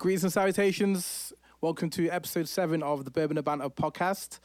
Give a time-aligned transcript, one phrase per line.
[0.00, 1.34] Greetings and salutations.
[1.60, 4.38] Welcome to episode seven of the Bourbon and podcast.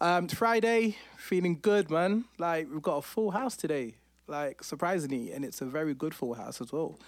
[0.00, 2.24] Um, Friday, feeling good, man.
[2.38, 3.96] Like we've got a full house today,
[4.26, 6.98] like surprisingly, and it's a very good full house as well.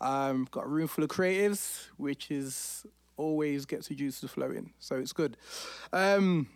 [0.00, 2.84] Um, got a room full of creatives, which is
[3.16, 5.36] always gets the juices flowing, so it's good.
[5.92, 6.48] Um,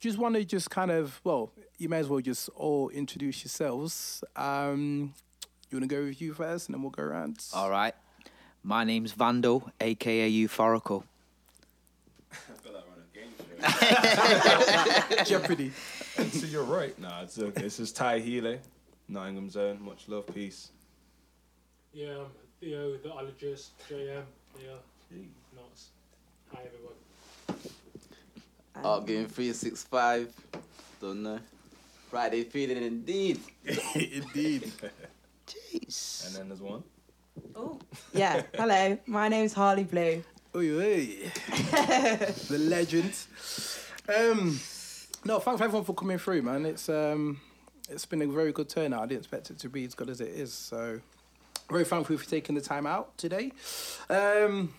[0.00, 4.22] just want to just kind of well, you may as well just all introduce yourselves.
[4.36, 5.14] Um,
[5.70, 7.42] you want to go with you first, and then we'll go around.
[7.54, 7.94] All right.
[8.66, 11.04] My name's Vandal, aka Euphorical.
[12.32, 13.12] I've got that round of
[15.18, 15.28] games.
[15.28, 15.70] Jeopardy.
[16.16, 17.60] And you're right, nah, it's okay.
[17.60, 18.58] This is Ty Healy,
[19.06, 19.82] Nottingham Zone.
[19.84, 20.70] Much love, peace.
[21.92, 22.26] Yeah, I'm
[22.58, 24.22] Theo, the ologist, JM.
[24.58, 24.78] Yeah,
[25.54, 25.88] nuts.
[26.54, 26.94] Hi, everyone.
[28.82, 30.32] Art Game 365.
[31.02, 31.38] Don't know.
[32.08, 33.40] Friday feeling indeed.
[33.94, 34.72] Indeed.
[35.46, 36.26] Jeez.
[36.26, 36.82] And then there's one.
[37.56, 37.78] Oh,
[38.12, 38.42] yeah.
[38.54, 40.22] Hello, my name's Harley Blue.
[40.54, 41.06] Oy, oy.
[42.48, 43.14] the legend.
[44.08, 44.60] Um,
[45.24, 46.64] no, thanks everyone for coming through, man.
[46.66, 47.40] It's um,
[47.88, 49.02] it's been a very good turnout.
[49.02, 50.52] I didn't expect it to be as good as it is.
[50.52, 51.00] So,
[51.70, 53.52] very thankful for taking the time out today.
[54.08, 54.72] Um,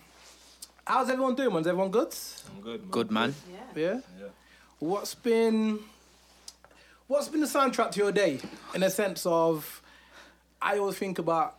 [0.86, 1.52] how's everyone doing?
[1.52, 1.60] Man?
[1.60, 2.14] Is everyone good?
[2.54, 2.90] I'm good, man.
[2.90, 3.34] Good man.
[3.50, 3.82] Yeah.
[3.82, 4.00] Yeah.
[4.20, 4.26] Yeah.
[4.78, 5.80] What's been
[7.06, 8.40] what's been the soundtrack to your day?
[8.74, 9.82] In a sense of,
[10.60, 11.56] I always think about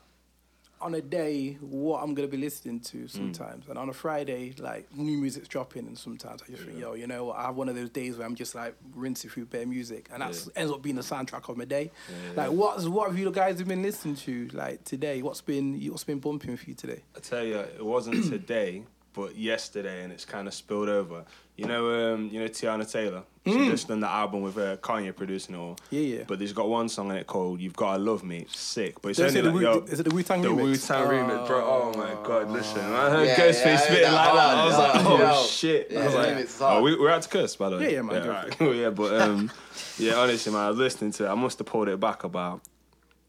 [0.79, 3.07] on a day what I'm gonna be listening to hmm.
[3.07, 6.93] sometimes, and on a Friday like new music's dropping, and sometimes I just think, yo,
[6.93, 7.37] you know what?
[7.37, 10.21] I have one of those days where I'm just like rinsing through bare music, and
[10.21, 11.91] that ends up being the soundtrack of my day.
[12.35, 15.21] Like, what's what have you guys been listening to like today?
[15.21, 17.03] What's been what's been bumping for you today?
[17.15, 21.25] I tell you, it wasn't today, but yesterday, and it's kind of spilled over.
[21.57, 23.23] You know, um, you know Teyana Taylor.
[23.43, 25.77] She just done the album with uh, Kanye producing it all.
[25.89, 26.23] Yeah, yeah.
[26.27, 29.09] But there's got one song in it called "You've Gotta Love Me." It's sick, but
[29.09, 30.43] it's Is it only the like Wu- yo, is it the Wu Tang remix?
[30.43, 30.53] the?
[30.53, 31.63] Wu Tang remix, bro.
[31.65, 34.57] Oh my god, listen, I heard Yeah, Ghostface yeah, spitting like that that.
[34.57, 35.43] I was like, oh yo.
[35.47, 35.87] shit.
[35.91, 37.83] Yeah, I was like, remix oh, we, we're out to curse, by the way.
[37.83, 38.51] Yeah, yeah, man, Yeah, right.
[38.51, 39.51] Cool, yeah, but um,
[39.97, 41.29] yeah, honestly, man, I was listening to it.
[41.29, 42.61] I must have pulled it back about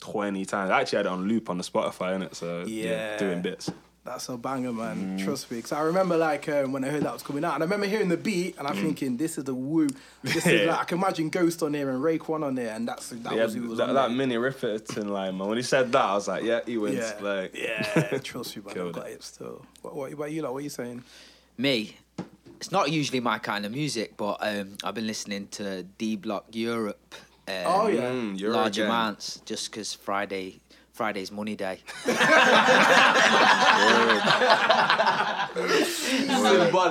[0.01, 0.71] twenty times.
[0.73, 2.35] I actually had it on loop on the Spotify, innit?
[2.35, 3.17] So yeah, Yeah.
[3.19, 3.71] doing bits.
[4.09, 5.19] That's a banger, man.
[5.19, 5.59] Trust me.
[5.59, 7.87] Because I remember, like, um, when I heard that was coming out, and I remember
[7.87, 9.89] hearing the beat, and I'm thinking, this is the woo.
[10.23, 13.11] This is like, I can imagine Ghost on there and Raekwon on there, and that's
[13.11, 15.49] that yeah, was who was that, on that mini Rifferton line, man.
[15.49, 16.97] When he said that, I was like, yeah, he wins.
[16.97, 18.19] yeah, Like, yeah.
[18.23, 18.87] Trust me, man.
[18.87, 19.13] I've got it.
[19.13, 19.65] it still.
[19.83, 20.43] What, what about you?
[20.43, 21.05] Like, what are you saying?
[21.57, 21.97] Me.
[22.57, 26.47] It's not usually my kind of music, but um, I've been listening to D Block
[26.53, 27.15] Europe.
[27.47, 28.11] Um, Oh, yeah.
[28.11, 28.89] Mm, large again.
[28.91, 30.61] amounts, just because Friday,
[30.99, 31.79] Friday's money day.
[32.05, 32.19] Symbolic.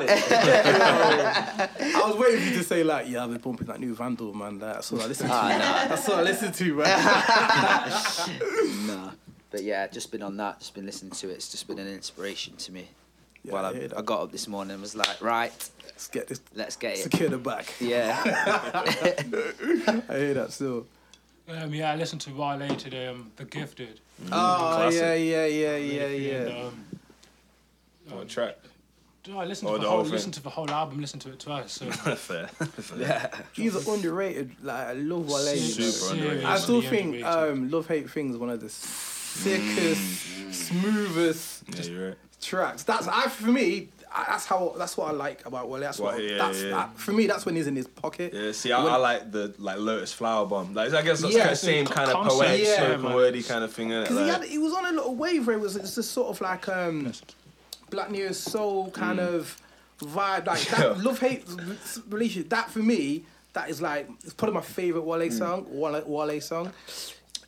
[0.10, 4.34] I was waiting for you to say like, yeah, I've been bumping that new Vandal,
[4.34, 4.60] man.
[4.60, 5.34] Like, that's all I listen to.
[5.34, 6.88] Ah, that's all I listen to, man.
[8.88, 9.12] nah.
[9.52, 11.34] But yeah, just been on that, just been listening to it.
[11.34, 12.88] It's just been an inspiration to me.
[13.44, 13.90] Yeah, well, I I.
[13.98, 15.52] I got up this morning and was like, right,
[15.84, 16.40] Let's get this.
[16.56, 17.00] let's get it.
[17.00, 17.74] Secure the back.
[17.82, 18.18] Yeah.
[20.10, 20.86] I hear that still.
[21.50, 24.00] Um, yeah, I listened to Wale today, um, The Gifted.
[24.32, 25.00] Oh Classic.
[25.02, 26.66] yeah, yeah, yeah, Really yeah, feeling, yeah.
[26.66, 26.86] Um,
[28.18, 28.58] what track?
[29.34, 31.30] I listened Oh, to the, the whole, whole listened to the whole album, listened to
[31.32, 31.74] it twice.
[31.74, 32.48] So Fair.
[32.48, 33.32] Fair.
[33.54, 34.56] He's underrated.
[34.64, 35.54] Like I love Wale.
[35.54, 35.90] you know.
[35.90, 36.46] Super underrated.
[36.46, 42.16] I still think um, Love Hate Things is one of the sickest, smoothest Yeah, right.
[42.42, 42.84] tracks.
[42.84, 43.90] That's I for me.
[44.14, 44.74] I, that's how.
[44.78, 45.82] That's what I like about Wale.
[45.82, 46.16] That's what.
[46.16, 46.70] Well, yeah, that's yeah.
[46.72, 47.28] that, for me.
[47.28, 48.34] That's when he's in his pocket.
[48.34, 50.74] Yeah, see, I, When- I like the like Lotus Flower Bomb.
[50.74, 53.14] Like, I guess that's Yeah, kind of same kind of poetic, yeah, spoken man.
[53.14, 54.04] wordy kind of thing, innit?
[54.04, 56.12] Because he Like, had, he was on a little wave where it was it's just
[56.12, 57.12] sort of like um,
[57.90, 59.60] Black Neo Soul kind of
[60.02, 60.46] vibe.
[60.48, 60.98] Like that Mm.
[60.98, 61.04] Yeah.
[61.04, 61.46] love hate
[62.10, 62.50] relationship.
[62.50, 65.06] That for me, that is like it's probably my favorite Mm.
[65.20, 65.66] Wale song.
[65.70, 66.72] Wale, Wale song.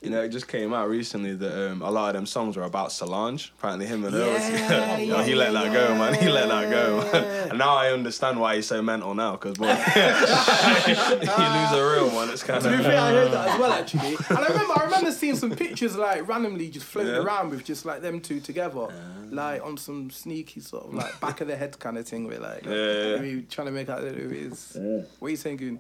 [0.02, 2.64] You know, it just came out recently that um, a lot of them songs were
[2.64, 3.52] about Solange.
[3.58, 4.26] Apparently, him and her.
[4.28, 6.14] Yeah, was, Yo, yeah, he let that go, man.
[6.14, 7.46] He let that go, yeah.
[7.50, 12.10] And now I understand why he's so mental now, because boy, you lose a real
[12.16, 12.30] one.
[12.30, 12.82] It's kind To be of.
[12.84, 14.16] fair, I heard that as well actually.
[14.30, 17.20] And I remember I remember seeing some pictures like randomly just floating Yeah.
[17.22, 18.88] around with just like them two together,
[19.30, 22.28] like on some sneaky sort of like back of the head kind of thing.
[22.28, 23.16] Where like Yeah, yeah.
[23.18, 24.78] maybe trying to make out that it is.
[25.20, 25.80] What are you saying, Goon?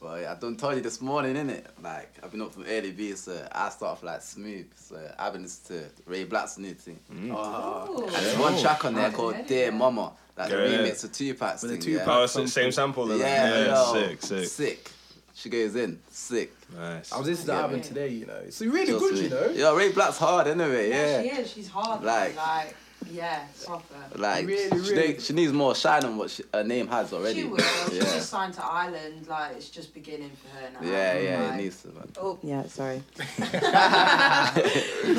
[0.00, 1.64] Well, yeah, I done told you this morning, innit?
[1.82, 4.66] Like, I've been up from early B, so I start off like smooth.
[4.74, 6.98] So I've been listening to Ray BLK's new thing.
[7.12, 7.32] Mm.
[7.34, 8.02] Oh.
[8.04, 10.78] And there's one track on there called Dear Mama, like the Yeah, yeah.
[10.78, 11.86] remix of Tupac's With the thing.
[11.98, 12.40] Tupac yeah.
[12.40, 13.06] Oh, same sample.
[13.06, 13.18] Then.
[13.18, 14.90] Yeah, yeah, yo, sick, sick, Sick.
[15.34, 16.52] She goes in, sick.
[16.76, 17.12] nice.
[17.12, 18.08] I was listening to the album today.
[18.08, 19.14] You know, it's really Trust good.
[19.14, 19.22] me.
[19.22, 19.48] You know.
[19.54, 21.22] Yeah, Ray BLK's hard anyway, Yeah, yeah.
[21.34, 21.50] she is.
[21.52, 22.02] She's hard.
[22.02, 22.76] Like- Like, like
[23.10, 23.94] Yeah, proper.
[24.16, 25.08] Like Really, she, really.
[25.08, 27.40] need- she needs more shine on what she, her name has already.
[27.42, 27.58] She will.
[27.88, 29.26] She's just signed to Island.
[29.26, 30.88] Like it's just beginning for her now.
[30.90, 31.88] Yeah, yeah, Like- it needs to.
[31.88, 32.08] Man.
[32.20, 33.02] Oh yeah, sorry.
[33.14, 33.26] Put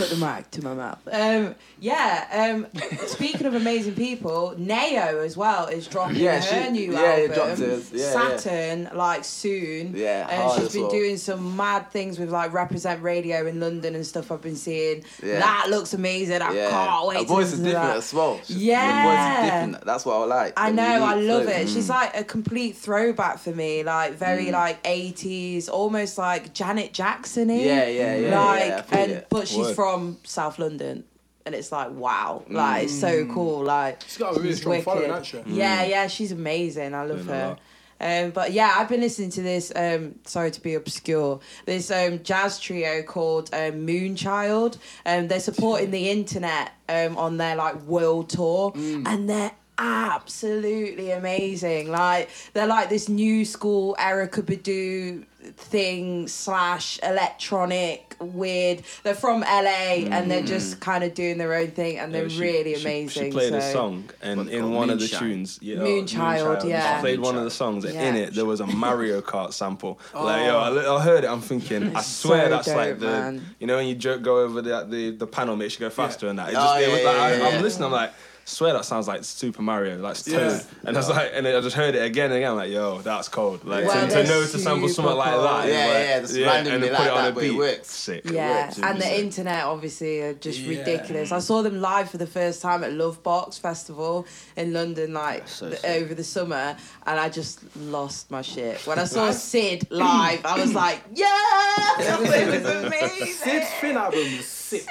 [0.09, 0.99] the mic to my mouth.
[1.11, 2.53] Um, yeah.
[2.55, 2.67] Um,
[3.07, 7.33] speaking of amazing people, Nao as well is dropping Yeah, her she- new yeah, album,
[7.35, 7.91] dropped hers.
[7.91, 8.11] Yeah, yeah.
[8.37, 9.95] Saturn, like soon.
[9.95, 10.91] Yeah, and she's been well.
[10.91, 14.31] doing some mad things with like Represent Radio in London and stuff.
[14.31, 15.03] I've been seeing.
[15.23, 15.39] Yeah.
[15.39, 16.41] That looks amazing.
[16.41, 17.17] I Yeah, can't wait.
[17.17, 18.39] her to voice is to different as well.
[18.45, 18.85] She- Yeah.
[18.91, 19.85] her voice is different.
[19.85, 20.53] That's what I like.
[20.57, 21.51] I the know, I love flow.
[21.53, 21.69] it.
[21.69, 21.89] She's Mm.
[21.89, 24.51] like a complete throwback for me, like very Mm.
[24.53, 27.55] like eighties, almost like Janet Jackson y.
[27.55, 29.27] Yeah, yeah, yeah, Like yeah, I and it.
[29.29, 29.75] but she's Word.
[29.75, 31.03] from South London.
[31.43, 33.33] And it's like wow, like it's so Mm.
[33.33, 33.63] cool.
[33.63, 35.25] Like She's got a really she's strong following, wicked.
[35.25, 35.53] hasn't she?
[35.55, 36.93] Yeah, yeah, she's amazing.
[36.93, 37.57] I love Doing a her.
[38.01, 39.71] Um, but yeah, I've been listening to this.
[39.75, 41.39] Um, sorry to be obscure.
[41.65, 44.77] This um, jazz trio called um, Moonchild.
[45.05, 48.73] Um, they're supporting the internet um, on their like world tour,
[49.05, 51.89] and they're absolutely amazing.
[51.89, 55.25] Like they're like this new school Erykah Badu
[55.55, 58.83] thing slash electronic weird.
[59.03, 60.79] They're from LA and they're just mm.
[60.81, 63.25] kind of doing their own thing, and they're Yeah, she- really she- amazing.
[63.25, 65.19] She, played a song, and What in call one of the Moonshine?
[65.19, 66.97] tunes, yeah, oh, Moonchild, yeah.
[66.97, 68.09] she played one of the songs, and Yeah.
[68.09, 69.99] in it there was a Mario Kart sample.
[70.13, 73.45] Like yo, I, I heard it, I'm thinking, I swear So that's like the, man.
[73.59, 76.27] you know, when you jerk, go over the the, the panel, makes you go faster,
[76.27, 76.49] and that.
[76.49, 78.13] It Oh, just, it yeah, was like, yeah, I, yeah, I'm listening, I'm like.
[78.51, 80.33] Swear that sounds like Super Mario, like Toad.
[80.33, 80.61] Yeah.
[80.83, 82.51] And I was like, and I just heard it again and again.
[82.51, 83.63] I'm like, yo, that's cold.
[83.63, 85.37] Like Well, to, to know to sample something like that.
[85.37, 85.69] cold.
[85.69, 87.49] Yeah, like, yeah, just randomly and then like put it on that, a but it
[87.51, 87.57] beat.
[87.57, 87.89] works.
[87.91, 88.29] Sick.
[88.29, 89.19] Yeah, works, and the sick.
[89.23, 90.79] internet obviously are just Yeah.
[90.79, 91.31] ridiculous.
[91.31, 94.27] I saw them live for the first time at Lovebox Festival
[94.57, 96.75] in London, like so the- over the summer,
[97.05, 100.45] and I just lost my shit when I saw Syd live.
[100.45, 101.27] I was like, yeah,
[101.99, 102.19] it
[102.63, 103.27] was amazing.
[103.33, 104.45] Syd's Fin album was
[104.79, 104.85] sick.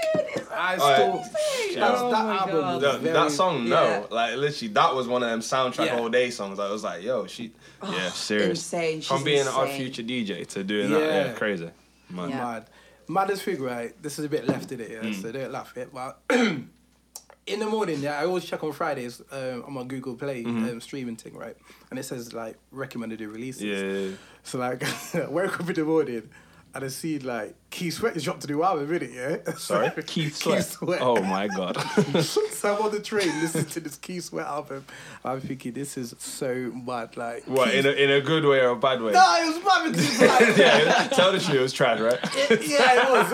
[0.52, 1.80] I Oh, still.
[1.80, 2.74] That's, Oh that my album God.
[2.74, 3.68] was That, very, that song, yeah.
[3.68, 5.98] no, like literally, that was one of them soundtrack Yeah.
[5.98, 6.58] all day songs.
[6.58, 8.48] I was like, yo, she, yeah, serious.
[8.50, 9.00] insane.
[9.02, 9.92] From She's being an odd insane.
[9.92, 11.32] future DJ to doing that, yeah, Yeah.
[11.32, 11.70] crazy.
[12.10, 12.30] Man.
[12.30, 12.36] Yeah.
[12.44, 12.66] mad.
[13.08, 14.00] Maddest thing, right?
[14.02, 15.20] This is a bit left in it, yeah, Mm.
[15.22, 15.90] so don't laugh it.
[15.92, 20.44] But in the morning, yeah, I always check on Fridays um, on my Google Play
[20.44, 21.56] um, streaming thing, right?
[21.90, 23.62] And it says like recommended releases.
[23.62, 24.10] Mm-hmm.
[24.10, 24.82] Yeah, So like,
[25.14, 26.28] I wake up in the morning
[26.74, 29.14] and I see like Keith Sweat has dropped a new album, innit?
[29.14, 29.54] Yeah.
[29.54, 30.76] sorry, Keith Sweat.
[31.00, 31.76] Oh my god.
[32.22, 34.84] so I'm on the train listening to this Keith Sweat album.
[35.24, 37.16] I'm thinking this is so mad.
[37.16, 39.12] Like, what Keith- in a, in a good way or a bad way?
[39.12, 42.18] No, it was mad because it's like, yeah, tell the truth, it was trad, right?
[42.50, 43.26] It- yeah, it was.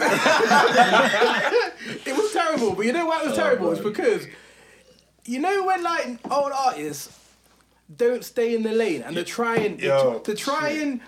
[2.07, 3.73] it was terrible, but you know why it was Oh, terrible?
[3.73, 4.27] It's because
[5.25, 7.19] you know when like old artists
[7.95, 11.01] don't stay in the lane and they're trying they, Yo, they try and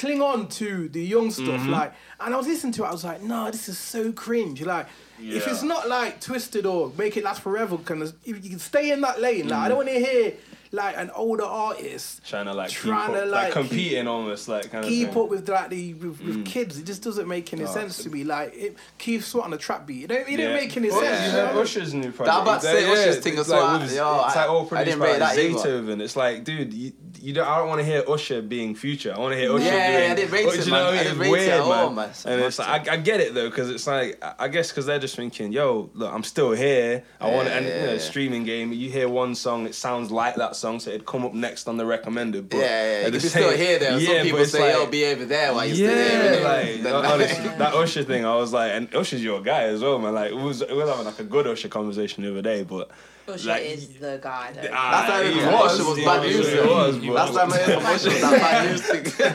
[0.00, 1.70] cling on to the young stuff, Mm-hmm.
[1.70, 1.92] like.
[2.20, 4.62] And I was listening to it, I was like, no, this is so cringe.
[4.62, 4.86] Like,
[5.18, 8.58] if it's not like twisted or make it last forever, kind of, if you can
[8.58, 9.68] stay in that lane, like, I Mm.
[9.68, 10.32] don't want to hear
[10.72, 14.46] like an older artist Trying to like Trying keep to, up, like, like, competing almost,
[14.48, 15.22] like kind of keep thing.
[15.22, 16.78] up with like the with, with kids.
[16.78, 17.68] It just doesn't make any Mm.
[17.68, 18.22] Oh, sense so- to me.
[18.24, 20.04] Like it, Keith Sweat on a trap beat.
[20.04, 20.36] It don't, it Yeah.
[20.46, 21.04] don't make any Oh, sense.
[21.04, 21.60] yeah, you you know?
[21.62, 22.36] Usher's new project.
[22.36, 23.80] I'm about to say Yeah, Usher's it's thing as like well.
[23.80, 25.36] with- Yo, it's I- like all I produced didn't by that.
[25.36, 26.00] Zaytoven.
[26.00, 27.48] It's like, dude, you, you don't.
[27.48, 29.12] I don't want to hear Usher being future.
[29.14, 30.10] I want to hear Usher Yeah, doing.
[30.12, 30.84] I didn't rate oh, it, do you know man.
[30.84, 31.94] I I didn't It's rate it weird, at all, man.
[31.96, 32.10] man.
[32.26, 34.86] And it's like I, I get it though, because it's like I- I guess because
[34.86, 37.02] they're just thinking, yo, look, I'm still here.
[37.20, 37.98] I want, Yeah, and yeah, you know, yeah.
[37.98, 38.72] streaming game.
[38.72, 41.76] You hear one song, it sounds like that song, so it'd come up next on
[41.76, 42.48] the recommended.
[42.48, 42.98] But Yeah, yeah.
[42.98, 44.00] at You the can still same- hear them.
[44.00, 46.66] Yeah, Some people say, like- "Yo, be over there." While you yeah, still hear like
[46.68, 46.86] it.
[46.86, 50.14] honestly, that Usher thing, I was like, and Usher's your guy as well, man.
[50.14, 52.90] Like, we was we was having like a good Usher conversation the other day, but
[53.28, 54.68] Usher like, is the guy though.
[54.72, 56.48] ah, Last time he it was Usher was bad was, news.
[56.52, 59.34] he was, but- Last time I heard Usher was that bad news thing.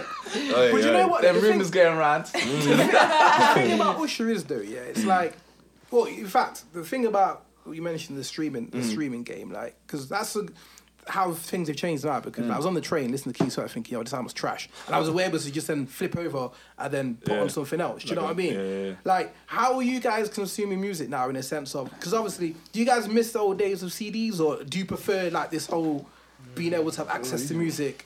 [0.54, 1.22] Oi, But you know what?
[1.22, 2.26] Them The thing- rumors going around.
[2.34, 2.40] the
[3.54, 5.34] thing about Usher is though, yeah, it's like,
[5.92, 10.08] well, in fact, the thing about you mentioned the streaming, the streaming game, like, because
[10.10, 10.46] that's a,
[11.08, 12.20] how things have changed now.
[12.20, 14.70] Because I was on the train listening to Keith Sweat, thinking, "Yo, this album's trash,"
[14.88, 17.42] and I was aware to just then flip over and then put Yeah.
[17.42, 18.04] on something else.
[18.04, 18.54] Do you Like know a- what I mean?
[18.54, 18.94] yeah, yeah, yeah.
[19.04, 21.90] Like, how are you guys consuming music now in a sense of?
[21.92, 25.30] Because obviously, do you guys miss the old days of CDs, or do you prefer
[25.30, 26.08] like this whole
[26.56, 28.06] being able to have access to music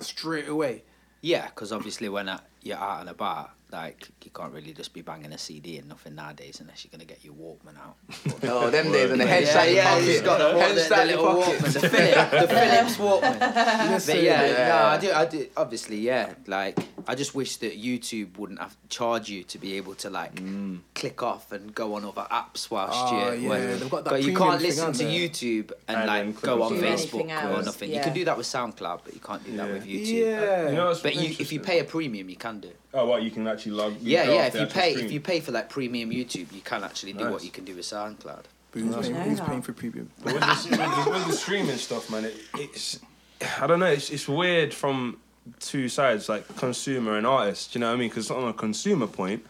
[0.00, 0.82] straight away?
[1.20, 5.02] Yeah, because obviously when uh, you're out and about, like you can't really just be
[5.02, 7.96] banging a CD and nothing nowadays unless you're gonna get your Walkman out.
[8.46, 10.80] Oh, them days and the yeah, headshot in your yeah, he's got the, the, the
[10.80, 11.58] Headshot in your little pocket.
[11.60, 13.90] Walkman, the, Philip, the Philips Walkman.
[13.90, 14.68] Listen, But yeah, Yeah.
[14.68, 15.46] no, I do, I do.
[15.56, 16.34] Obviously, yeah.
[16.46, 16.78] Like,
[17.08, 20.34] I just wish that YouTube wouldn't have to charge you to be able to like
[20.36, 20.78] mm.
[20.94, 23.40] click off and go on other apps whilst Oh, you.
[23.42, 25.04] yeah, when- they've got that but you can't listen to?
[25.04, 27.24] YouTube and, And like go on Facebook
[27.58, 27.90] or nothing.
[27.90, 27.96] yeah.
[27.98, 29.72] You can do that with SoundCloud, but you can't do that Yeah.
[29.74, 30.30] with YouTube.
[30.30, 30.68] Yeah.
[30.68, 32.68] You know what's But you, if you pay a premium, you can do.
[32.68, 32.78] it.
[32.94, 33.96] Oh, well, you can actually log.
[34.00, 34.46] Yeah, yeah.
[34.46, 35.06] If you pay, stream.
[35.06, 37.74] if you pay for that premium YouTube, you can actually do what you can do
[37.74, 38.44] with SoundCloud.
[38.70, 40.10] But who's, paying, know who's paying for premium?
[40.22, 42.98] But with, the, with, the, with the streaming stuff, man, it, it's
[43.60, 43.86] I don't know.
[43.86, 45.18] It's it's weird from
[45.60, 47.72] two sides, like consumer and artist.
[47.72, 48.08] Do you know what I mean?
[48.08, 49.46] Because on a consumer point,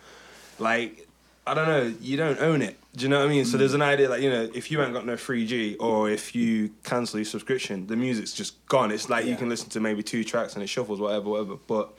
[0.59, 1.09] like
[1.47, 2.79] I don't know, you don't own it.
[2.97, 3.45] Do you know what I mean?
[3.45, 3.85] So there's an mm.
[3.87, 7.27] idea like you know, if you ain't got no 3G or if you cancel your
[7.27, 8.91] subscription, the music's just gone.
[8.91, 11.57] It's like you can listen to maybe two tracks and it shuffles, whatever, whatever.
[11.67, 11.93] But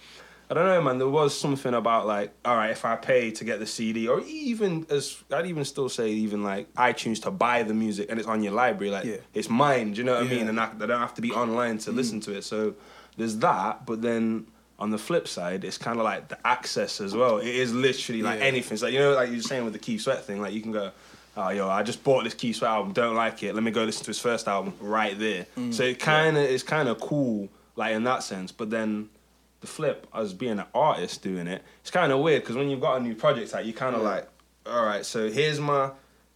[0.49, 0.97] I don't know, man.
[0.99, 4.21] There was something about like, all right, if I pay to get the CD, or
[4.21, 8.27] even as I'd even still say, even like iTunes to buy the music and it's
[8.27, 9.17] on your library, like Yeah.
[9.33, 9.93] it's mine.
[9.93, 10.45] Do you know what I mean?
[10.45, 10.49] Mm.
[10.49, 12.43] And I, I don't have to be online to listen to it.
[12.43, 12.75] So
[13.17, 13.85] there's that.
[13.87, 14.45] But then
[14.77, 17.37] on the flip side, it's kind of like the access as well.
[17.39, 18.45] It is literally like Yeah.
[18.45, 18.73] anything.
[18.75, 20.41] It's like you know, like you were saying with the Keith Sweat thing.
[20.41, 20.91] Like you can go.
[21.37, 22.93] Oh yo, I just bought this Keith Sweat album.
[22.93, 23.55] Don't like it.
[23.55, 25.47] Let me go listen to his first album right there.
[25.57, 25.73] Mm.
[25.73, 28.51] So it kind of it's kind of cool, like in that sense.
[28.51, 29.09] But then
[29.65, 32.81] the flip, as being an artist doing it, it's kind of weird because when you've
[32.81, 34.27] got a new project out, you kind of like,
[34.65, 35.91] all right, so here's my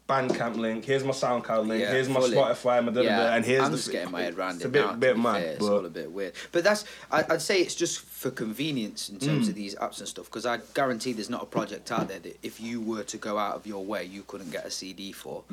[0.10, 2.36] Bandcamp link, here's my SoundCloud link, Yeah, here's my fully.
[2.36, 3.78] Spotify, my da, da, da, and here's I'm the.
[3.78, 5.54] just getting my head around it's it a bit, now, bit mad, fair.
[5.54, 9.20] It's all a bit weird, but that's I, I'd say it's just for convenience in
[9.20, 9.50] terms mm.
[9.50, 10.26] of these apps and stuff.
[10.26, 13.38] Because I guarantee there's not a project out there that if you were to go
[13.38, 15.44] out of your way, you couldn't get a CD for.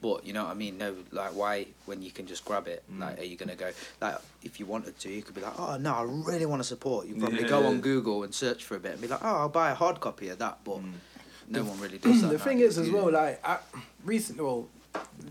[0.00, 0.78] But you know what I mean?
[0.78, 2.84] No, like why when you can just grab it?
[2.92, 3.00] Mm.
[3.00, 3.72] Like, are you gonna go?
[4.00, 6.68] Like, if you wanted to, you could be like, oh no, I really want to
[6.68, 7.06] support.
[7.08, 9.48] You probably go on Google and search for a bit and be like, oh, I'll
[9.48, 10.58] buy a hard copy of that.
[10.62, 10.92] But mm.
[11.48, 12.28] No one really does that.
[12.28, 13.58] the thing is as well, like I,
[14.04, 14.68] recently, well,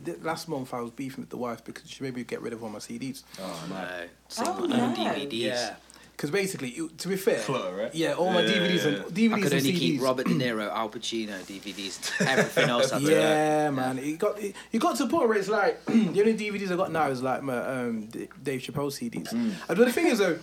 [0.05, 2.53] th- last month I was beefing with the wife because she made me get rid
[2.53, 3.23] of all my CDs.
[3.39, 4.75] oh No, man, same Oh, no.
[4.95, 5.31] DVDs.
[5.41, 5.75] Yeah,
[6.15, 7.95] because basically, it- to be fair, Clutter, right?
[7.95, 9.05] yeah, all my Yeah, DVDs yeah, and.
[9.05, 9.79] DVDs I could and only CDs.
[9.79, 12.21] keep Robert De Niro, Al Pacino DVDs.
[12.27, 13.97] Everything else I Yeah, man.
[13.97, 16.75] It got it, it got to a point where it's like the only DVDs I
[16.75, 18.05] got now is like my um,
[18.43, 19.29] Dave Chappelle CDs.
[19.29, 19.33] Mm.
[19.33, 20.37] And but the thing is though,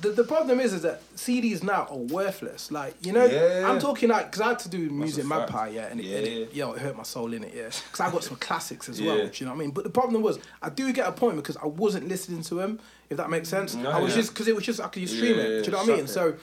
[0.00, 2.70] the, the problem is is that CDs now are worthless.
[2.70, 3.68] Like you know, Yeah.
[3.70, 6.50] I'm talking like because I had to do music magpie, yeah, and it, and it,
[6.54, 6.66] Yeah.
[6.66, 7.64] yo, it hurt my soul in it, yeah.
[7.66, 9.16] Because I got some classics as well.
[9.18, 9.24] Yeah.
[9.24, 9.70] Do you know what I mean?
[9.70, 12.80] But the problem was I do get a point because I wasn't listening to them.
[13.10, 14.20] If that makes sense, No, I was yeah.
[14.22, 15.64] just because it was just I could just stream Yeah, it.
[15.64, 16.06] Do you know what I mean?
[16.06, 16.34] So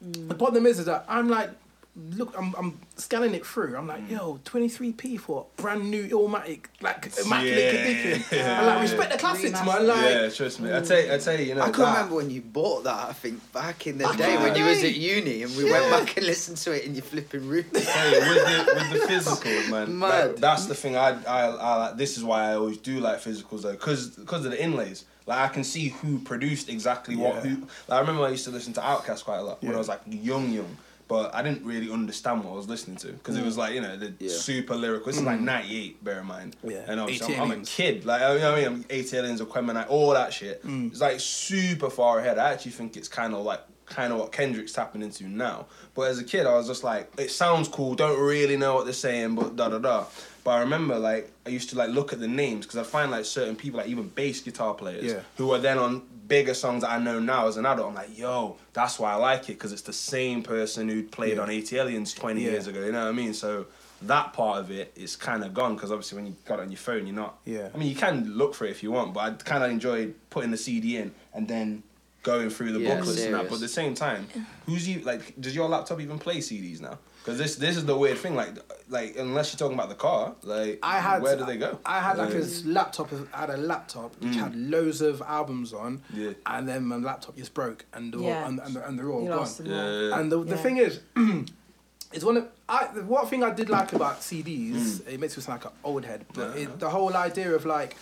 [0.00, 1.50] the problem is, is that I'm like,
[1.96, 3.76] look, I'm, I'm scanning it through.
[3.76, 7.82] I'm like, yo, 23p for brand new automatic, like immaculate Yeah.
[8.12, 8.46] condition.
[8.46, 9.86] I like respect the classics, man.
[9.86, 10.74] Like, yeah, trust me.
[10.74, 11.62] I tell you, I tell you, you know.
[11.62, 13.08] I can that- remember when you bought that.
[13.08, 15.64] I think back in the Back day when the you was at uni and we
[15.70, 17.64] went back and listened to it in your flipping room.
[17.72, 19.98] tell you, with the with the physicals, man.
[19.98, 20.26] Mad.
[20.32, 20.96] Like, that's the thing.
[20.96, 21.96] I, I I like.
[21.96, 25.04] This is why I always do like physicals though, because because of the inlays.
[25.28, 27.40] Like I can see who produced exactly what Yeah.
[27.50, 27.60] who.
[27.88, 29.88] Like I remember I used to listen to Outkast quite a lot when I was
[29.88, 30.76] like young, young.
[31.08, 33.46] But I didn't really understand what I was listening to because it mm.
[33.46, 34.30] was like you know the Yeah.
[34.30, 35.06] super lyrical.
[35.06, 35.44] This is like mm.
[35.44, 36.56] '98, bear in mind.
[36.64, 36.84] Yeah.
[36.86, 38.04] And obviously I'm, I'm a kid.
[38.04, 40.64] Like you know I mean, I'm ATLiens, Aquemini, all that shit.
[40.66, 40.90] Mm.
[40.90, 42.38] It's like super far ahead.
[42.38, 45.66] I actually think it's kind of like kind of what Kendrick's tapping into now.
[45.94, 47.94] But as a kid, I was just like, it sounds cool.
[47.94, 50.06] Don't really know what they're saying, but da da da.
[50.44, 53.10] But I remember like I used to like look at the names because I find
[53.10, 55.20] like certain people, like even bass guitar players, Yeah.
[55.36, 57.88] who are then on bigger songs that I know now as an adult.
[57.88, 61.36] I'm like, yo, that's why I like it because it's the same person who played
[61.36, 61.42] Yeah.
[61.42, 62.50] on ATLiens 20 Yeah.
[62.52, 62.84] years ago.
[62.84, 63.34] You know what I mean?
[63.34, 63.66] So
[64.02, 66.70] that part of it is kind of gone because obviously when you got it on
[66.70, 67.38] your phone, you're not.
[67.44, 67.68] Yeah.
[67.74, 70.14] I mean, you can look for it if you want, but I kind of enjoyed
[70.30, 71.82] putting the CD in and then
[72.22, 73.48] going through the Yeah, booklets and that.
[73.48, 74.26] But at the same time,
[74.66, 75.40] who's you like?
[75.40, 76.98] Does your laptop even play CDs now?
[77.26, 78.36] Because this this is the weird thing.
[78.36, 78.50] Like
[78.88, 81.76] like unless you're talking about the car, like I had where do they go?
[81.84, 83.10] I had like a laptop.
[83.34, 86.34] I had a laptop which had loads of albums on, Yeah.
[86.46, 88.46] and then my laptop just broke, and they're all, Yeah.
[88.46, 89.38] and, and, and they're all You gone.
[89.38, 89.66] lost them.
[89.66, 90.18] Yeah.
[90.20, 91.00] And the, the thing is,
[92.12, 92.88] it's one of I.
[92.94, 95.08] The one thing I did like about CDs, Mm.
[95.14, 97.96] it makes me sound like an old head, but it, the whole idea of like,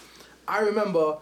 [0.46, 1.16] I remember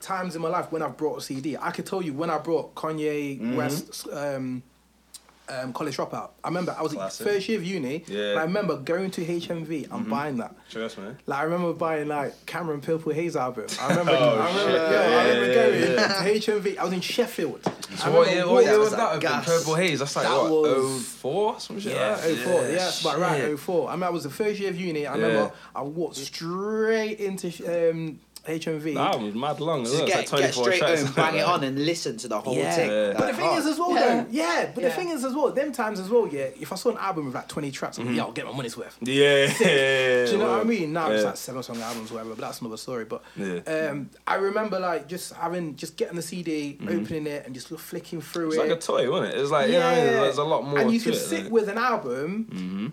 [0.00, 1.56] times in my life when I've brought a CD.
[1.56, 3.56] I could tell you when I brought Kanye Mm-hmm.
[3.56, 4.06] West.
[4.12, 4.62] Um,
[5.50, 6.30] um, college dropout.
[6.44, 7.26] I remember I was Classic.
[7.26, 8.04] in first year of uni.
[8.06, 8.34] Yeah.
[8.38, 10.54] I remember going to HMV and buying that.
[10.70, 11.08] Trust me.
[11.26, 13.66] Like I remember buying like Cam'ron Purple Haze album.
[13.80, 14.74] I remember, Oh, I remember, shit.
[14.74, 16.78] yeah, I Yeah, remember yeah, going to HMV.
[16.78, 17.60] I was in Sheffield.
[17.64, 19.06] I So remember what year, what year was that that?
[19.16, 19.28] was open?
[19.30, 19.44] gas.
[19.46, 19.98] Purple Haze.
[20.00, 20.50] That's like That what?
[20.50, 21.92] was- Oh four, some shit.
[21.94, 22.52] Yeah, like 04.
[22.52, 23.40] Yeah, that's about right.
[23.40, 23.58] shit.
[23.58, 23.88] 04.
[23.90, 25.06] I mean, I was the first year of uni.
[25.06, 27.48] I remember I walked straight into
[27.90, 28.94] um, HMV.
[28.94, 29.82] The album was mad long.
[29.82, 30.06] as Just well.
[30.20, 31.02] It's get, like get 24 straight tracks.
[31.02, 32.72] home, bang it on, and listen to the whole Yeah.
[32.74, 32.90] thing.
[32.90, 33.12] Yeah.
[33.12, 34.00] But the Like, thing is oh, as well, Yeah.
[34.22, 34.70] though, yeah.
[34.74, 34.88] But Yeah.
[34.90, 36.48] the thing is as well, them times as well, yeah.
[36.60, 38.52] If I saw an album with like twenty tracks, I'm like, yeah, I'll get my
[38.52, 38.96] money's worth.
[39.00, 40.24] Yeah, yeah.
[40.26, 40.92] Do you know what I mean?
[40.92, 42.30] Now it's like seven song albums, whatever.
[42.30, 43.04] But that's another story.
[43.04, 43.60] But Yeah.
[43.90, 48.20] um, I remember like just having, just getting the CD, opening it, and just flicking
[48.20, 48.60] through Mm-hmm.
[48.60, 49.40] It's like a toy, wasn't it?
[49.40, 50.12] It's like, you know, what I mean?
[50.14, 52.92] there's a lot more And you to can it, sit like- with an album Mhm.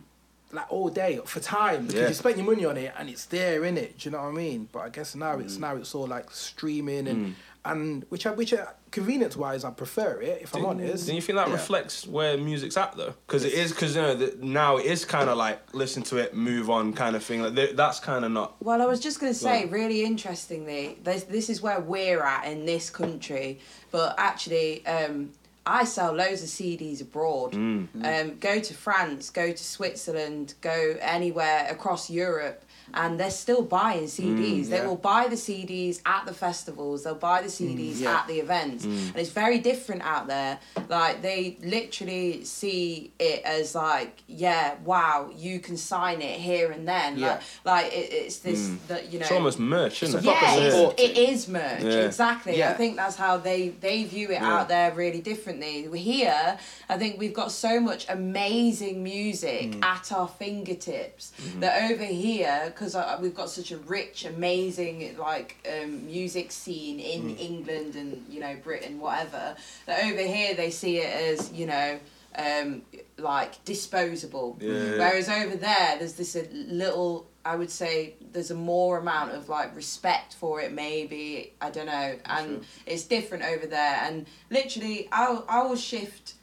[0.55, 2.07] Like all day for time because Yeah.
[2.07, 3.99] you spent your money on it and it's there in it.
[3.99, 4.69] Do you know what I mean?
[4.71, 5.41] But I guess now Mm.
[5.45, 7.35] it's now it's all like streaming and
[7.67, 11.07] and which I, which I, convenience wise I prefer it if I'm honest.
[11.07, 11.53] Do you think that Yeah.
[11.53, 13.15] reflects where music's at though?
[13.25, 16.17] Because it is because you know that now it is kind of like listen to
[16.17, 17.41] it, move on kind of thing.
[17.41, 18.55] Like th- that's kind of not.
[18.63, 19.71] Well, I was just going to say, Right.
[19.71, 23.59] really interestingly, this, this is where we're at in this country.
[23.89, 25.31] But actually, um,
[25.65, 27.53] I sell loads of CDs abroad.
[27.53, 27.87] Mm.
[28.03, 34.03] Um, go to France, go to Switzerland, go anywhere across Europe, and they're still buying
[34.05, 34.69] CDs.
[34.69, 34.87] They yeah.
[34.87, 37.03] will buy the CDs at the festivals.
[37.03, 38.17] They'll buy the CDs yeah.
[38.19, 39.07] at the events, Mm.
[39.09, 40.59] and it's very different out there.
[40.89, 46.87] Like they literally see it as like, yeah, wow, you can sign it here and
[46.87, 47.17] then.
[47.17, 47.39] Yeah.
[47.63, 49.25] Like, like it, it's this that you know.
[49.25, 49.29] Mm.
[49.29, 50.25] It's almost merch, isn't it?
[50.25, 51.83] yeah, it's, it is merch.
[51.83, 52.63] Exactly.
[52.63, 55.87] I think that's how they they view it out there really differently.
[55.97, 56.57] Here,
[56.89, 59.83] I think we've got so much amazing music Mm.
[59.83, 61.59] at our fingertips Mm-hmm.
[61.61, 67.21] that over here, because we've got such a rich, amazing like um, music scene in
[67.35, 67.39] Mm.
[67.39, 69.55] England and you know Britain, whatever.
[69.85, 71.99] That over here they see it as you know.
[72.37, 72.81] Um,
[73.17, 74.97] like disposable, Yeah.
[74.97, 79.47] whereas over there there's this a little I would say there's a more amount of
[79.47, 85.07] like respect for it maybe I don't know and it's different over there and literally
[85.13, 86.33] I'll I will shift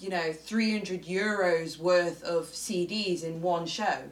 [0.00, 4.10] you know 300 euros worth of CDs in one show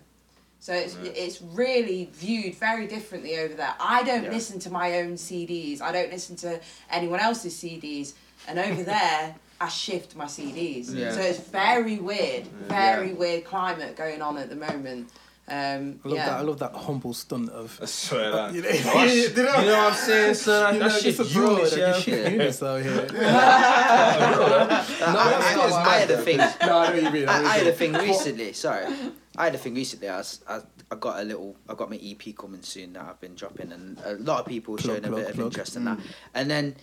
[0.65, 4.31] so it's it's really viewed very differently over there I don't Yeah.
[4.39, 6.59] listen to my own CDs I don't listen to
[6.91, 8.15] anyone else's CDs
[8.49, 11.13] and over there I shift my CDs Yeah.
[11.13, 12.47] so it's very weird
[12.81, 13.23] very Yeah.
[13.23, 15.11] weird climate going on at the moment
[15.47, 16.25] um, I love yeah.
[16.31, 16.39] that.
[16.39, 17.79] I love that humble stunt of.
[17.83, 18.55] I swear that.
[18.55, 20.73] You know, Oh, you know- you know what I'm saying, son?
[20.75, 21.97] You that know, shit just abroad, Eunice, like, yeah.
[21.97, 23.07] you shit Eunice out here.
[23.11, 24.15] I,
[24.79, 26.39] that's I- not I had a thing.
[26.39, 27.29] no, I know what you mean.
[27.29, 28.55] I, I had a thing recently.
[28.55, 28.87] Sorry,
[29.37, 30.09] I had a thing recently.
[30.09, 30.61] I, was, I
[30.91, 31.57] I got a little.
[31.69, 34.77] I got my EP coming soon that I've been dropping, and a lot of people
[34.77, 35.47] Plug, showing a plug, bit of plug.
[35.47, 35.99] interest in that.
[36.35, 36.77] And then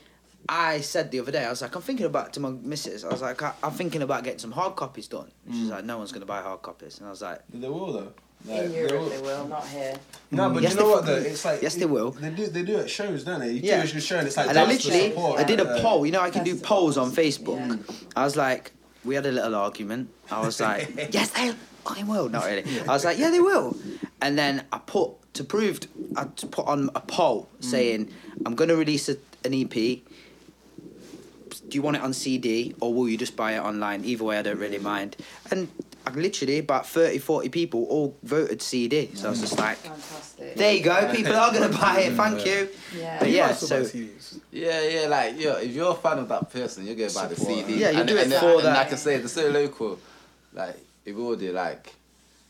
[0.50, 3.06] I said the other day, I was like, I'm thinking about to my missus.
[3.06, 5.32] I was like, I, I'm thinking about getting some hard copies done.
[5.46, 7.94] And she's like, No one's gonna buy hard copies, and I was like, They will
[7.94, 8.14] though.
[8.50, 9.94] in Europe they will not here
[10.32, 11.16] No, but Yes, you know they what though?
[11.16, 12.12] It's like yes, they will.
[12.12, 12.48] They do.
[12.48, 13.52] They do it at shows, don't they?
[13.52, 13.84] You Yeah.
[13.84, 15.70] do it at show, and it's like and I literally, support, I did a?
[15.70, 16.06] Uh, poll.
[16.06, 17.60] You know, I can do polls on Facebook.
[17.88, 17.96] Yeah.
[18.16, 18.72] I was like,
[19.06, 20.10] we had a little argument.
[20.32, 21.54] I was like, yes, they
[21.84, 22.30] fucking will.
[22.30, 22.64] Not really.
[22.88, 23.76] I was like, yeah, they will.
[24.22, 25.80] And then I put to prove,
[26.16, 28.12] I t- put on a poll saying,
[28.46, 29.72] I'm going to release a, an EP.
[29.72, 34.04] Do you want it on CD or will you just buy it online?
[34.04, 35.16] Either way, I don't really mind.
[35.52, 35.70] And
[36.06, 39.12] I literally about 30, 40 people all voted CD.
[39.14, 41.12] So I was just like, fantastic there you go.
[41.14, 42.14] People are going to buy it.
[42.14, 42.70] Thank you.
[42.98, 43.86] yeah But yeah, might so
[44.52, 47.28] Yeah, yeah, like yo, if you're a fan of that person, you're going to buy
[47.28, 47.76] the CD.
[47.76, 48.78] Yeah, you and, do it and, for and, that.
[48.78, 50.00] like I can say, they're so local.
[50.54, 51.94] Like if we all do like,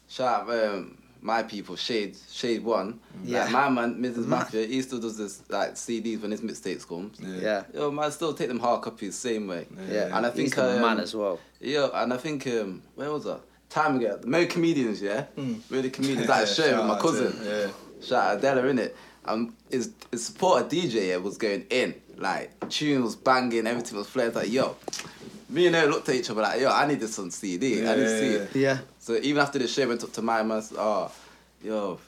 [0.07, 2.99] shout out um, my people, Shade, Shade One.
[3.23, 3.43] Yeah.
[3.43, 4.25] Like my man, Mrs.
[4.27, 7.19] Ma- Mafia, he still does this like CDs when his mixtapes comes.
[7.19, 7.63] yeah.
[7.73, 9.67] Yo, man, still take them hard copies same way.
[9.89, 11.39] Yeah, And I think the um, man as well.
[11.59, 13.41] Yeah, and I think um, where was that?
[13.69, 17.33] Time ago, Mo comedians, yeah, Mo the comedians at a show with my cousin.
[17.43, 17.67] yeah.
[18.01, 18.93] Shout out Adela, innit?
[19.23, 24.07] Um, his his supporter DJ yeah, was going in, like tune was banging, everything was
[24.09, 24.33] flared.
[24.35, 24.75] Like yo,
[25.51, 27.85] me and her looked at each other like yo, I need this on CD.
[27.87, 28.55] I need to see Yeah, it.
[28.55, 28.77] Yeah.
[28.99, 30.61] So even after the show, I went up to my man.
[30.61, 31.11] said, Oh,
[31.63, 31.99] yo,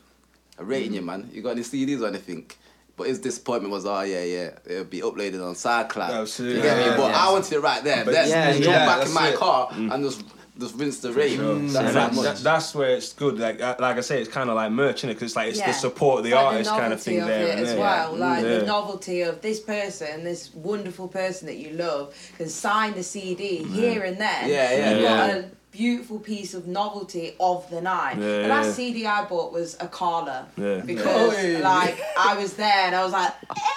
[0.58, 1.30] I'm rating you, man.
[1.34, 2.50] You got any CDs or anything?
[2.96, 6.22] But his disappointment was, oh yeah, yeah, it'll be uploaded on SoundCloud.
[6.22, 6.58] Absolutely.
[6.58, 6.84] You get me?
[6.86, 7.26] Yeah, But yeah.
[7.28, 8.06] I wanted it right there.
[8.06, 9.36] But- Then Yeah, yeah, jump back that's in my it.
[9.36, 9.92] car mm.
[9.94, 10.24] and just
[10.60, 11.40] just Vince the rain.
[11.40, 12.26] And That's that that's, much.
[12.26, 13.40] that, that's where it's good.
[13.40, 15.60] Like uh, like I say, it's kind of like merch, it Because it's like it's
[15.60, 15.68] Yeah.
[15.68, 17.80] the support of the like artist kind of thing of there it as there.
[17.80, 18.16] well.
[18.16, 18.60] Like Yeah.
[18.60, 23.64] the novelty of this person, this wonderful person that you love, can sign the CD
[23.64, 24.48] here and there.
[24.48, 25.28] Yeah, yeah, You've yeah.
[25.28, 28.16] got a beautiful piece of novelty of the night.
[28.20, 28.74] Yeah, the last yeah.
[28.74, 30.46] CD I bought was a Carla.
[30.56, 30.82] Yeah.
[30.86, 31.60] Because Oi.
[31.64, 33.34] like I was there and I was like,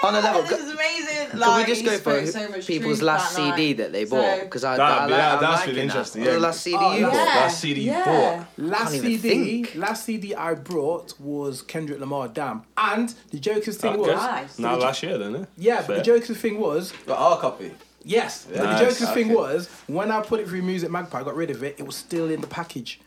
[0.07, 1.31] On a level, this is amazing.
[1.31, 3.77] Can like, we just go for so people's last that CD night.
[3.79, 4.40] that they bought?
[4.40, 5.92] Because I, That'd I, like, that- I'm that's liking been that.
[5.95, 6.33] interesting, yeah.
[6.33, 7.11] the last CD Oh, you yeah.
[7.11, 7.27] bought?
[7.37, 8.05] Last CD you yeah.
[8.05, 8.47] bought.
[8.59, 9.75] Last CD, think.
[9.75, 12.29] last CD I brought was Kendrick Lamar.
[12.29, 12.62] Damn.
[12.77, 14.01] And the joker's thing Okay.
[14.12, 14.59] was, Nice.
[14.59, 15.45] Nah, last year then, eh?
[15.59, 17.73] yeah, but the joker's thing was, Got our copy.
[18.05, 18.79] yes, but Nice.
[18.79, 21.62] the joker's thing was when I put it through Music Magpie, I got rid of
[21.64, 21.77] it.
[21.79, 23.01] It was still in the package.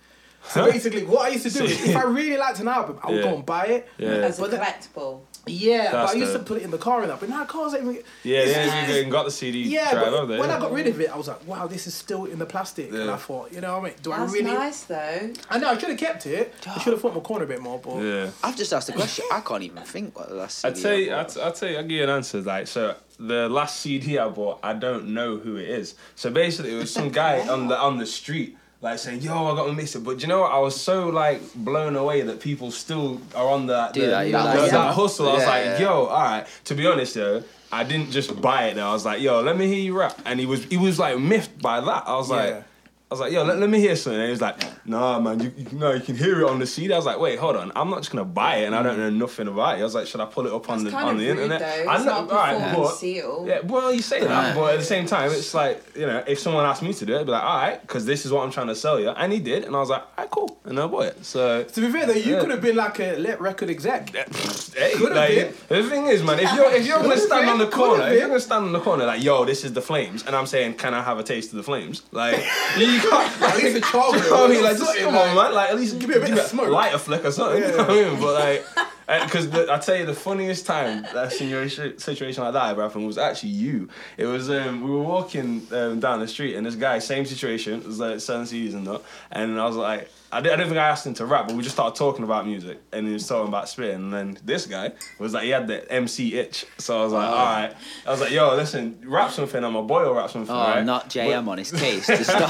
[0.47, 0.71] So Huh?
[0.71, 3.17] basically, what I used to do is, if I really liked an album, I would
[3.17, 3.23] Yeah.
[3.23, 3.89] go and buy it.
[3.97, 4.09] Yeah.
[4.09, 5.21] As a But the- collectible.
[5.49, 6.41] Yeah, but I used dope.
[6.41, 7.19] to put it in the car and that.
[7.19, 7.83] But now cars ain't.
[7.83, 10.39] Even, Yeah, it's- yeah, you got the CD Yeah, drive but over there.
[10.39, 10.57] when yeah.
[10.57, 12.91] I got rid of it, I was like, wow, this is still in the plastic.
[12.91, 13.93] And I thought, you know what I mean?
[14.03, 14.51] Do I That's really.
[14.51, 15.33] nice though.
[15.49, 16.53] I know, I should have kept it.
[16.67, 17.97] I should have fought my corner a bit more, but.
[18.01, 18.29] Yeah.
[18.43, 19.25] I've just asked a question.
[19.31, 21.29] I can't even think what the last I CD tell you, I I bought.
[21.33, 22.41] t- I'll tell you, I'll give you an answer.
[22.41, 25.95] Like, so the last CD I bought, I don't know who it is.
[26.15, 29.55] So basically, it was some guy on the on the street, like saying, "Yo, I
[29.55, 30.51] got miss it." But you know what?
[30.51, 34.45] I was so like blown away that people still are on that the, that, that,
[34.45, 34.93] like, that yeah.
[34.93, 35.29] hustle.
[35.29, 35.79] I was like, yeah.
[35.79, 38.75] "Yo, all right." To be honest, though, I didn't just buy it.
[38.75, 38.87] Though.
[38.89, 41.19] I was like, yo, let me hear you rap, and he was he was like
[41.19, 42.03] miffed by that.
[42.07, 42.35] I was Yeah.
[42.35, 42.63] like.
[43.11, 44.19] I was like, yo, let, let me hear something.
[44.19, 46.67] And he was like, nah, man, you, you, no, you can hear it on the
[46.67, 46.93] CD.
[46.93, 47.71] I was like, wait, hold on.
[47.75, 49.81] I'm not just going to buy it and I don't know nothing about it.
[49.81, 51.27] I was like, should I pull it up on the, It's kind on of the
[51.27, 51.59] rude, internet?
[51.59, 51.89] though.
[51.89, 53.45] I It's know, not a alright, performance but- seal.
[53.47, 56.37] Yeah, well, you say that, but at the same time, it's like, you know, if
[56.37, 58.43] someone asked me to do it, I'd be like, all right, because this is what
[58.43, 59.09] I'm trying to sell you.
[59.09, 59.63] And he did.
[59.63, 60.59] And I was like, all right, cool.
[60.65, 61.25] And I bought it.
[61.25, 62.41] So, To be fair though, you Yeah.
[62.41, 64.09] could have been like a lit record exec.
[64.75, 65.29] hey, Could've like,
[65.67, 65.83] been.
[65.83, 68.03] the thing is, man, if you're, if you're going to Could've stand on the corner,
[68.09, 70.35] if you're going to stand on the corner, like, yo, this is the flames, and
[70.35, 72.03] I'm saying, can I have a taste of the flames?
[72.11, 72.35] Like,
[73.03, 73.41] you can't.
[73.41, 74.15] At least a child.
[74.15, 74.63] You know what I mean?
[74.63, 75.53] Like, just come on, man.
[75.53, 76.69] Like, at least Give me a bit of smoke.
[76.69, 77.61] light a flick or something.
[77.61, 78.19] You know what I mean?
[78.19, 78.65] But like,
[79.25, 83.17] because I tell you, the funniest time that situation situation like that ever happened was
[83.17, 83.89] actually you.
[84.17, 87.81] It was um, we were walking um, down the street and this guy, same situation,
[87.81, 88.87] it was like seven C's and
[89.31, 90.11] and I was like.
[90.31, 92.45] I I don't think I asked him to rap, but we just started talking about
[92.45, 93.95] music, and he was talking about spitting.
[93.95, 97.27] And then this guy was like, he had the MC itch, so I was like,
[97.27, 97.33] oh.
[97.33, 97.73] all right.
[98.05, 100.55] I was like, yo, listen, rap something, and my boy will rap something.
[100.55, 100.85] Oh, right?
[100.85, 102.05] not JM on his case.
[102.05, 102.49] To stop.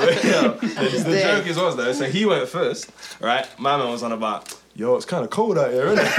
[0.00, 1.92] But, you know, the, the joke is was though.
[1.92, 2.90] So he went first,
[3.20, 3.46] right?
[3.58, 4.54] My man was on about.
[4.80, 6.06] Yo, it's kind of cold out here, isn't it?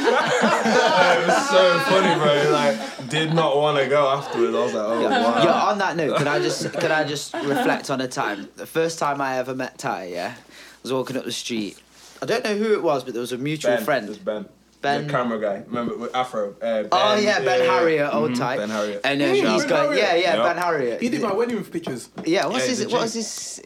[0.00, 2.50] it was so funny, bro.
[2.50, 4.54] Like, did not want to go afterwards.
[4.54, 5.42] I was like, oh wow.
[5.44, 8.48] Yo, on that note, can I just can I just reflect on a time?
[8.56, 10.40] The first time I ever met Ty, yeah, I
[10.82, 11.78] was walking up the street.
[12.22, 14.06] I don't know who it was, but there was a mutual Ben, friend.
[14.06, 14.46] It was Ben.
[14.80, 15.62] Ben- the camera guy.
[15.66, 16.52] Remember with Afro.
[16.62, 18.56] Uh, ben, Oh yeah, Ben Harriet, old Mhm, Ty.
[18.56, 19.00] Ben Harriet.
[19.04, 20.24] And then Yeah, he's Ben got yeah, Harriet.
[20.24, 20.42] yeah, Yeah.
[20.42, 21.02] Ben Harriet.
[21.02, 22.08] He did my wedding with pictures.
[22.24, 23.18] Yeah, what's Yeah, his he's a what was G.
[23.18, 23.60] his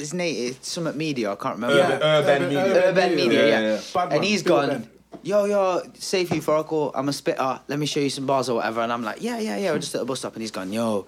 [0.00, 0.50] his name?
[0.50, 1.32] It's Summit Media.
[1.32, 1.76] I can't remember.
[1.80, 2.88] Urban- Urban Media.
[2.88, 3.60] Urban Media, Yeah, yeah.
[3.60, 4.02] yeah, yeah.
[4.02, 4.68] And man, he's Bill gone.
[4.68, 4.90] Ben.
[5.22, 6.92] Yo, yo, safe euphorical.
[6.94, 7.60] I'm a spitter.
[7.68, 8.80] Let me show you some bars or whatever.
[8.80, 9.72] And I'm like, yeah, yeah, yeah.
[9.72, 11.06] We're just at a bus stop, and he's gone, yo,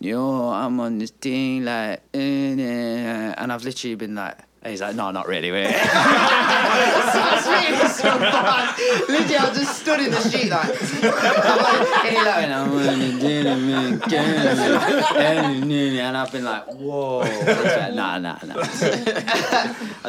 [0.00, 4.36] yo, I'm on this thing like, eh, and I've literally been like.
[4.60, 5.70] And he's like, no, not really, mate.
[5.72, 8.76] That's really so bad.
[9.08, 10.66] Literally, I just stood in the street like,
[11.04, 14.02] I'm like, and he's like, I'm on the dinner, man,
[16.08, 17.20] and I've been like, whoa.
[17.20, 18.54] I was like, nah, nah, nah.
[18.58, 18.64] I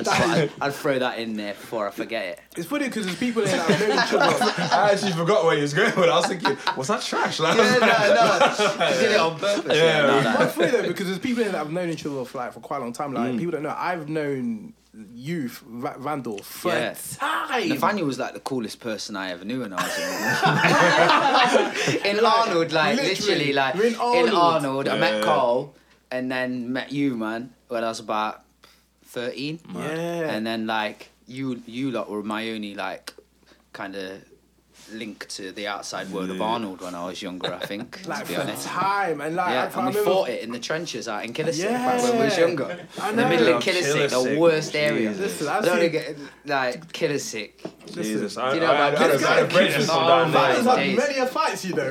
[0.04, 2.40] just thought I'd, I'd throw that in there before I forget it.
[2.58, 4.52] It's funny because there's people in that have each other.
[4.76, 6.10] I actually forgot where he was going but.
[6.10, 7.40] I was thinking, was that trash?
[7.40, 8.90] Like, Yeah, like- no, no.
[9.00, 9.78] Did it on purpose.
[9.78, 10.46] Yeah, Yeah, no, we- no.
[10.46, 12.60] It's funny though because there's people in that have known each other for like for
[12.62, 13.14] quite a long time.
[13.14, 13.38] Like Mm.
[13.38, 13.76] people don't know.
[13.78, 14.39] I've known
[15.14, 16.96] you, Va- Vandal, for Yeah.
[17.18, 17.70] time.
[17.70, 19.98] Nathaniel was like the coolest person I ever knew when I was
[22.04, 23.10] in In Arnold, like Literally.
[23.16, 24.34] literally, like You're in in Arnold.
[24.36, 25.76] Arnold, I met Carl
[26.12, 28.42] and then met you, man, when I was about
[29.06, 29.60] thirteen.
[29.74, 30.30] Yeah.
[30.34, 33.14] And then like you you lot were my only like
[33.74, 34.22] kind of
[34.94, 38.02] link to the outside world of Arnold when I was younger, I think.
[38.08, 38.66] like to be for honest.
[38.68, 41.34] time and like I, Yeah, and we remember- fought it in the trenches out in
[41.34, 41.86] Killisick Yeah.
[41.86, 42.80] back when we was younger.
[43.02, 43.30] I In the know.
[43.30, 45.10] middle of Killisick, the Killisick, worst area.
[45.10, 45.20] Jesus.
[45.42, 47.52] Listen, I I've don't seen- get like Killisick.
[47.94, 49.54] Jesus, I, Do you know I, I, about I, I, this I, I, guy?
[49.54, 50.64] break this Oh, from down man.
[50.66, 50.98] had days.
[50.98, 51.90] many a fights, you know.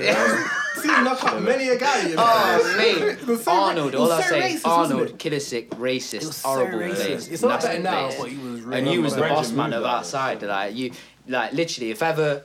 [0.77, 2.09] Seen knock out many a guy.
[2.09, 2.23] You know.
[2.25, 3.19] Oh, mate.
[3.45, 5.19] So Arnold, all was I so say, racist, Arnold, it?
[5.19, 6.95] Killisick, It racist, was so horrible racist.
[7.07, 7.29] place.
[7.29, 9.83] It's not nasty better now, but he was And you was the boss man of
[9.83, 9.89] that.
[9.89, 10.43] outside.
[10.43, 10.93] Like you,
[11.27, 12.45] like literally, if ever,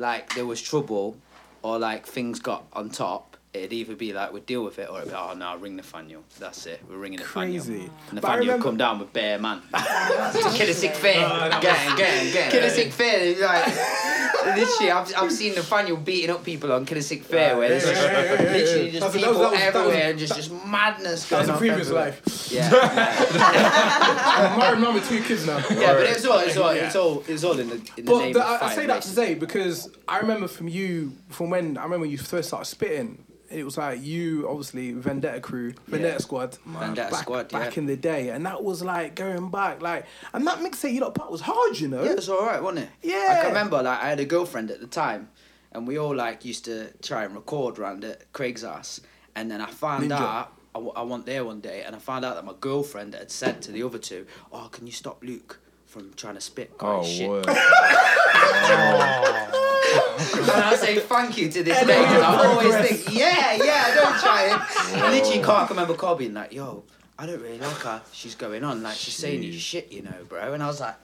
[0.00, 1.18] like there was trouble,
[1.62, 4.98] or like things got on top, it'd either be like we'd deal with it, or
[4.98, 6.22] it'd be oh no, ring Nathaniel.
[6.38, 6.80] That's it.
[6.88, 7.64] We're ringing Nathaniel.
[7.64, 7.90] Crazy.
[8.12, 9.60] But I Nathaniel would remember- come down with bare man.
[9.74, 11.14] Killisick fair,
[11.60, 12.50] gang, gang, gang.
[12.50, 17.68] Killisick fair, like literally, I've, I've seen Nathaniel beating up people on Killisick fair, where
[17.70, 20.10] there's just Yeah, yeah, yeah, yeah, literally just That's- people that was- that was- everywhere,
[20.10, 22.48] and just just madness That going was a on previous life.
[22.52, 22.70] Yeah.
[22.72, 25.58] I'm married now with two kids now.
[25.70, 28.18] Yeah, but it's all, it's all, it's all, it's all in the, in the But
[28.20, 29.14] name the, of I, I say that to racism.
[29.14, 33.24] say because I remember from you from when I remember when you first started spitting.
[33.50, 36.18] It was like you, obviously Vendetta Crew, Vendetta Yeah.
[36.18, 37.80] Squad, Vendetta back, Squad, back yeah.
[37.80, 41.14] in the day, and that was like going back, like, and that mixtape you lot
[41.16, 42.04] part was hard, you know.
[42.04, 42.90] Yeah, it was all right, wasn't it?
[43.02, 43.28] Yeah.
[43.30, 45.30] I can remember, like, I had a girlfriend at the time,
[45.72, 49.00] and we all like used to try and record around at Craig's house,
[49.34, 50.20] and then I found Ninja.
[50.20, 50.52] out.
[50.72, 53.32] I, w- I went there one day, and I found out that my girlfriend had
[53.32, 55.58] said to the other two, "Oh, can you stop Luke
[55.90, 57.28] from trying to spit?" Oh, shit.
[57.28, 57.46] word.
[59.90, 64.18] And I say thank you to this day because I always think, yeah, yeah, don't
[64.18, 65.02] try it.
[65.02, 65.46] I literally oh.
[65.46, 66.84] can't remember Carl being like, yo,
[67.18, 68.02] I don't really like her.
[68.12, 70.52] She's going on like she's saying you shit, you know, bro.
[70.52, 70.96] And I was like.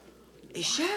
[0.53, 0.89] Is she?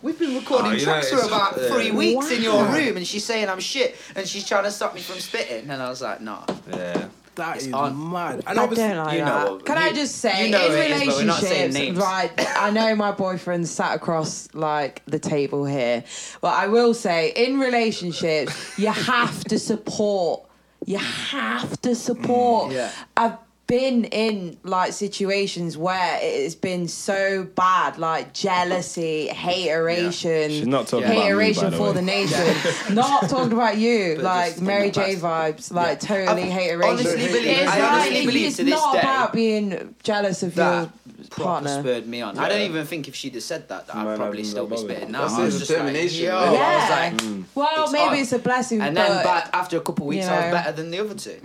[0.00, 1.68] We've been oh, recording Oh, you know, tracks for it's- about yeah.
[1.68, 4.94] three weeks in your room, and she's saying I'm shit, and she's trying to stop
[4.94, 5.68] me from spitting.
[5.68, 6.46] And I was like, nah.
[6.70, 7.08] Yeah.
[7.36, 8.12] That It's is on.
[8.12, 8.42] mad.
[8.46, 9.44] And I don't like you that.
[9.46, 11.72] know- Can I just say, you know in who it is, but we're not saying
[11.72, 11.98] relationships, names.
[11.98, 12.30] right?
[12.58, 16.04] I know my boyfriend sat across like the table here,
[16.40, 20.44] but I will say, in relationships, you have to support.
[20.86, 22.70] You have to support.
[22.70, 22.90] Mm, Yeah.
[23.16, 23.32] I've
[23.66, 30.50] been in like situations where it has been so bad, like jealousy, hateration.
[30.50, 31.92] She's not talking about me, hateration by the for way.
[31.94, 32.56] the nation.
[32.94, 35.22] not talking about you, But like Mary J past.
[35.70, 36.82] vibes, like totally I've hateration.
[36.90, 40.54] honestly believe- it's I like, believe it's to this not day about being jealous of
[40.56, 40.92] that your
[41.30, 41.80] proper partner.
[41.80, 42.38] spurred me on.
[42.38, 44.66] I don't even think if she'd have said that, that Man, I'd probably I've still
[44.66, 44.96] be never bothered.
[44.96, 45.20] spitting now.
[45.22, 46.46] That's I was his just like, determination, yo, right?
[46.46, 46.58] I was
[46.88, 46.96] Yeah.
[47.00, 47.44] like, mm.
[47.54, 48.18] well, it's maybe odd.
[48.18, 50.44] it's a blessing, and but then back after a couple of weeks, you I was
[50.46, 50.50] know.
[50.52, 51.40] better than the other two.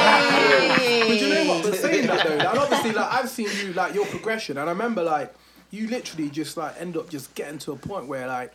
[0.00, 1.04] Hey.
[1.08, 1.64] But you know what?
[1.64, 4.72] But saying that though, and obviously, like I've seen you like your progression, and I
[4.72, 5.34] remember like
[5.70, 8.52] you literally just like end up just getting to a point where like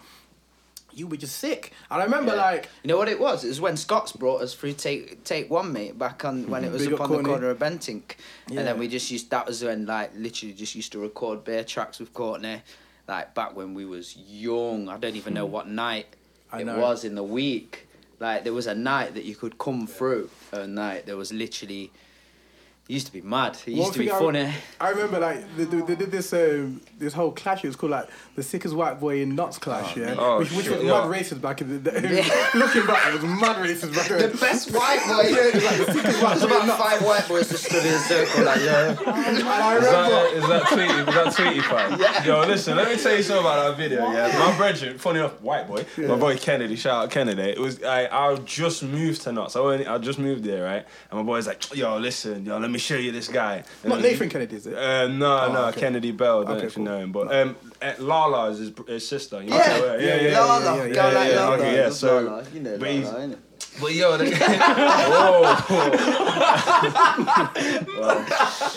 [0.95, 2.41] you were just sick, and I remember Yeah.
[2.41, 3.43] like You know what it was?
[3.43, 6.71] It was when Scott's brought us through take take one mate back on when it
[6.75, 8.15] was Big up up on the corner of Bentinck,
[8.49, 8.59] Yeah.
[8.59, 11.63] and then we just used that was when like literally just used to record bare
[11.63, 12.61] tracks with Courtney,
[13.07, 14.89] like back when we was young.
[14.89, 15.53] I don't even know hmm.
[15.53, 16.07] what night
[16.51, 16.79] I it know.
[16.79, 17.87] was in the week.
[18.19, 21.91] Like there was a night that you could come through, a night there was literally.
[22.87, 23.57] It used to be mad.
[23.65, 24.53] It used to be thing I- funny.
[24.79, 27.63] I remember like they, they, they did this um, this whole clash.
[27.63, 30.69] It was called like the sickest white boy in Notts clash, yeah, Oh, which, which
[30.69, 31.19] was shit, mad yeah.
[31.19, 31.99] racist back in the day.
[32.53, 34.31] Looking back, it was mad racist back then.
[34.31, 35.33] The best white boy.
[35.95, 38.89] There's about five white boys that stood in a circle like yeah.
[38.89, 39.07] And
[39.47, 40.09] I Is remember.
[40.11, 41.03] that, is that Tweety?
[41.05, 42.25] Was that Tweety fight?
[42.25, 44.11] Yo, listen, let me tell you something about that video.
[44.11, 47.41] Yeah, my brethren, funny enough, white boy, my boy Kennedy, shout out Kennedy.
[47.49, 49.55] It was I, I just moved to Notts.
[49.55, 50.85] I only, I just moved there, right?
[51.09, 53.63] And my boy's like, yo, listen, yo, let me show you this guy.
[53.83, 54.75] And Not then- Nathan Kennedy, is it?
[54.77, 55.79] Uh, no, Oh, no, okay.
[55.81, 56.41] Kennedy Bell.
[56.41, 56.85] I don't Okay, know if you cool.
[56.93, 59.41] know him, but um, uh, Lala is his, his sister.
[59.41, 59.99] You know Yeah, her?
[59.99, 61.55] yeah, yeah, yeah, Lala, yeah, go yeah, like yeah, Lala.
[61.57, 63.37] okay, yeah, That's so- Lala, you know but he's- Lala, innit?
[63.81, 64.25] But yo, the,
[65.11, 65.41] whoa.
[67.99, 68.25] Well,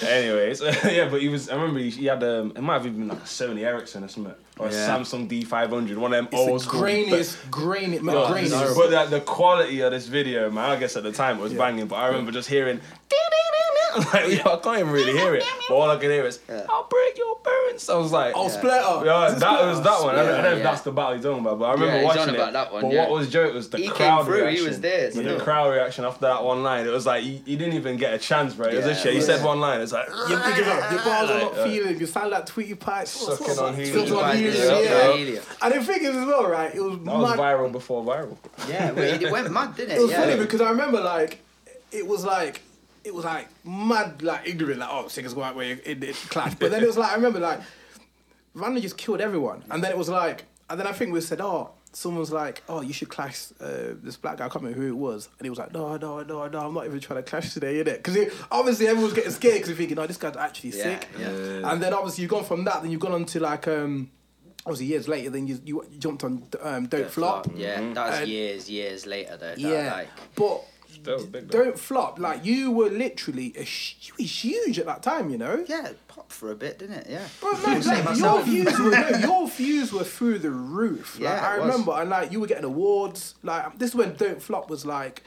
[0.09, 1.49] anyways, yeah, but he was.
[1.51, 4.03] I remember he, he had um, it might have even been like a Sony Ericsson
[4.05, 4.89] or something, or a Yeah.
[4.89, 6.83] Samsung D500, one of them It's old the school.
[6.83, 8.77] grainiest, grainy, Yo, grainiest.
[8.77, 11.53] but that the quality of this video, man, I guess at the time it was
[11.55, 12.81] banging, but I remember just hearing.
[14.13, 16.67] Like, yo, I can't even really hear it, but all I can hear is Yeah.
[16.69, 18.49] "I'll break your bones." I was like, Oh, Yeah.
[18.51, 19.07] Splitter.
[19.07, 20.15] yeah, Is it that was that one.
[20.15, 20.63] I I don't know if Yeah.
[20.63, 22.53] that's the battle he's talking about, but I remember Yeah, watching it.
[22.53, 23.01] that one, but yeah.
[23.09, 24.67] what was joke was the He came crowd through, he reaction.
[24.69, 27.75] was there, The crowd reaction after that one line, it was like he, he didn't
[27.75, 28.67] even get a chance, bro.
[28.69, 29.15] It was Yeah, this shit.
[29.15, 30.93] He said one line, it's like You're big up.
[30.93, 31.99] Your bars are not feeling.
[31.99, 33.11] You sound like Tweety Pipes.
[33.13, 34.37] Sucking on that?
[34.53, 34.67] Helium.
[34.69, 35.71] Sucking on Tweety helium, Pipes, yeah.
[35.71, 35.75] yeah.
[35.75, 35.75] Helium.
[35.75, 36.75] And the thing is as well, right?
[36.75, 37.39] It was that was mad.
[37.39, 38.37] viral before viral.
[38.69, 39.99] Yeah, well, it went mad, didn't it?
[39.99, 40.21] It was yeah.
[40.21, 41.41] funny because I remember like
[41.93, 42.63] it was like
[43.05, 46.55] it was like mad like ignorant like oh singers go out way in the clash
[46.57, 47.61] but then it was like I remember like
[48.55, 51.41] Randy just killed everyone and then it was like and then I think we said
[51.41, 54.89] oh someone's like oh you should clash uh, this black guy I can't remember who
[54.89, 57.29] it was and he was like no no no no I'm not even trying to
[57.29, 60.71] clash today innit because obviously everyone's getting scared because they're thinking oh this guy's actually
[60.71, 61.71] Yeah, sick yeah.
[61.71, 64.11] and then obviously you've gone from that then you've gone on to like um
[64.67, 68.19] obviously years later then you you, you jumped on um, Don't Flop Yeah, that was
[68.21, 69.49] And- years, years later though.
[69.55, 70.63] That, yeah, Like, but
[71.31, 72.19] big, don't flop.
[72.19, 75.65] Like you were literally a hu- you was huge at that time, you know.
[75.69, 77.07] yeah, it popped for a bit, didn't it?
[77.09, 77.27] Yeah.
[77.41, 81.15] But man, like, your views were no, your views were through the roof.
[81.21, 81.67] Like, Yeah, I it was.
[81.71, 83.35] remember, and like you were getting awards.
[83.43, 85.23] Like this is when Don't Flop was like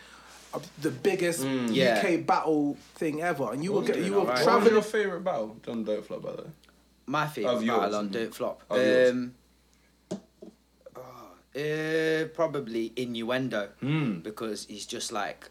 [0.54, 2.02] uh, the biggest Mm, yeah.
[2.04, 4.34] UK battle thing ever, and you were getting you were alright.
[4.34, 4.74] What was traveling.
[4.74, 5.56] your favourite battle?
[5.65, 6.50] John Don't Flop, by the way.
[7.12, 7.80] My favourite Of yours.
[7.82, 8.63] battle on Don't Flop.
[8.69, 9.10] Of.
[9.12, 9.34] Um,
[10.95, 14.19] oh, uh, probably Innuendo Hmm.
[14.19, 15.50] because he's just like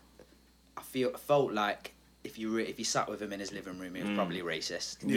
[0.79, 1.93] I feel felt like
[2.25, 4.41] if you re- if you sat with him in his living room, he was probably
[4.41, 5.03] racist.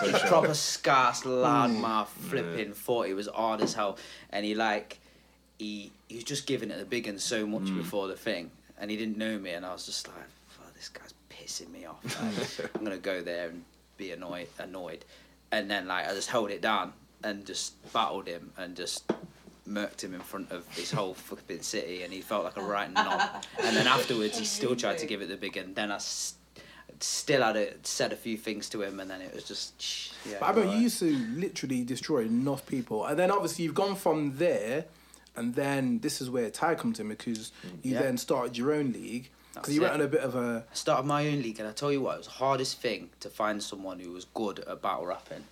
[0.00, 3.98] um, he's proper scarce, loudmouth, flipping, thought he was hard as hell,
[4.30, 4.98] and he like
[5.58, 8.90] he he was just giving it the big and so much before the thing, and
[8.90, 10.16] he didn't know me, and I was just like,
[10.48, 12.02] "Fuck, this guy's pissing me off.
[12.62, 13.64] Like, I'm gonna go there and
[14.04, 15.04] be annoyed, annoyed,
[15.52, 19.00] and then like I just held it down and just battled him and just
[19.68, 22.90] murked him in front of his whole flipping city, and he felt like a right
[22.92, 23.20] knob.
[23.64, 25.96] And then afterwards, he still tried to give it the big, and then I.
[25.96, 26.34] s
[27.02, 29.72] Still had a, said a few things to him, and then it was just
[30.28, 30.36] yeah.
[30.40, 30.76] But I remember alright.
[30.76, 31.10] you used to
[31.44, 34.84] literally destroy enough people, and then obviously you've gone from there,
[35.34, 38.02] and then this is where Ty comes in because you Yeah.
[38.02, 41.06] then started your own league because you went on a bit of a I started
[41.06, 43.62] my own league, and I tell you what, it was the hardest thing to find
[43.62, 45.44] someone who was good at battle rapping.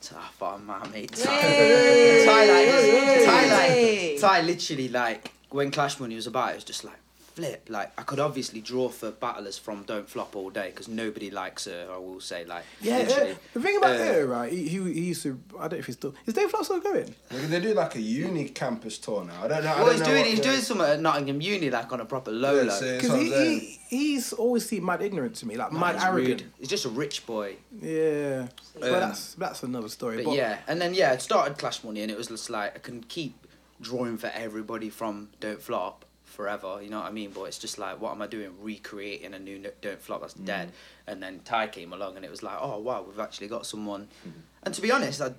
[0.00, 1.32] So I found my mate Ty.
[1.32, 2.24] Yay!
[2.26, 6.84] Ty, like, Ty, like, Ty literally, like, when Clash Money was about, it was just
[6.84, 6.98] like,
[7.34, 7.66] flip.
[7.68, 11.64] Like, I could obviously draw for battlers from Don't Flop all day, because nobody likes
[11.66, 13.30] her, I will say, like, Yeah, literally.
[13.30, 13.34] yeah.
[13.54, 14.52] the thing about Uh, her, right?
[14.52, 15.38] He, he, he used to.
[15.58, 16.14] I don't know if he's still.
[16.26, 17.14] Is Dave Flock still going?
[17.30, 19.44] Like, they do like a uni campus tour now.
[19.44, 19.70] I don't know.
[19.70, 22.00] I Well, don't he's know doing he's the- doing something at Nottingham Uni, like on
[22.00, 22.94] a proper low Yeah, low.
[23.00, 26.40] Because he, he he's always seemed mad ignorant to me, like mad He's arrogant.
[26.42, 26.50] rude.
[26.58, 27.56] He's just a rich boy.
[27.80, 30.16] Yeah, but Um, that's that's another story.
[30.18, 32.74] But But, yeah, and then yeah, it started Clash Money, and it was just like
[32.76, 33.34] I can keep
[33.80, 36.03] drawing for everybody from Don't Flop
[36.34, 36.80] forever.
[36.82, 37.30] You know what I mean?
[37.30, 38.50] But it's just like, what am I doing?
[38.60, 40.44] Recreating a new No- Don't Flop that's mm.
[40.44, 40.72] dead.
[41.06, 44.08] And then Ty came along, and it was like, oh wow, we've actually got someone.
[44.26, 44.38] Mm-hmm.
[44.64, 45.32] And to be honest, I,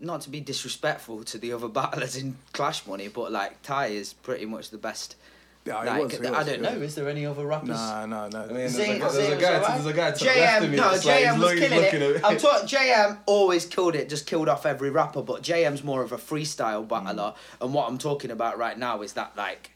[0.00, 4.12] not to be disrespectful to the other battlers in Clash Money, but like Ty is
[4.12, 5.16] pretty much the best.
[5.66, 6.70] Yeah, he like, was, he I was, don't know.
[6.70, 7.68] Is there any other rappers?
[7.68, 8.38] Nah, no, no.
[8.38, 9.74] I mean, there's, Zane- a, there's, Zane a guy, alright.
[9.74, 10.76] there's a guy to the left JM, of me.
[10.76, 12.16] no, that's like, JM was look- he's killing looking it.
[12.16, 12.68] at I'm talking.
[12.68, 15.20] JM always killed it, just killed off every rapper.
[15.20, 17.36] But JM's more of a freestyle battler, mm.
[17.60, 19.72] and what I'm talking about right now is that like.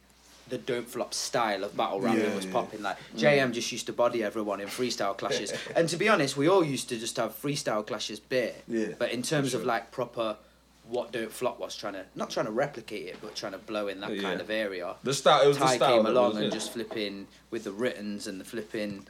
[0.49, 2.53] The don't flop style of battle rapping Yeah, was yeah.
[2.53, 2.83] popping.
[2.83, 3.21] Like mm.
[3.21, 6.65] JM just used to body everyone in freestyle clashes, and to be honest, we all
[6.65, 8.63] used to just have freestyle clashes bit.
[8.69, 10.37] Yeah, But in terms for of like proper,
[10.87, 13.89] what don't flop was trying to not trying to replicate it, but trying to blow
[13.89, 14.21] in that Yeah.
[14.23, 14.97] kind of area.
[15.03, 16.53] The style, it was the style came that along was and it.
[16.53, 19.07] just flipping with the writtens and the flipping.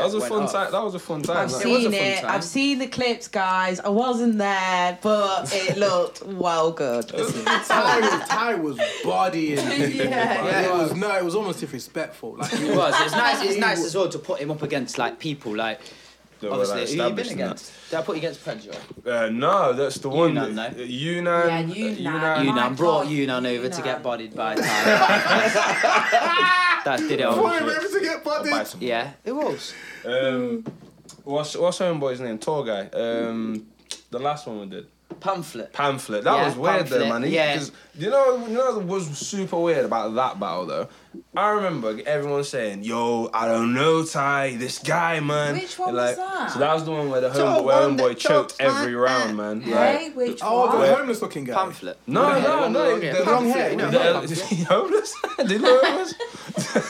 [0.00, 0.52] That was a fun off.
[0.52, 0.72] time.
[0.72, 1.36] That was a fun time.
[1.36, 2.20] I've like- It was a seen fun it.
[2.20, 2.30] time.
[2.30, 3.80] I've seen the clips, guys.
[3.80, 7.08] I wasn't there, but it looked well good.
[7.08, 9.56] Ty was, Ty was bodying.
[9.70, 10.44] people, Yeah.
[10.44, 10.60] Yeah.
[10.62, 12.36] It was no, it was almost disrespectful.
[12.36, 12.94] Like It was.
[13.00, 13.42] It's nice.
[13.42, 15.80] It's nice as well to put him up against like people like.
[16.42, 17.90] They were, Obviously, like, who you been established and against?
[17.90, 18.78] Did I put you against Predator?
[19.04, 19.24] that.
[19.24, 20.34] Uh, no, that's the one.
[20.34, 20.82] Yunnan, that- though.
[20.82, 21.48] Yunnan.
[21.48, 22.44] Yeah, uh, Yunnan.
[22.46, 22.54] Yunnan.
[22.56, 23.84] My brought God, Yunnan over to Yunnan.
[23.84, 24.62] get bodied by Ty.
[26.84, 27.28] that did it.
[27.28, 28.66] Boy, on we're to get bodied.
[28.66, 28.82] some.
[28.82, 29.72] Yeah, it was.
[30.04, 30.64] Um,
[31.24, 32.38] what's what's homeboy's name?
[32.38, 32.86] Tour guy.
[32.88, 33.66] Um,
[34.10, 34.86] the last one we did.
[35.20, 35.72] Pamphlet.
[35.72, 36.24] Pamphlet.
[36.24, 37.22] That Yeah, was weird though, Pamphlet, man.
[37.22, 37.54] He- yeah.
[37.56, 40.88] 'cause you know, you know what was super weird about that battle though.
[41.36, 44.56] I remember everyone saying, "Yo, I don't know, Ty.
[44.56, 46.50] This guy, man." Which one And, was that?
[46.52, 48.94] So that was the one where the So home, where one homeboy choked choked every
[48.94, 49.60] like round, man.
[49.62, 51.54] Hey, which Oh, the homeless looking guy.
[51.54, 51.98] Pamphlet.
[52.06, 52.98] No, Yeah, no, no.
[53.00, 54.58] The long Pamphlet, hair, you know, The- not is Pamphlet.
[54.58, 55.14] he homeless?
[55.38, 56.14] Did he look homeless?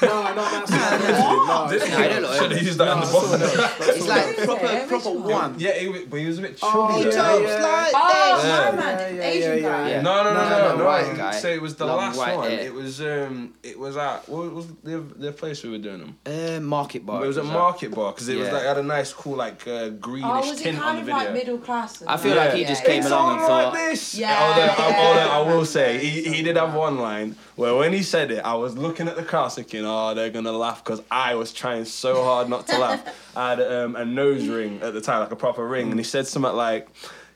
[0.02, 1.00] No, not that side.
[1.00, 3.40] No, No, he don't look Should have used that in the no, bottom.
[3.94, 5.22] It's like proper, proper one?
[5.30, 5.54] one.
[5.58, 6.72] Yeah, but he was a bit chubby.
[6.74, 7.10] Oh, he though.
[7.10, 7.62] yeah, yeah.
[7.62, 8.42] like Oh.
[8.44, 8.76] Yeah.
[8.76, 10.00] man, Yeah, yeah, Asian guy.
[10.02, 11.16] No, no, no, No, no, no, no.
[11.16, 11.32] guy.
[11.32, 12.50] So it was the last one.
[12.50, 16.16] It was um, it was at what was the the place we were doing them?
[16.24, 17.24] Uh, market bar.
[17.24, 17.52] it was a that?
[17.52, 20.60] market bar because it was like had a nice, cool, like uh, greenish Oh, was
[20.60, 21.24] it tint on kind the of video.
[21.24, 22.02] like middle class?
[22.06, 22.46] I feel that?
[22.46, 22.68] like he Yeah.
[22.68, 23.74] just came It's along all and like thought.
[23.74, 24.14] this.
[24.14, 25.06] Yeah, Although, I, yeah.
[25.06, 28.44] although I will say he, he did have one line where when he said it,
[28.44, 31.84] I was looking at the crowd thinking, "Oh, they're gonna laugh," because I was trying
[31.84, 33.02] so hard not to laugh.
[33.36, 36.04] I had um, a nose ring at the time, like a proper ring, and he
[36.04, 36.88] said something like.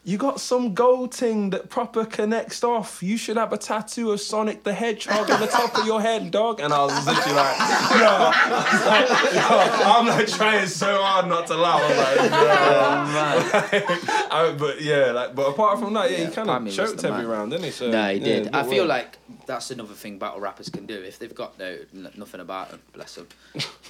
[0.08, 3.02] You got some gold thing that proper connects off.
[3.02, 6.30] You should have a tattoo of Sonic the Hedgehog on the top of your head,
[6.30, 6.60] dog.
[6.60, 8.30] And I was literally like, no.
[9.90, 11.82] I'm like trying so hard not to laugh.
[11.82, 12.46] I'm like, no.
[13.58, 16.64] Oh, I, but yeah, like, but apart from that, yeah, Yeah, he kind Pammy of
[16.66, 17.30] was choked the every man.
[17.30, 17.70] round, didn't he?
[17.72, 18.44] So, No, he did.
[18.44, 18.88] good I feel work.
[18.88, 20.94] like that's another thing battle rappers can do.
[20.94, 23.26] If they've got no nothing about them, bless them,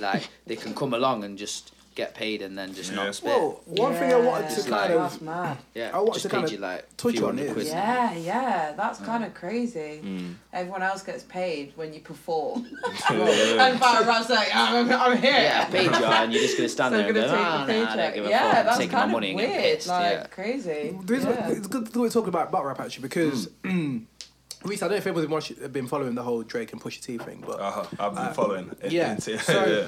[0.00, 2.96] like they can come along and just get paid and then just Yeah.
[3.04, 3.26] not spit.
[3.30, 5.56] Well, one thing I wanted to Yeah, kind that's of mad.
[5.74, 7.52] yeah, I wanted just to kinda you like touch on it.
[7.54, 7.66] quid.
[7.66, 10.00] Yeah, yeah, that's kind of crazy.
[10.04, 10.34] Mm.
[10.52, 12.66] Everyone else gets paid when you perform.
[13.10, 15.32] And Barry Rap's like, I'm, I'm here.
[15.32, 17.36] Yeah, I paid you, and you're just gonna stand So there I'm and gonna go,
[17.36, 18.14] take "Ah, the nah, I don't paycheck.
[18.14, 18.58] give a yeah, fuck.
[18.58, 19.62] I'm that's taking my kind money of and weird.
[19.64, 20.26] pissed." Like yeah.
[20.26, 20.98] crazy.
[21.04, 21.48] This yeah.
[21.50, 25.06] It's good that we're talking about battle rap actually because Reese, I don't know if
[25.06, 27.84] everyone's watched, been following the whole Drake and Pusha T thing, but Uh-huh.
[27.98, 28.70] I've been following.
[28.82, 29.86] it- yeah, into- so- yeah.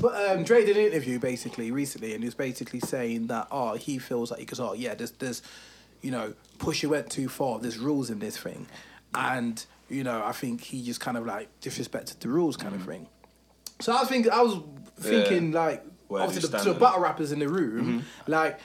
[0.00, 3.74] But um, Drake did an interview basically recently, and he was basically saying that oh
[3.74, 5.42] he feels like because oh yeah there's there's
[6.02, 7.58] you know Pusha went too far.
[7.58, 8.66] There's rules in this thing,
[9.14, 12.84] and you know I think he just kind of like disrespected the rules kind of
[12.84, 13.06] thing.
[13.80, 14.58] So I was thinking I was
[15.00, 18.58] thinking like Where obviously the, to the battle rappers in the room like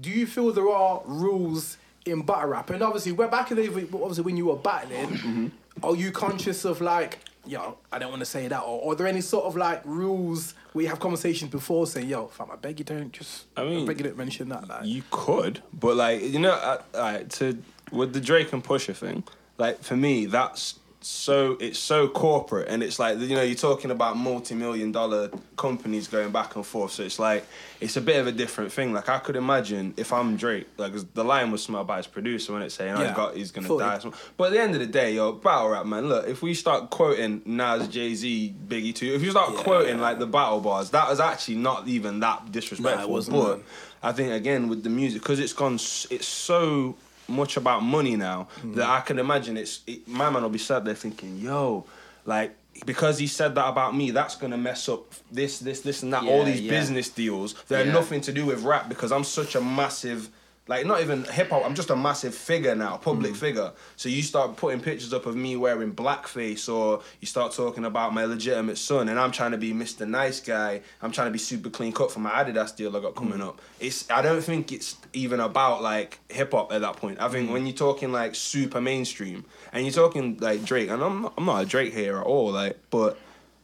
[0.00, 2.70] do you feel there are rules in battle rap?
[2.70, 6.80] And obviously, we're back in the obviously when you were battling, are you conscious of
[6.80, 7.18] like,
[7.50, 10.54] yo, I don't want to say that, or are there any sort of like rules
[10.72, 13.86] we have conversations before saying, yo, fam, I beg you don't just, I mean, I
[13.86, 14.68] beg you don't mention that.
[14.68, 17.58] Like, You could, but like you know, uh, uh, to
[17.90, 19.24] with the Drake and Pusha thing,
[19.58, 23.90] like for me, that's so it's so corporate, and it's like you know you're talking
[23.90, 27.46] about multi-million dollar companies going back and forth, so it's like
[27.80, 28.92] it's a bit of a different thing.
[28.92, 32.52] Like I could imagine if I'm Drake, like the line was smelled by his producer
[32.52, 33.84] when it's saying, "Oh, Yeah, he's got he's gonna fully.
[33.84, 34.00] die."
[34.36, 36.08] But at the end of the day, yo, battle rap man.
[36.08, 39.62] Look, if we start quoting Nas, Jay Z, Biggie too, if you start Yeah.
[39.62, 43.10] quoting like the battle bars, that was actually not even that disrespectful.
[43.10, 43.66] wasn't, but man.
[44.02, 46.96] I think again with the music because it's gone, it's so
[47.30, 48.74] much about money now Mm.
[48.76, 51.84] that I can imagine it's it, my man will be sat there thinking, yo,
[52.24, 56.12] like because he said that about me, that's gonna mess up this, this, this, and
[56.12, 56.24] that.
[56.24, 56.70] All these yeah.
[56.70, 57.54] business deals.
[57.68, 57.92] They're Yeah.
[57.92, 60.30] nothing to do with rap because I'm such a massive.
[60.70, 61.64] Like not even hip hop.
[61.66, 63.02] I'm just a massive figure now, Mm.
[63.02, 63.72] public figure.
[63.96, 68.14] So you start putting pictures up of me wearing blackface, or you start talking about
[68.14, 70.08] my legitimate son, and I'm trying to be Mr.
[70.08, 70.80] Nice Guy.
[71.02, 73.48] I'm trying to be super clean cut for my Adidas deal I got coming Mm.
[73.48, 73.60] up.
[73.80, 77.18] It's I don't think it's even about like hip hop at that point.
[77.20, 77.32] I Mm.
[77.32, 81.32] think when you're talking like super mainstream, and you're talking like Drake, and I'm not,
[81.36, 83.18] I'm not a Drake here at all, like, but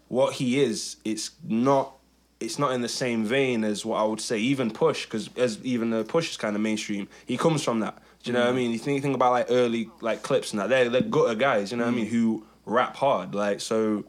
[0.09, 1.96] what he is, it's not
[2.41, 5.59] it's not in the same vein as what I would say even Push because as
[5.65, 7.99] even though Push is kind of mainstream, he comes from that.
[8.23, 8.57] Do you know what I mm.
[8.57, 8.71] mean?
[8.73, 11.71] You think, you think about like early like clips and that they're they're gutter guys.
[11.71, 12.07] You know what I mean?
[12.07, 12.11] Mm.
[12.11, 14.05] Who rap hard like so,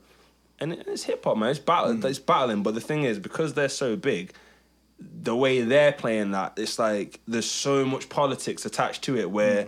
[0.60, 1.50] and it's hip hop man.
[1.50, 1.94] It's battle.
[1.94, 2.04] Mm.
[2.04, 2.64] It's battling.
[2.64, 4.34] But the thing is because they're so big.
[5.00, 9.30] The way they're playing that, it's like there's so much politics attached to it.
[9.30, 9.68] Where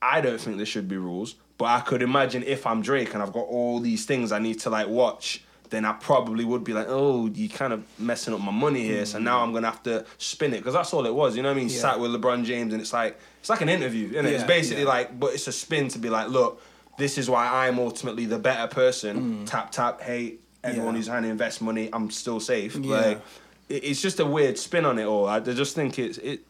[0.00, 3.22] I don't think there should be rules, but I could imagine if I'm Drake and
[3.22, 5.42] I've got all these things I need to like watch,
[5.72, 9.04] then I probably would be like, oh, you kind of messing up my money here.
[9.04, 11.34] So now I'm gonna have to spin it because that's all it was.
[11.36, 11.68] You know what I mean?
[11.68, 11.78] Yeah.
[11.78, 14.84] Sat with LeBron James and it's like it's like an interview, and it's Yeah, basically
[14.84, 14.88] yeah.
[14.90, 16.62] like, but it's a spin to be like, look,
[16.98, 19.46] this is why I'm ultimately the better person.
[19.46, 20.98] Tap tap, hey, everyone Mm.
[20.98, 22.76] Who's trying to invest money, I'm still safe.
[22.76, 23.00] Yeah.
[23.00, 23.20] Like,
[23.68, 25.26] it, it's just a weird spin on it all.
[25.26, 26.40] I just think it's it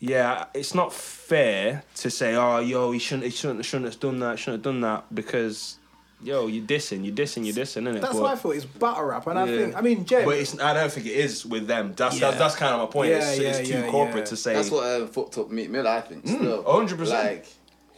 [0.00, 4.20] yeah, it's not fair to say, oh, yo, he shouldn't, he shouldn't, shouldn't have done
[4.20, 5.77] that, shouldn't have done that, because,
[6.22, 8.00] yo, you're dissing, you're dissing, you're dissing, innit?
[8.00, 8.56] That's but, what I thought.
[8.56, 10.24] It's battle rap, and I think I mean, Jay.
[10.24, 11.94] But it's, I don't think it is with them.
[11.96, 12.28] That's Yeah.
[12.28, 13.10] that's, that's kind of my point.
[13.10, 14.24] Yeah, it's, yeah, it's too yeah, corporate yeah.
[14.24, 14.54] to say.
[14.54, 16.26] That's what uh, fucked up Meek Mill, I think.
[16.26, 17.08] Still, 100%.
[17.08, 17.46] Like,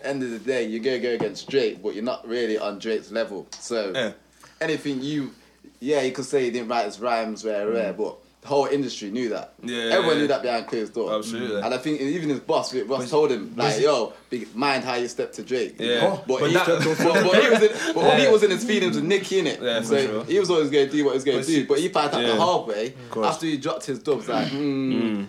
[0.02, 3.10] end of the day, you go go against Drake, but you're not really on Drake's
[3.10, 3.46] level.
[3.58, 4.12] So Yeah.
[4.60, 5.32] anything you,
[5.80, 9.10] yeah, you could say he didn't write his rhymes rare, rare, but the whole industry
[9.10, 9.52] knew that.
[9.62, 11.26] Yeah, everyone yeah, knew that behind closed doors.
[11.26, 11.60] Absolutely.
[11.60, 14.94] And I think even his boss, Rick Ross, told him like, "Yo, be, mind how
[14.94, 16.18] you step to Drake." Yeah.
[16.26, 18.20] But, But he, that- but, but he was in, but Yeah.
[18.20, 19.60] he was in his feelings with Nicki in it.
[19.60, 20.24] Yeah, for so sure.
[20.24, 21.66] he was always going to do what he was going to do.
[21.66, 22.28] But he found out Yeah.
[22.28, 24.28] the hard way after he dropped his dubs.
[24.28, 25.24] Like, hmm.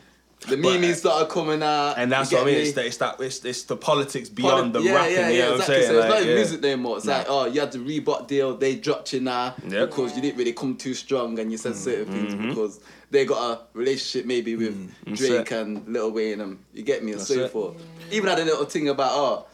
[0.47, 2.55] The memes started coming out, and that's what I mean.
[2.55, 2.61] me?
[2.61, 5.13] It's, the, it's that it's, it's the politics Poli- beyond the yeah, rapping.
[5.13, 5.75] Yeah, you yeah, know exactly.
[5.75, 5.87] I'm saying?
[5.91, 6.35] So it's not even yeah.
[6.35, 6.97] music no more.
[6.97, 9.89] It's like, oh, you had the Reebok deal, they dropped you now Yep.
[9.89, 12.49] because you didn't really come too strong and you said mm, certain things mm-hmm.
[12.49, 12.79] because
[13.11, 17.03] they got a relationship maybe with mm, That's Drake and Lil Wayne and you get
[17.03, 17.51] me and That's so it.
[17.51, 17.75] forth.
[18.11, 19.45] Even had a little thing about, oh,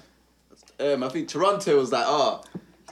[0.80, 2.44] um, I think Toronto was like, oh,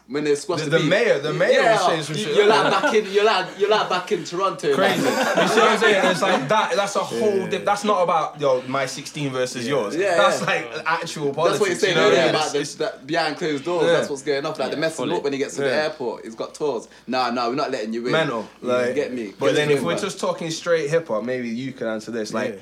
[0.08, 2.24] when they squashed The- the, the beef, mayor- the mayor yeah, was saying some you-
[2.26, 4.76] shit You're like like back in, you're like, you're like back in Toronto.
[4.76, 5.02] Crazy.
[5.04, 5.18] man.
[5.42, 6.12] you see what I'm saying?
[6.12, 6.76] It's like that.
[6.76, 7.48] That's a whole.
[7.48, 9.96] Dip, that's not about yo my 16 versus yours.
[9.96, 10.46] Yeah, that's yeah.
[10.48, 11.60] like actual politics.
[11.60, 13.86] That's what you're saying you know earlier what about the, that behind closed doors.
[13.88, 13.92] Yeah.
[13.94, 14.60] That's what's going off.
[14.60, 16.24] Like they mess him up when he gets to the airport.
[16.26, 16.88] He's got tours.
[17.08, 18.12] Nah, nah, we're not letting you in.
[18.12, 18.48] mental.
[18.62, 19.34] You Like, get me.
[19.40, 22.34] But Get then if we're just talking straight hip hop, maybe you can answer this.
[22.34, 22.62] Like,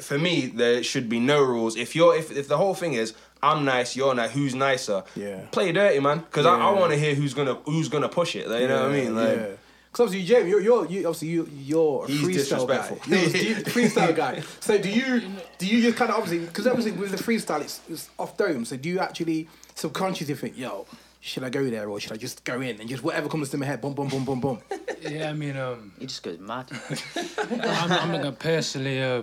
[0.00, 1.76] for me, there should be no rules.
[1.76, 5.04] If you're, if, if the whole thing is I'm nice, you're nice, who's nicer?
[5.14, 5.42] Yeah.
[5.52, 6.18] Play dirty, man.
[6.18, 8.48] Because I, I want to hear who's gonna who's gonna push it.
[8.48, 9.14] Like, you know what I mean?
[9.14, 9.46] Like, yeah.
[9.90, 12.76] Because obviously, Jamie, you're, you're you, obviously you, you're a He's freestyle guy.
[12.76, 12.98] disrespectful.
[13.10, 13.30] You're a
[13.64, 14.42] d- freestyle guy.
[14.60, 15.22] So do you
[15.58, 18.64] do you just kind of obviously because obviously with the freestyle it's, it's off dome.
[18.64, 20.86] So do you actually subconsciously think, yo,
[21.20, 23.56] should I go there or should I just go in and just whatever comes to
[23.56, 24.60] my head, boom, boom, boom, boom, boom.
[25.00, 26.66] Yeah, I mean, um, He just goes mad.
[27.16, 29.22] I'm, I'm not gonna personally, uh,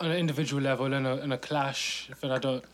[0.00, 2.64] on an individual level, in a in a clash, if I don't.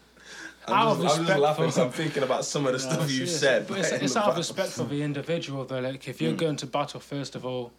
[0.68, 1.64] Out of I'm just, I'm just laughing.
[1.64, 3.66] for- 'cause I'm thinking about some of the stuff you said.
[3.66, 5.80] But it's, it's out of respect for the individual, though.
[5.80, 6.38] Like, if you're Mm.
[6.38, 7.72] going to battle, first of all,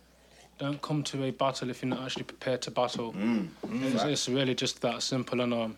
[0.58, 3.14] don't come to a battle if you're not actually prepared to battle.
[3.14, 3.50] Mm.
[3.94, 5.72] It's, it's really just that simple And a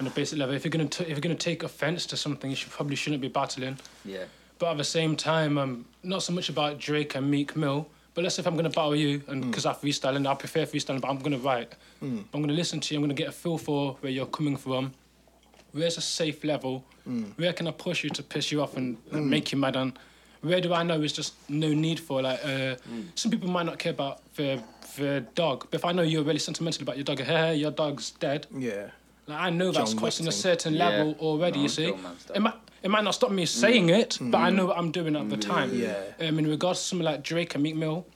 [0.00, 0.54] on a basic level.
[0.54, 3.28] If you're gonna if you're gonna take offense to something, you should probably shouldn't be
[3.28, 3.78] battling.
[4.04, 4.24] Yeah.
[4.58, 7.86] But at the same time, um, not so much about Drake and Meek Mill.
[8.14, 9.50] But let's say if I'm going to battle you, and Mm.
[9.50, 11.72] because I freestyle and I prefer freestyling, but I'm going to write.
[12.02, 12.98] I'm going to listen to you.
[13.00, 14.92] I'm going to get a feel for where you're coming from.
[15.74, 16.84] Where's a safe level?
[17.08, 17.36] Mm.
[17.36, 19.74] Where can I push you to piss you off and, and make you mad?
[19.76, 19.98] And
[20.40, 22.40] where do I know is just no need for like.
[22.44, 23.04] Uh, Mm.
[23.16, 24.62] Some people might not care about their
[24.96, 27.72] their dog, but if I know you're really sentimental about your dog, hey, hey your
[27.72, 28.46] dog's dead.
[28.56, 28.90] Yeah.
[29.26, 30.42] Like I know that's John crossing a Wick thing.
[30.42, 30.88] certain Yeah.
[30.88, 31.56] level already.
[31.58, 32.36] No, you see, Bill Man stuff.
[32.36, 32.54] it might
[32.84, 35.36] it might not stop me saying it, but I know what I'm doing at the
[35.38, 35.70] time.
[35.74, 35.96] Yeah.
[36.20, 38.06] Um, in regards to something like Drake and Meek Mill,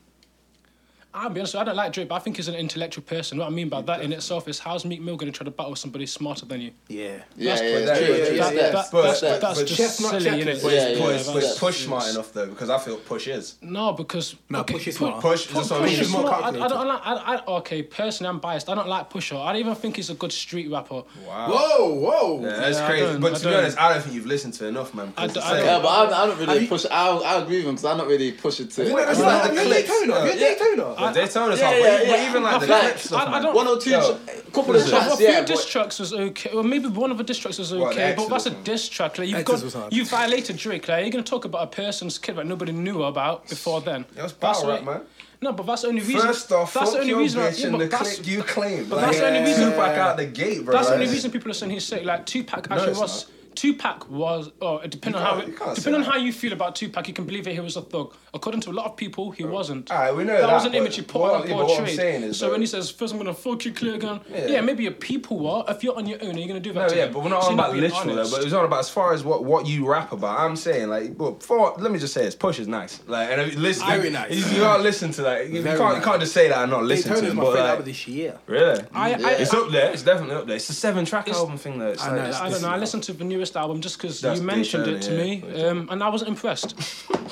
[1.18, 3.38] I'll be honest, I don't like Drake, but I think he's an intellectual person.
[3.38, 5.50] What I mean by that in itself is how's Meek Mill going to try to
[5.50, 6.70] battle somebody smarter than you?
[6.88, 7.18] Yeah.
[7.36, 8.14] Yeah, That's- yeah, but it's that- true.
[8.14, 9.40] yeah, yeah, that- but- that's, steps.
[9.40, 10.44] that's but just chestnut silly, checkers.
[10.44, 10.62] innit?
[10.62, 12.46] But Yeah, yeah, but yeah, is, but that's- is push smart enough though?
[12.46, 13.54] Because I feel push is.
[13.62, 15.20] No, because No, okay, Push is pu- smart.
[15.22, 16.34] Push, Pu- that's what I Push is more smart.
[16.34, 16.74] I, I calculated.
[16.74, 17.00] don't like.
[17.04, 18.68] I, I, okay, personally, I'm biased.
[18.68, 19.44] I don't like Pusha.
[19.44, 21.02] I don't even think he's a good street rapper.
[21.26, 21.48] Wow.
[21.50, 22.40] Whoa, whoa.
[22.42, 23.18] Yeah, that's Yeah, crazy.
[23.18, 25.12] But to be honest, I don't think you've listened to enough, man.
[25.16, 26.86] I don't- the I don't- Yeah, but I, I don't really push.
[26.90, 28.82] I, I agree with him because I don't really push it to.
[28.82, 30.14] Have you not- have you Well, not- have you the not clips, Daytona?
[30.20, 30.54] Have you yeah.
[30.54, 31.07] Daytona?
[31.12, 32.28] The Daytona Yeah, stuff, yeah, but even- yeah.
[32.30, 34.00] even like I the feel clip stuff, I- I don't- One or two, Yo.
[34.00, 34.94] tr- couple of What is it?
[34.94, 35.44] A few yeah.
[35.44, 36.50] diss tracks was okay.
[36.54, 38.64] Well, maybe one of the diss tracks was Well, the okay, but that's a Exodus
[38.64, 39.18] diss track.
[39.18, 39.92] Like you've Exodus got, was hard.
[39.92, 40.88] you violated Drake.
[40.88, 44.04] Like you're gonna talk about a person's kid that nobody knew about before then.
[44.16, 45.00] It was That's battle what- rap, man.
[45.40, 46.20] No, but that's the only reason.
[46.20, 47.40] First off, that's fuck the only your reason.
[47.42, 48.86] bitch yeah, and but the that's, you claim.
[48.88, 50.74] but Like, that's the only reason- Tupac out the gate, bro.
[50.74, 52.04] that's the only reason people are saying he's sick.
[52.04, 53.26] Like Tupac actually it's was.
[53.62, 56.76] Tupac was, oh, depending on how can't- you can't depending on how you feel about
[56.76, 58.14] Tupac, you can believe that he was a thug.
[58.32, 59.90] According to a lot of people, he wasn't.
[59.90, 61.56] Alright, we know that, that, was an but image he put what- on yeah, but
[61.56, 61.96] what I'm portrayed.
[61.96, 64.20] saying is so that- when he says, first I'm gonna fuck you, clear gun.
[64.30, 64.46] Yeah.
[64.46, 64.60] Yeah.
[64.60, 65.64] maybe a people war.
[65.66, 66.80] If you're on your own, are you gonna do that?
[66.82, 67.12] No, to yeah, him?
[67.14, 68.30] but we're not So on you're about being literal though.
[68.30, 70.38] But it's not about as far as what, what you rap about.
[70.38, 73.00] I'm saying like, but for let me just say this: Push is nice.
[73.08, 74.30] Like, and if you listen, Very nice.
[74.30, 75.48] You, you gotta listen to that.
[75.48, 76.04] You, Very can't you nice.
[76.04, 77.34] can't just say that and not listen to Daytona's it.
[77.34, 78.38] my But favorite like, this year.
[78.46, 79.90] really, I, I, it's up there.
[79.92, 80.56] It's definitely up there.
[80.56, 81.88] It's a seven track album thing though.
[81.88, 82.68] It's I like, know, I don't know.
[82.68, 85.88] I listened to the newest album just because you mentioned it to Daytona, me, um,
[85.90, 86.74] and I wasn't impressed.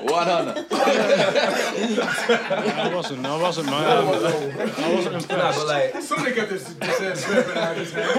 [0.00, 0.48] One on.
[0.48, 0.52] I
[2.94, 3.26] wasn't.
[3.26, 3.84] I wasn't, man.
[3.84, 5.58] I wasn't Nah, impressed.
[5.58, 8.08] but like, Somebody get this, this uh, bourbon out of his head.
[8.08, 8.14] Is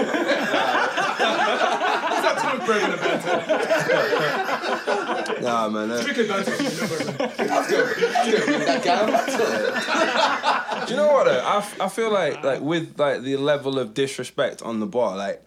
[2.22, 3.14] that too much bourbon about
[5.30, 5.42] it?
[5.42, 5.90] nah, man.
[5.90, 6.70] uh, Strictly banter, you know.
[8.64, 10.80] That guy.
[10.86, 11.40] Do you know what though?
[11.44, 15.16] I, f- I feel like like with like the level of disrespect on the bar,
[15.16, 15.44] like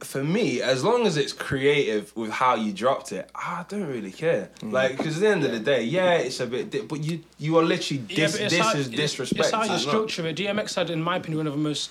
[0.00, 4.12] for me, as long as it's creative with how you dropped it, I don't really
[4.12, 4.50] care.
[4.60, 4.72] Mm.
[4.72, 7.20] Like, because at the end of the day, yeah, it's a bit, di- but you
[7.38, 9.40] you are literally dis- but it's this how- is disrespect.
[9.46, 10.36] It's how you structure it.
[10.36, 11.90] DMX had, in my opinion, one of the most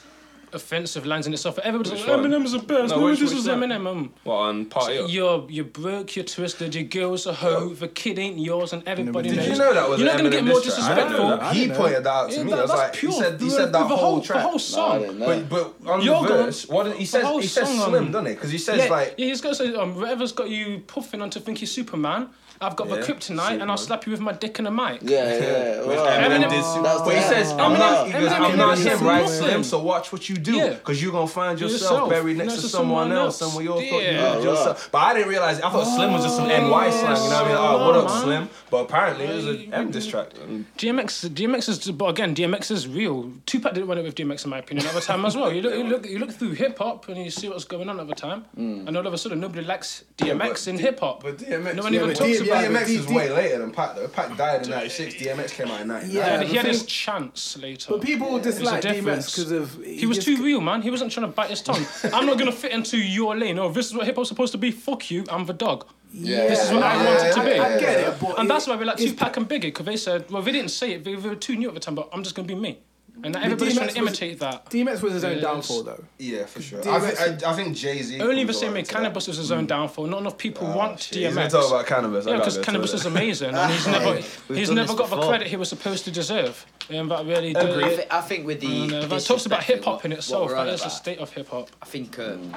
[0.56, 1.60] offensive lines in itself.
[1.60, 2.32] Everybody's Which like, one?
[2.32, 2.90] Eminem's the best.
[2.90, 3.60] No, No, which- this which was one?
[3.62, 3.88] Eminem.
[3.88, 4.98] Um, What on party?
[5.00, 5.10] Up?
[5.10, 9.30] You're you broke, you're twisted, your girl's a hoe, the kid ain't yours, and everybody
[9.30, 9.48] Did knows.
[9.50, 10.90] you know that was You're not gonna get more diss track?
[10.92, 11.62] I didn't know disrespectful.
[11.62, 12.50] He pointed that out to Yeah, me.
[12.52, 13.12] that- I was that's like, pure.
[13.12, 14.42] he said he The- said that the whole track.
[14.44, 15.00] The whole song.
[15.02, 15.20] didn't.
[15.20, 18.06] But but on You're the gonna- verse, what he says whole he says song, slim,
[18.06, 18.34] um, doesn't he?
[18.34, 21.22] Because he says yeah, like yeah, he's got to say, um, whatever's got you puffing
[21.22, 22.30] on to think he's Superman,
[22.62, 25.00] I've got Yeah, the kryptonite, and I'll slap you with my dick and a mic.
[25.02, 25.78] Yeah, yeah.
[25.80, 26.86] Which Well, Eminem Eminem- did.
[26.86, 29.00] That's But he the- says, Oh, I'm not, he goes, Eminem I'm not did him,
[29.08, 29.64] right, for Slim?
[29.64, 30.70] So watch what you do, Yeah.
[30.70, 33.56] because you're gonna find yourself, Yourself, buried next, next to to someone someone else, else.
[33.56, 34.24] and we all thought you Yeah.
[34.24, 34.90] loved Oh, yourself.
[34.92, 35.60] But I didn't realize.
[35.62, 37.24] I thought Slim was just some NY oh, slang.
[37.24, 37.56] You know what I mean?
[37.56, 38.22] Like, oh, what up, man.
[38.24, 38.50] Slim?
[38.70, 40.30] But apparently it was an M diss track.
[40.78, 43.32] DMX, DMX is, but again, DMX is real.
[43.46, 45.52] Tupac didn't run it with DMX in my opinion at the time as well.
[45.54, 48.00] You look, you look, you look through hip hop and you see what's going on
[48.00, 48.88] at the time, mm.
[48.88, 51.24] and all of a sudden nobody likes DMX but in hip hop.
[51.24, 52.64] But DMX, No one even but talks D- about.
[52.64, 54.08] DMX D- is way later than Pac though.
[54.08, 55.16] Pac died in '96.
[55.16, 56.12] DMX came out in '99.
[56.16, 56.24] Yeah.
[56.24, 57.92] he had, the he had his chance later.
[57.92, 60.82] But people There's a dislike DMX because of He was too real, man.
[60.82, 61.86] He wasn't trying to bite his tongue.
[62.14, 63.60] I'm not gonna fit into your lane.
[63.60, 64.72] Oh, this is what hip hop's supposed to be.
[64.72, 65.24] Fuck you.
[65.30, 65.86] I'm the dog.
[66.18, 67.56] Yeah, This is what I yeah, want it to yeah, be.
[67.56, 69.62] yeah, I get it, but And it- that's why we like it's- Tupac and Biggie,
[69.64, 71.82] because they said, well, they didn't say it, they, they were too new at the
[71.82, 72.78] time, but I'm just going to be me.
[73.26, 74.66] And now everybody's trying to DMX was- imitate that.
[74.70, 76.04] DMX was his own downfall though.
[76.20, 76.80] Yeah, for sure.
[76.88, 78.22] I think, I, I think Jay Z.
[78.22, 80.06] Only the same way Canibus was his own downfall.
[80.06, 81.52] Not enough people want He's gonna DMX.
[81.52, 82.28] talk about Canibus.
[82.28, 84.16] Yeah, because Canibus is amazing, and he's never
[84.54, 86.66] he's never this got the credit he was supposed to deserve.
[86.96, 87.84] Um, that really did.
[87.84, 90.52] I, thi- I think with the And, uh, that talks about hip hop in itself.
[90.52, 91.70] we're That the state of hip hop.
[91.82, 92.56] I think um,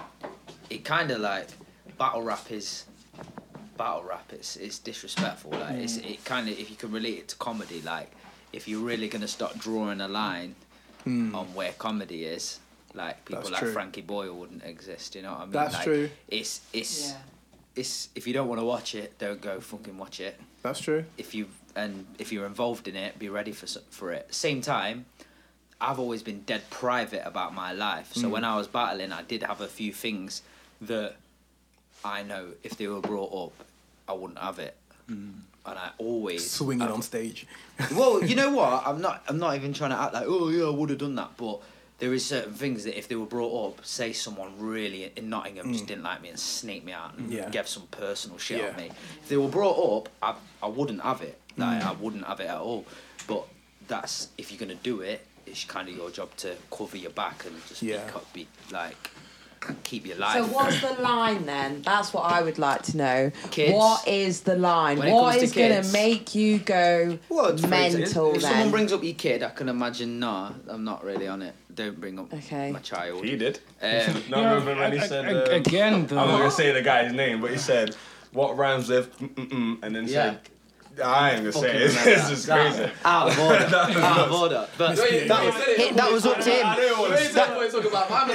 [0.68, 1.48] it kind of like
[1.96, 2.84] battle rap is
[3.78, 4.30] battle rap.
[4.32, 5.52] It's it's disrespectful.
[5.52, 7.80] Like it's it kind of if you can relate it to comedy.
[7.80, 8.10] Like
[8.52, 10.54] if you're really gonna start drawing a line
[11.06, 12.60] on where comedy is,
[12.92, 13.72] like people That's like true.
[13.72, 15.14] Frankie Boyle wouldn't exist.
[15.14, 15.52] You know what I mean?
[15.52, 16.10] That's like, true.
[16.28, 17.16] It's it's Yeah.
[17.76, 20.38] it's if you don't want to watch it, don't go fucking watch it.
[20.62, 21.04] That's true.
[21.16, 24.34] if you and if you're involved in it, be ready for for it.
[24.34, 25.06] Same time,
[25.80, 28.12] I've always been dead private about my life.
[28.14, 28.30] So Mm.
[28.32, 30.42] when I was battling, I did have a few things
[30.82, 31.16] that
[32.04, 33.64] I know if they were brought up,
[34.08, 34.76] I wouldn't have it.
[35.70, 37.46] And I always Swinging I've- on stage.
[37.94, 38.82] well, you know what?
[38.86, 39.22] I'm not.
[39.28, 41.36] I'm not even trying to act like, oh yeah, I would have done that.
[41.36, 41.60] But
[41.98, 45.72] there is certain things that if they were brought up, say someone really in Nottingham
[45.72, 47.32] just didn't like me and snaked me out and Mm.
[47.34, 47.48] Yeah.
[47.50, 48.68] gave some personal shit Yeah.
[48.70, 48.90] on me.
[49.22, 51.38] If they were brought up, I I wouldn't have it.
[51.56, 51.86] Like Mm.
[51.86, 52.84] I wouldn't have it at all.
[53.26, 53.44] But
[53.88, 57.44] that's if you're gonna do it, it's kind of your job to cover your back
[57.46, 58.08] and just Yeah.
[58.32, 59.10] be, be like
[59.84, 61.82] keep your So what's the line then?
[61.82, 63.32] That's what I would like to know.
[63.50, 63.74] Kids.
[63.74, 64.98] What is the line?
[64.98, 65.92] When it What comes to is going to kids.
[65.92, 68.70] make you go Well, it's for mental example, If someone then?
[68.70, 70.18] brings up your kid, I can imagine.
[70.18, 71.54] Nah, I'm not really on it.
[71.74, 72.72] Don't bring up Okay.
[72.72, 73.24] my child.
[73.24, 73.60] He did.
[73.82, 73.90] Um,
[74.30, 75.24] No, Yeah, remember when he a- said.
[75.26, 76.16] a- um, again, I'm though.
[76.16, 77.94] not gonna say the guy's name, but he said,
[78.32, 80.10] "What rhymes with mm mm mm," and then Yeah.
[80.32, 80.40] said,
[81.00, 81.84] "I ain't gonna say Fucking it.
[81.88, 82.74] It's remember just that.
[82.74, 83.76] crazy." out of order.
[84.02, 84.68] out of order.
[84.76, 85.96] But that was, it.
[85.96, 86.66] that was up to him.
[86.66, 88.26] I don't want to That, talk about my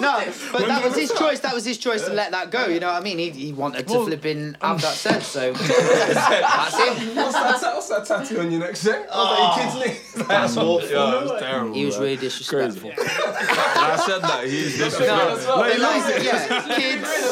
[0.00, 1.40] No, but that was his choice.
[1.40, 2.66] That was his choice to let that go.
[2.66, 3.18] You know what I mean?
[3.18, 5.22] He, he wanted to Well, in have that said.
[5.22, 7.16] So that's him.
[7.16, 9.02] What's that, what's that tattoo on your neck say?
[9.02, 9.64] I ah.
[9.64, 10.28] was like, your kid's name.
[10.28, 10.88] That's awful.
[10.88, 11.74] Yeah, it's terrible.
[11.74, 12.92] He was really disrespectful.
[12.98, 14.44] I said that.
[14.44, 15.56] He's disrespectful.
[15.56, 17.29] No, but like, yeah, kids.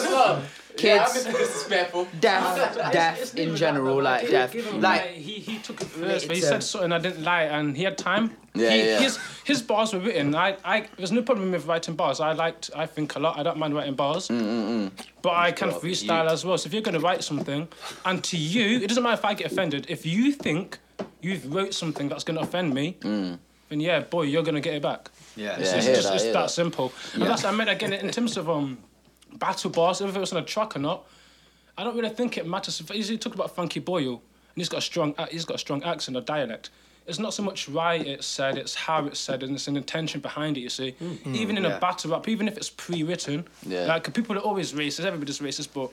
[0.76, 2.06] Kids, disrespectful.
[2.20, 4.82] deaf, deaf in general, like deaf, like.
[4.82, 7.50] like he, he took it first, but he It's, um, said something I didn't like,
[7.50, 8.36] and he had time.
[8.54, 8.98] Yeah, he, yeah.
[9.00, 10.34] His his bars were written.
[10.34, 12.20] I, I there's no problem with writing bars.
[12.20, 13.38] I liked I think a lot.
[13.38, 14.90] I don't mind writing bars, Mm, mm, mm.
[15.22, 16.58] but I can Well, freestyle you- as well.
[16.58, 17.68] So if you're gonna write something,
[18.04, 19.86] and to you, it doesn't matter if I get offended.
[19.88, 20.78] If you think
[21.20, 25.10] you've wrote something that's gonna offend me, then yeah, boy, you're gonna get it back.
[25.36, 25.72] Yeah, It's, Mm.
[25.72, 26.50] Yeah, I it's just that, it's that, that.
[26.50, 26.92] simple.
[27.14, 28.78] And that's I meant again in terms of um
[29.34, 31.06] battle bars, whether it was on a truck or not.
[31.76, 32.80] I don't really think it matters.
[32.80, 35.82] If he talked about Frankie Boyle, and he's got a strong he's got a strong
[35.84, 36.70] accent or dialect.
[37.06, 40.20] It's not so much right it's said, it's how it's said, and it's an intention
[40.20, 40.60] behind it.
[40.60, 41.34] You see, mm-hmm.
[41.34, 41.76] even in Yeah.
[41.76, 43.86] a battle rap, even if it's pre-written, Yeah.
[43.86, 45.04] like people are always racist.
[45.06, 45.90] Everybody's racist, but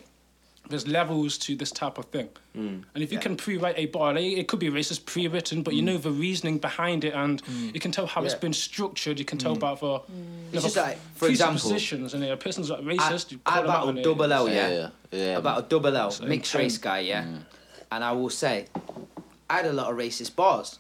[0.70, 2.30] there's levels to this type of thing.
[2.55, 2.84] Mm.
[2.93, 5.82] And if you can pre-write a bar, like, it could be racist pre-written, but you
[5.82, 5.86] mm.
[5.86, 7.74] know the reasoning behind it, and mm.
[7.74, 9.20] you can tell how it's been structured.
[9.20, 10.01] You can tell about the
[10.51, 13.32] It's just like, for example, presuppositions, and a person's like I, racist.
[13.32, 14.03] you I call them out on battled it.
[14.03, 15.38] double L, Yeah, yeah, yeah, yeah.
[15.38, 16.63] about a double L So mixed intent.
[16.63, 17.26] race guy, yeah.
[17.91, 18.66] And I will say,
[19.49, 20.80] I had a lot of racist bars.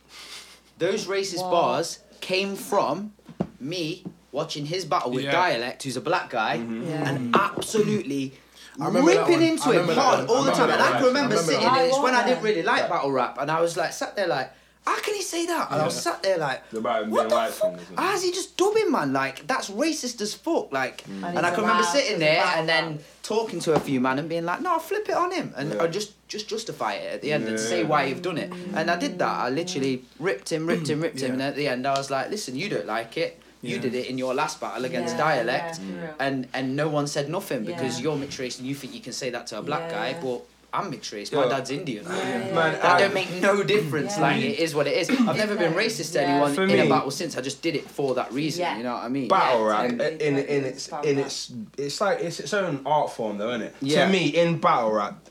[0.77, 1.51] Those racist Wow.
[1.51, 3.13] bars came from
[3.59, 5.31] me watching his battle with Yeah.
[5.31, 6.89] Dialect, who's a black guy, mm-hmm.
[6.89, 7.09] Yeah.
[7.09, 8.44] and absolutely I remember that
[8.77, 10.69] ripping into I him hard all the time.
[10.69, 13.11] And I can remember sitting, that and it's when I I didn't really like battle
[13.11, 14.51] rap, and I was like, sat there like,
[14.85, 15.71] how can he say that?
[15.71, 17.49] And I was sat there like, what the fuck?
[17.53, 17.99] thing, isn't it?
[17.99, 19.13] How's he just dubbing, man?
[19.13, 20.71] Like, that's racist as fuck.
[20.71, 23.79] Like, And and I can remember allowed sitting there battle and then talking to a
[23.79, 25.53] few man and being like, no, flip it on him.
[25.57, 25.81] And Yeah.
[25.83, 27.65] or just just justify it at the end and Yeah.
[27.65, 28.51] say why you've done it.
[28.75, 29.27] And I did that.
[29.45, 31.33] I literally ripped him, ripped him, ripped him.
[31.33, 33.39] And at the end, I was like, listen, you don't like it.
[33.65, 35.79] You did it in your last battle against Yeah, dialect.
[35.79, 39.01] yeah, and and no one said nothing because you're mixed race and you think you
[39.01, 40.41] can say that to a black guy, but
[40.73, 41.31] I'm mixed race.
[41.31, 41.49] My Yeah.
[41.49, 42.03] dad's Indian.
[42.03, 42.53] Yeah, yeah.
[42.53, 44.17] Man, That I- don't make no difference.
[44.17, 44.23] Yeah.
[44.23, 45.09] Like it is what it is.
[45.09, 46.27] I've never been racist to Yeah.
[46.27, 47.37] anyone For in me- a battle since.
[47.37, 48.61] I just did it for that reason.
[48.61, 48.77] Yeah.
[48.77, 49.29] You know what I mean?
[49.29, 53.09] battle Yeah, rap totally, in in its in its it's like it's its own art
[53.13, 53.75] form though, isn't it?
[53.81, 54.05] Yeah.
[54.05, 55.24] To me, in battle rap,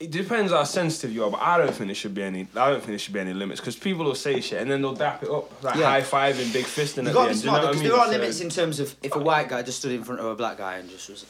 [0.00, 2.46] it depends how sensitive you are, but I don't think there should be any.
[2.56, 4.80] I don't think there should be any limits because people will say shit and then
[4.80, 5.90] they'll dap it up like Yeah.
[5.90, 7.44] high fiving, big fisting You at got the to be end.
[7.44, 7.82] You know smart what I mean?
[7.88, 10.20] there are So- limits in terms of if a white guy just stood in front
[10.20, 11.24] of a black guy and just was.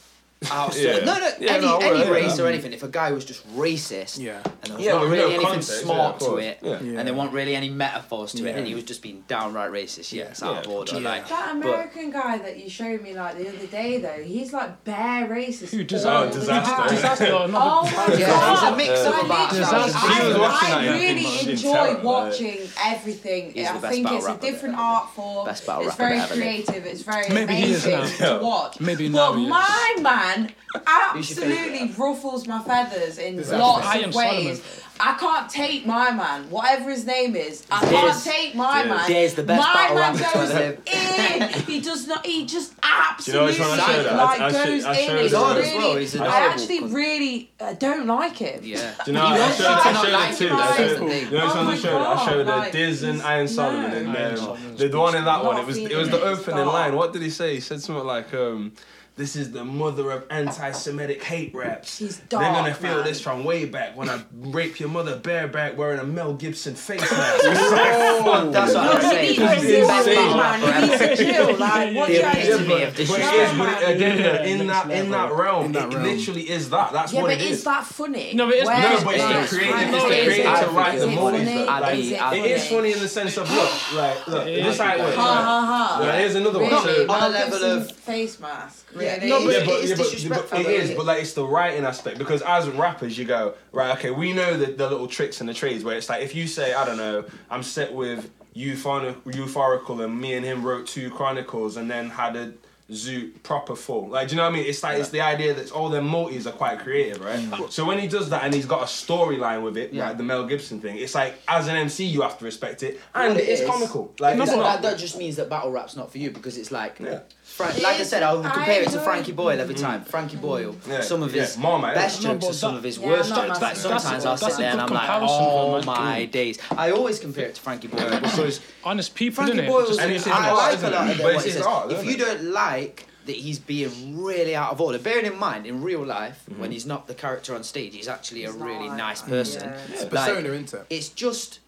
[0.45, 0.80] Outstood.
[0.80, 1.05] Yeah.
[1.05, 2.45] No, no, Yeah, any, no, any well, race yeah.
[2.45, 2.72] or anything.
[2.72, 4.41] If a guy was just racist, Yeah.
[4.43, 6.45] and there was Yeah, not with really no anything context, yeah, smart of to course.
[6.45, 6.70] it, Yeah.
[6.80, 6.99] Yeah.
[6.99, 10.12] and there weren't really any metaphors to it, and he was just being downright racist,
[10.12, 10.72] yeah, it's out of Yeah.
[10.78, 10.99] order.
[10.99, 11.09] Yeah.
[11.11, 14.53] Like, That but American guy that you showed me like the other day though, he's
[14.55, 15.70] like bare racist.
[15.72, 16.07] Who, all Dizaster?
[16.07, 16.64] Oh, the Dizaster.
[16.64, 16.88] time.
[16.88, 17.84] Dizaster or Oh not?
[17.84, 18.59] my Yeah, god!
[18.59, 19.95] he's a mix of I about- literally- Dizaster.
[19.95, 23.53] I, She was watching that, I yeah, really she didn't enjoy tell her, watching everything.
[23.53, 25.47] He's I the best think battle it's a rapper different art form.
[25.47, 26.86] Best battle it's rapper very ever creative.
[26.86, 28.38] It's very Maybe he is amazing now.
[28.38, 28.80] to watch.
[28.80, 29.51] Maybe but now he is.
[29.51, 31.59] my man Who's your favourite?
[31.59, 33.59] absolutely ruffles my feathers in Dizaster.
[33.59, 34.62] lots I of ways.
[34.62, 34.85] Solomon.
[35.03, 37.64] I can't take my man, whatever his name is.
[37.70, 37.91] I Dez.
[37.91, 38.89] can't take my Dez.
[38.89, 39.11] man.
[39.11, 41.64] Dez, the best my battle man rapper to goes in.
[41.64, 42.26] He does not.
[42.26, 44.16] He just Do you know absolutely which one I showed her?
[44.16, 45.07] like I- I goes I in.
[45.09, 45.39] showed It's her.
[45.39, 45.78] hard as really.
[45.78, 46.93] well, he's a I horrible actually cunt.
[46.95, 48.61] really uh, don't like him.
[48.62, 48.95] yeah.
[49.05, 49.24] Do you know?
[49.24, 50.47] I don't showed, like I him, showed like it too.
[50.49, 52.03] him, I like showed, you know which Oh one I my showed?
[52.03, 53.97] I showed God, her like, Diz and he's- Iron Solomon, no.
[53.97, 55.57] and Iron um, the, the one in that one.
[55.57, 56.95] It was it was the opening line.
[56.95, 57.55] What did he say?
[57.55, 58.72] He said something like, um,
[59.20, 61.98] "This is the mother of anti-Semitic hate raps.
[61.98, 63.04] He's They're gonna feel man.
[63.04, 67.00] this from way back when I rape your mother bareback wearing a Mel Gibson face
[67.12, 69.38] mask." That's what I'm saying.
[69.40, 70.60] needs He's to chill, man.
[70.60, 71.56] He needs to chill.
[71.56, 72.72] Like, what The do I epitome do?
[72.74, 73.58] of But it is, disrespect.
[73.58, 76.02] but it, again, Yeah, in that in that realm, In that it realm.
[76.04, 76.92] literally is that.
[76.92, 77.64] That's Yeah, what but it is is.
[77.64, 78.32] that funny?
[78.34, 79.94] No, but it's- Where- No, but it's the I creative.
[79.94, 80.34] It's the it is.
[80.34, 81.66] creative to write the Is movies.
[81.66, 82.76] Like, Is it I'd it is funny?
[82.76, 85.66] funny in the sense of look, like look, It just is like wait, Ha ha
[85.98, 86.02] ha.
[86.04, 86.72] Yeah, here's another one.
[86.72, 88.86] On a Mel level Gibson of- face mask.
[88.98, 89.09] Yeah.
[89.18, 89.28] Really?
[89.28, 91.32] No, yeah, but but, it is yeah, but, but disrespectful, it though, but like it's
[91.34, 95.06] the writing aspect because as rappers you go right, okay, we know the, the little
[95.06, 97.92] tricks and the trades where it's like if you say I don't know, I'm set
[97.92, 102.52] with euphonic, euphorical and me and him wrote two chronicles and then had a
[102.90, 104.08] Zoot proper full.
[104.08, 104.66] Like, do you know what I mean?
[104.66, 107.38] It's like it's the idea that all their multis are quite creative, right?
[107.38, 107.70] Mm.
[107.70, 110.08] So when he does that and he's got a storyline with it, Yeah.
[110.08, 113.00] like the Mel Gibson thing, it's like as an MC you have to respect it,
[113.14, 113.68] and Well, it it's is.
[113.68, 114.12] comical.
[114.18, 114.82] Like, No, it's not.
[114.82, 117.20] that, that just means that battle rap's not for you because it's like, Yeah.
[117.61, 119.80] Frank, like I said, I'll I compare it to Frankie Boyle every mm.
[119.80, 120.04] time.
[120.04, 120.40] Frankie mm.
[120.40, 123.06] Boyle, Yeah, some of yeah, his Marmite, best jokes but are some of his Yeah,
[123.06, 123.61] worst jokes.
[123.61, 125.86] Like sometimes That's a- I'll sit there and I'm like, comparison, oh though, man.
[125.86, 126.58] my days.
[126.76, 129.68] I always compare it to Frankie Boyle because Honest people, Frankie innit?
[129.68, 129.88] Boyle's.
[129.88, 131.12] Just- And it's I art, like a lot it?
[131.12, 131.62] of But what he says.
[131.66, 135.66] art, If you don't like that he's being really out of order, bearing in mind
[135.66, 136.72] in real life when mm-hmm.
[136.72, 139.68] he's not the character on stage, he's actually a really nice person.
[139.68, 139.78] yeah.
[139.90, 140.86] It's Like, persona, isn't it?
[140.88, 141.61] it's just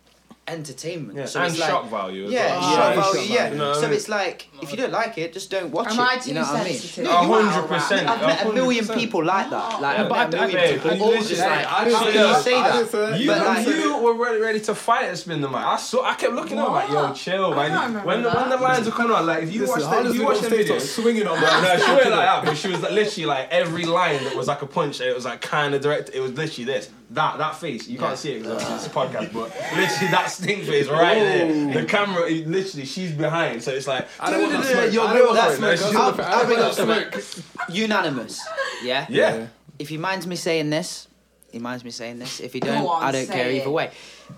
[0.49, 1.16] entertainment.
[1.16, 2.26] Yeah, so and it's like, shock value.
[2.26, 2.61] As Yeah, well.
[2.62, 3.20] Shock yeah, value.
[3.20, 3.36] Yeah.
[3.38, 3.53] value.
[3.53, 6.14] You know so it's like if you don't like it, just don't watch Am I
[6.14, 6.22] it.
[6.22, 6.74] too You know what I mean?
[6.74, 7.11] sensitive?
[7.11, 8.09] A hundred percent.
[8.09, 9.80] I've met a million people like that.
[9.80, 10.97] Like, Yeah, I've but met a I- I- million Babe, people.
[10.97, 12.43] you All just literally- like, I how didn't can say you that.
[12.43, 12.72] say that?
[12.72, 13.20] didn't say that.
[13.20, 15.57] You, But like- you were ready, ready to fight at Spin the Mic.
[15.59, 16.05] I saw.
[16.05, 18.05] I kept looking at him like, yo, chill, man.
[18.05, 20.14] When the, when the lines were coming on, like if you watch how the, does
[20.14, 21.80] if you watch the video, swinging on no, that?
[21.80, 24.66] she went like that, but she was literally like every line that was like a
[24.66, 25.01] punch.
[25.01, 26.11] It was like kind of direct.
[26.12, 27.89] It was literally this, that, that face.
[27.89, 31.75] You can't see it because it's a podcast, but literally that stink face right there.
[31.75, 34.93] The camera, it, literally, she's behind, so it's like, I don't want that smoke.
[34.93, 35.79] Your I don't want that girlfriend.
[35.79, 35.95] smoke.
[35.97, 37.75] I'll, I don't I'll bring up that.
[37.75, 38.41] Unanimous.
[38.83, 39.07] Yeah?
[39.09, 39.47] Yeah.
[39.79, 41.09] If he minds me saying this,
[41.51, 42.41] he minds me saying this.
[42.41, 43.57] If he don't, on, I don't care it.
[43.57, 43.91] either way.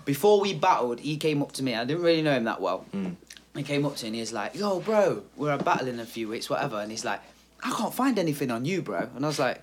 [0.03, 1.73] Before we battled, he came up to me.
[1.73, 2.85] I didn't really know him that well.
[2.93, 3.15] Mm.
[3.55, 5.99] He came up to me and he was like, "Yo, bro, we're a battling in
[6.01, 7.21] a few weeks, whatever." And he's like,
[7.63, 9.61] "I can't find anything on you, bro." And I was like,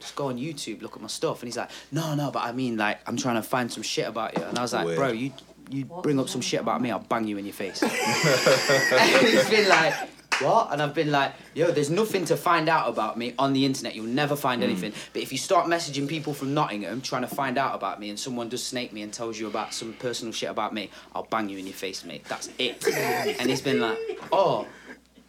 [0.00, 2.52] "Just go on YouTube, look at my stuff." And he's like, "No, no, but I
[2.52, 4.98] mean, like, I'm trying to find some shit about you." And I was like, Weird.
[4.98, 5.32] "Bro, you."
[5.72, 7.80] You bring up some shit about me, I'll bang you in your face.
[7.84, 7.92] and
[9.24, 9.94] he's been like,
[10.40, 10.72] what?
[10.72, 13.94] And I've been like, yo, there's nothing to find out about me on the internet.
[13.94, 14.68] You'll never find hmm.
[14.68, 14.92] anything.
[15.12, 18.18] But if you start messaging people from Nottingham trying to find out about me and
[18.18, 21.48] someone does snake me and tells you about some personal shit about me, I'll bang
[21.48, 22.24] you in your face, mate.
[22.24, 22.86] That's it.
[23.40, 23.98] and he's been like,
[24.32, 24.66] oh.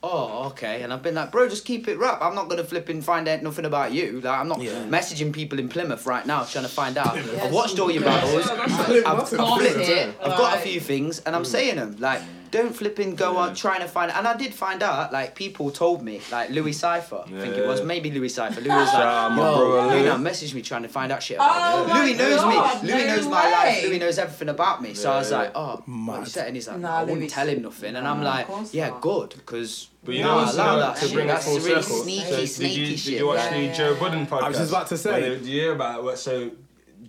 [0.04, 0.82] Oh, okay.
[0.82, 2.20] And I've been like, bro, just keep it rap.
[2.22, 4.20] I'm not gonna flip and find out nothing about you.
[4.22, 7.18] Like, I'm not messaging people in Plymouth right now trying to find out.
[7.18, 8.47] I've watched all your battles.
[8.49, 10.16] I've, I've flipped it.
[10.20, 11.47] I've got a few things, and I'm mm.
[11.47, 11.97] saying them.
[11.99, 12.22] Like,
[12.52, 14.12] don't flip and go on trying to find.
[14.12, 15.12] And I did find out.
[15.12, 18.62] Like, people told me, like Louis Cipher, I think it was maybe Louis Cipher.
[18.62, 20.04] Louis was Shout like, yo, Louis Louis.
[20.04, 21.89] now messaged me trying to find out shit oh about Oh me.
[21.93, 22.91] my Louis knows God, me.
[22.91, 23.84] Louis no knows my life.
[23.84, 24.93] Louis knows everything about me.
[24.93, 26.20] So I was like, oh, what Mad.
[26.20, 26.47] you said?
[26.47, 27.95] And he's like, Nah, I wouldn't tell him nothing.
[27.95, 29.02] And I'm like, yeah, not.
[29.02, 31.14] good, because But you no, know, I allow that to shit.
[31.14, 32.04] bring it That's full really circle.
[32.04, 33.12] sneaky, so sneaky did you, shit.
[33.14, 33.49] Did you watch yeah.
[33.58, 33.74] the yeah.
[33.74, 34.41] Joe Budden podcast?
[34.43, 35.12] I was just about to say.
[35.12, 36.04] Where they- Did you hear about it?
[36.04, 36.52] What- So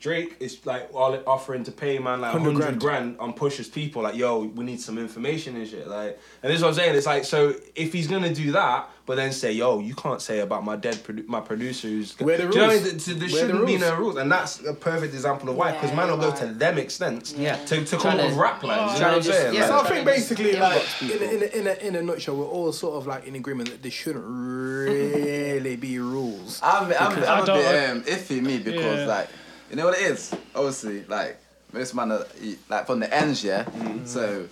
[0.03, 2.81] Drake is like all offering to pay man like 100 100 grand.
[2.81, 3.17] grand.
[3.21, 4.03] on Push's people.
[4.03, 5.87] Like, yo, we need some information and shit.
[5.87, 6.97] Like, and this is what I'm saying.
[6.97, 10.41] It's like, so if he's gonna do that, but then say, yo, you can't say
[10.41, 12.19] about my dead produ- my producer who's.
[12.19, 12.83] Where the Do you know rules?
[13.05, 13.81] There- There Where shouldn't be rules?
[13.81, 15.71] no rules, and that's a perfect example of why.
[15.71, 17.55] Because Yeah, man will go to them extents Yeah.
[17.67, 18.95] to, to come Trying with rap lines.
[18.95, 19.55] You know what I'm just- saying?
[19.55, 19.61] yeah.
[19.61, 21.95] Like, So I think to just basically, like, in a, in, a, in, a, in
[21.97, 26.59] a nutshell, we're all sort of like in agreement that there shouldn't really be rules.
[26.63, 26.97] I'm, I'm, I
[27.37, 29.07] I'm a don't- bit um, iffy me because Yeah.
[29.07, 29.29] like
[29.73, 30.33] you know what it is.
[30.55, 31.39] Obviously, like
[31.73, 32.27] most man are
[32.69, 33.65] like from the ends, yeah.
[33.65, 34.05] Mm-hmm.
[34.05, 34.47] So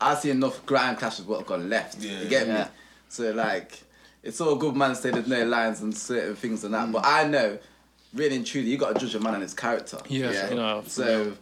[0.00, 1.98] I see enough grand clashes what have gone left.
[1.98, 2.20] Yeah.
[2.20, 2.64] You get Yeah.
[2.64, 2.70] me?
[3.08, 3.82] So like
[4.22, 7.12] it's all good man say there's no lines and certain things and that, but mm.
[7.12, 7.58] I know
[8.14, 9.98] really and truly you got to judge a man on his character.
[10.08, 10.50] Yes, yeah.
[10.50, 11.32] You know, so.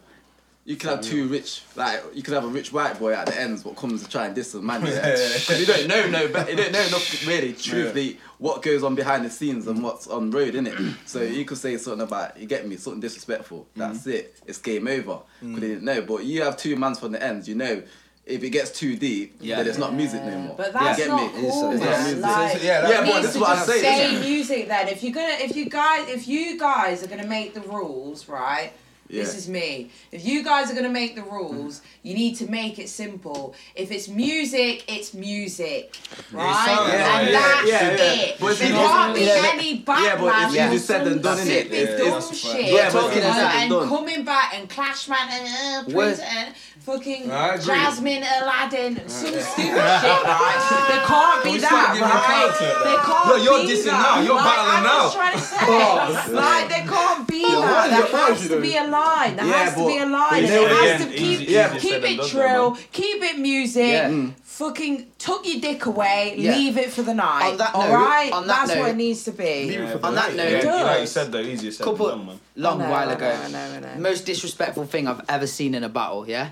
[0.65, 3.39] You can have two rich, like you could have a rich white boy at the
[3.39, 4.85] ends, what comes to try and diss a man.
[4.85, 5.15] Yeah.
[5.57, 9.25] you don't know, no, but you don't know enough really, truthfully, what goes on behind
[9.25, 10.95] the scenes and what's on road, innit?
[11.07, 13.67] so you could say something about, you get me, something disrespectful.
[13.75, 14.13] That's mm.
[14.13, 14.35] it.
[14.45, 15.21] It's game over.
[15.39, 15.59] Because mm.
[15.59, 16.01] they didn't know.
[16.01, 17.81] But you have two mans from the ends, you know.
[18.25, 19.55] If it gets too deep, Yeah.
[19.55, 20.55] then it's not music no more.
[20.55, 21.41] But that's you get not me?
[21.41, 22.21] cool, It's not music.
[22.21, 24.87] Like, So- yeah, Yeah, that- but needs that's what I'm just saying, Stay music then.
[24.87, 28.71] If you're gonna, if you guys, if you guys are gonna make the rules, right?
[29.09, 29.89] This is me.
[30.11, 33.55] If you guys are gonna make the rules, you need to make it simple.
[33.75, 35.97] If it's music, it's music,
[36.31, 36.65] right?
[36.65, 37.31] sounds like and it.
[37.31, 38.21] that's Yeah, yeah, yeah.
[38.21, 38.37] it.
[38.39, 39.95] But there you can't be just- any Yeah, but
[40.31, 41.59] backlash it's easier on said than some done, innit?
[41.61, 42.65] stupid Yeah, dumb it's- shit.
[42.65, 46.55] Yeah, but talking it's and, and and coming back and Clashman and uh, Prince and
[46.81, 50.85] fucking Jasmine Aladdin, some stupid shit, right?
[50.89, 52.49] There can't be we that, start giving right?
[52.53, 54.01] content, There can't Look, you're dissing that.
[54.01, 55.01] now, you're like, battling I'm now.
[55.01, 55.43] just trying to
[56.29, 57.18] say, like, there can't
[57.61, 59.35] be why There has house, to be a line.
[59.35, 60.43] There Yeah, has to be a but line.
[60.43, 62.83] and know it has yeah, to easy- keep, easier keep it done, trill, man.
[62.91, 63.87] keep it music.
[63.87, 64.09] Yeah.
[64.09, 64.33] Mm.
[64.43, 66.51] Fucking tuck your dick away, Yeah.
[66.55, 67.51] leave it for the night.
[67.51, 69.77] On that note- right, on that that's what it needs to be.
[69.77, 70.83] On that note, Yeah, does.
[70.85, 72.39] like you said though, easier said couple than done, man.
[72.57, 73.29] long know, while I ago.
[73.29, 74.01] know, I know, I know.
[74.01, 76.27] Most disrespectful thing I've ever seen in a battle.
[76.27, 76.49] Yeah,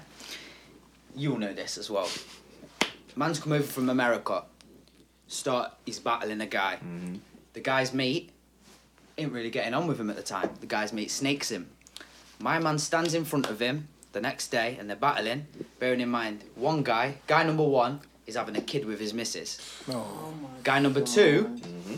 [1.15, 2.07] you'll know this as well.
[3.15, 4.43] Man's come over from America.
[5.27, 6.75] Start, he's battling a guy.
[6.75, 7.15] Mm-hmm.
[7.53, 8.29] The guy's mate
[9.17, 10.49] ain't really getting on with him at the time.
[10.59, 11.69] The guy's mate snakes him.
[12.39, 15.47] My man stands in front of him the next day and they're battling.
[15.79, 19.59] Bearing in mind, one guy, guy number one, is having a kid with his missus.
[19.87, 20.05] No.
[20.63, 21.95] Guy number 2 mm-hmm.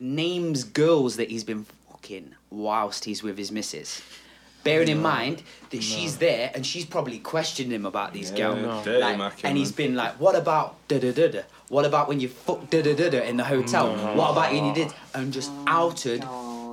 [0.00, 4.00] names girls that he's been fucking whilst he's with his missus.
[4.62, 8.62] Bearing in mind that she's there and she's probably questioned him about these Yeah, girls.
[8.62, 8.82] no.
[8.82, 11.40] dirty Like, and he's been like, what about da da da da?
[11.68, 13.94] What about when you fuck da da da da in the hotel?
[14.14, 14.92] What about when you did?
[15.14, 16.24] And just outed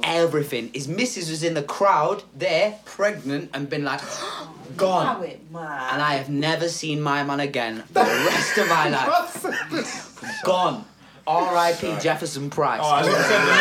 [0.04, 0.70] everything.
[0.74, 4.02] His missus was in the crowd there, pregnant, and been like,
[4.78, 5.06] gone.
[5.08, 5.90] Allow it, man.
[5.94, 10.42] And I have never seen my man again for the rest of my life.
[10.44, 10.86] Gone.
[11.28, 11.98] R.I.P.
[12.02, 12.82] Jefferson Price.
[12.84, 13.54] Oh, I didn't send the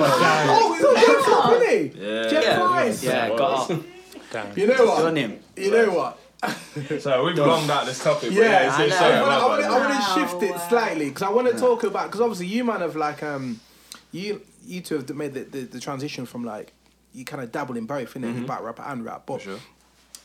[0.52, 2.06] Oh, he's on Jeff Flop, isn't he?
[2.06, 2.28] Yeah.
[2.28, 2.58] Jeff Yeah.
[2.58, 3.02] Price.
[3.04, 3.70] yeah, got off.
[4.56, 5.16] You know what?
[5.56, 6.18] You know what?
[7.00, 8.30] So we've longed out this topic.
[8.30, 8.98] but Yeah, it's- I it's know.
[9.00, 9.70] sorry, I my want, I want, bad.
[9.70, 10.28] I want to Wow.
[10.28, 13.22] shift it slightly because I want to talk about because obviously you man have like
[13.22, 13.60] um
[14.12, 16.72] you you two have made the, the, the transition from like
[17.12, 19.58] you kind of dabble in both in mm battle rap and rap, but sure.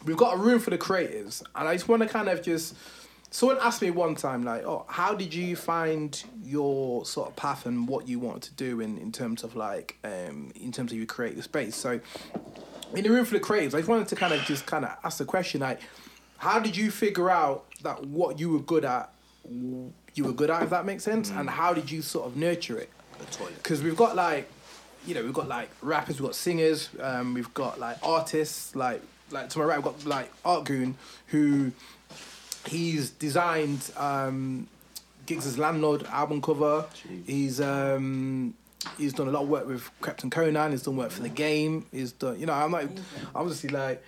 [0.05, 2.75] we've got a room for the creatives and I just want to kind of just
[3.31, 7.65] someone asked me one time like oh how did you find your sort of path
[7.65, 10.97] and what you wanted to do in in terms of like um in terms of
[10.97, 11.99] your creative space so
[12.93, 14.91] in the room for the creatives, I just wanted to kind of just kind of
[15.03, 15.81] ask the question like,
[16.37, 19.11] how did you figure out that what you were good at,
[19.49, 22.77] you were good at, if that makes sense, and how did you sort of nurture
[22.77, 22.89] it?
[23.55, 24.49] Because we've got like,
[25.05, 29.01] you know, we've got like rappers, we've got singers, um, we've got like artists, like
[29.31, 30.95] like to my right, we've got like Art Goon,
[31.27, 31.71] who
[32.67, 34.67] he's designed um,
[35.25, 36.85] Giggs' Landlord album cover.
[37.25, 38.53] He's um,
[38.97, 40.71] he's done a lot of work with Krept and Konan.
[40.71, 41.85] He's done work for the game.
[41.91, 42.89] He's done, you know, I'm like,
[43.33, 44.03] obviously like,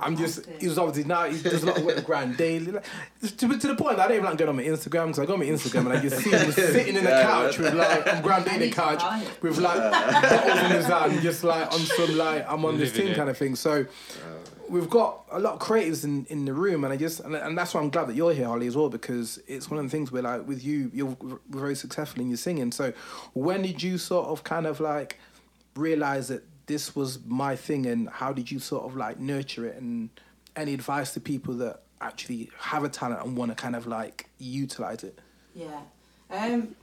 [0.00, 0.46] I'm just.
[0.60, 2.72] He was obviously now he does a lot of work with Grand Daily.
[2.72, 2.84] Like,
[3.22, 5.26] to, to the point that I don't even like going on my Instagram because I
[5.26, 8.06] go on my Instagram and I just see him sitting in the couch with like
[8.14, 9.02] on GRM Daily couch
[9.40, 13.14] with like bottles in his hand, just like on some like I'm on this team
[13.14, 13.56] kind of thing.
[13.56, 13.86] So
[14.74, 17.56] we've got a lot of creatives in, in the room, and I just and, and
[17.56, 19.90] that's why I'm glad that you're here, Holly, as well, because it's one of the
[19.90, 21.16] things where like with you, you're
[21.48, 22.72] very successful in your singing.
[22.72, 22.92] So
[23.34, 25.20] when did you sort of kind of like
[25.76, 29.76] realize that this was my thing, and how did you sort of like nurture it,
[29.80, 30.10] and
[30.56, 34.28] any advice to people that actually have a talent and want to kind of like
[34.38, 35.20] utilize it?
[35.54, 35.80] Yeah.
[36.30, 36.74] Um,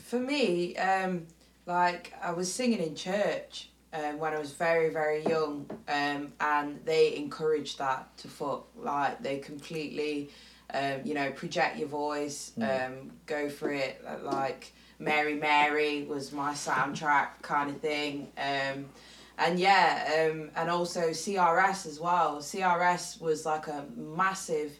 [0.00, 1.26] for me, um,
[1.66, 6.80] like I was singing in church um, when I was very, very young, um, and
[6.84, 8.66] they encouraged that to fuck.
[8.76, 10.30] Like they completely,
[10.74, 14.04] um, you know, project your voice, um, go for it.
[14.22, 18.28] Like Mary, Mary was my soundtrack kind of thing.
[18.36, 18.86] Um,
[19.38, 22.38] and yeah, um, and also CRS as well.
[22.38, 24.72] CRS was like a massive,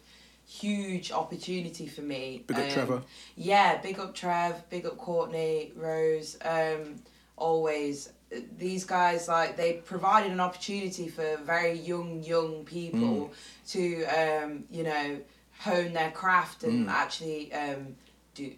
[0.47, 2.43] huge opportunity for me.
[2.47, 3.01] Big up Um, Trevor.
[3.35, 6.37] Yeah, big up Trev, big up Courtney, Rose.
[6.43, 6.95] Um,
[7.35, 8.09] always
[8.57, 13.31] these guys like they provided an opportunity for very young young people
[13.67, 15.19] to um, you know
[15.59, 17.95] hone their craft and actually um,
[18.35, 18.51] do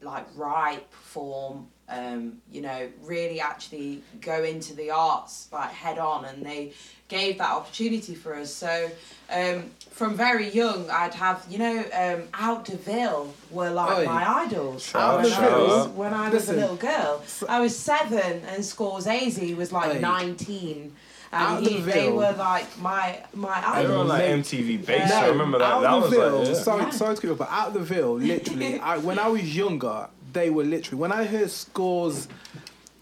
[0.00, 6.24] like write, perform, um, you know, really actually go into the arts like head on,
[6.26, 6.72] and they
[7.08, 8.52] gave that opportunity for us.
[8.52, 8.90] So
[9.32, 14.04] um, from very young, I'd have you know, um, Out Da Ville were like Oi.
[14.04, 14.94] my idols.
[14.94, 15.88] Out when, I was, Deville.
[15.94, 16.54] when I was Listen.
[16.54, 19.98] a little girl, I was seven, and Scorzayzee was like Oi.
[20.00, 20.94] nineteen.
[21.30, 22.16] Out And he, they Deville.
[22.16, 24.08] were like my my They were idols.
[24.08, 25.10] like MTV Base.
[25.10, 25.20] Yeah.
[25.20, 25.64] I remember that.
[25.72, 26.54] Out That of was the Ville, like, yeah.
[26.54, 26.90] sorry, Yeah.
[26.90, 30.08] sorry to keep it, but out of the Ville, literally, I, when I was younger,
[30.32, 31.00] they were literally.
[31.00, 32.28] When I heard Scores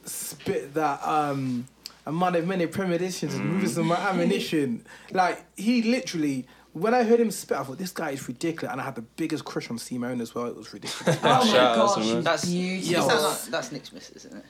[0.05, 1.67] spit that um,
[2.05, 3.45] a man of many premonitions, Mm.
[3.45, 6.47] moving some ammunition, like he literally.
[6.73, 9.03] When I heard him spit, I thought this guy is ridiculous, and I had the
[9.03, 10.45] biggest crush on Simone as well.
[10.47, 11.19] It was ridiculous.
[11.25, 12.17] Oh my Shout out god, to him.
[12.17, 12.93] she's That's beautiful.
[12.93, 13.09] Yo.
[13.09, 14.45] That's, that's Nick Smith, isn't it?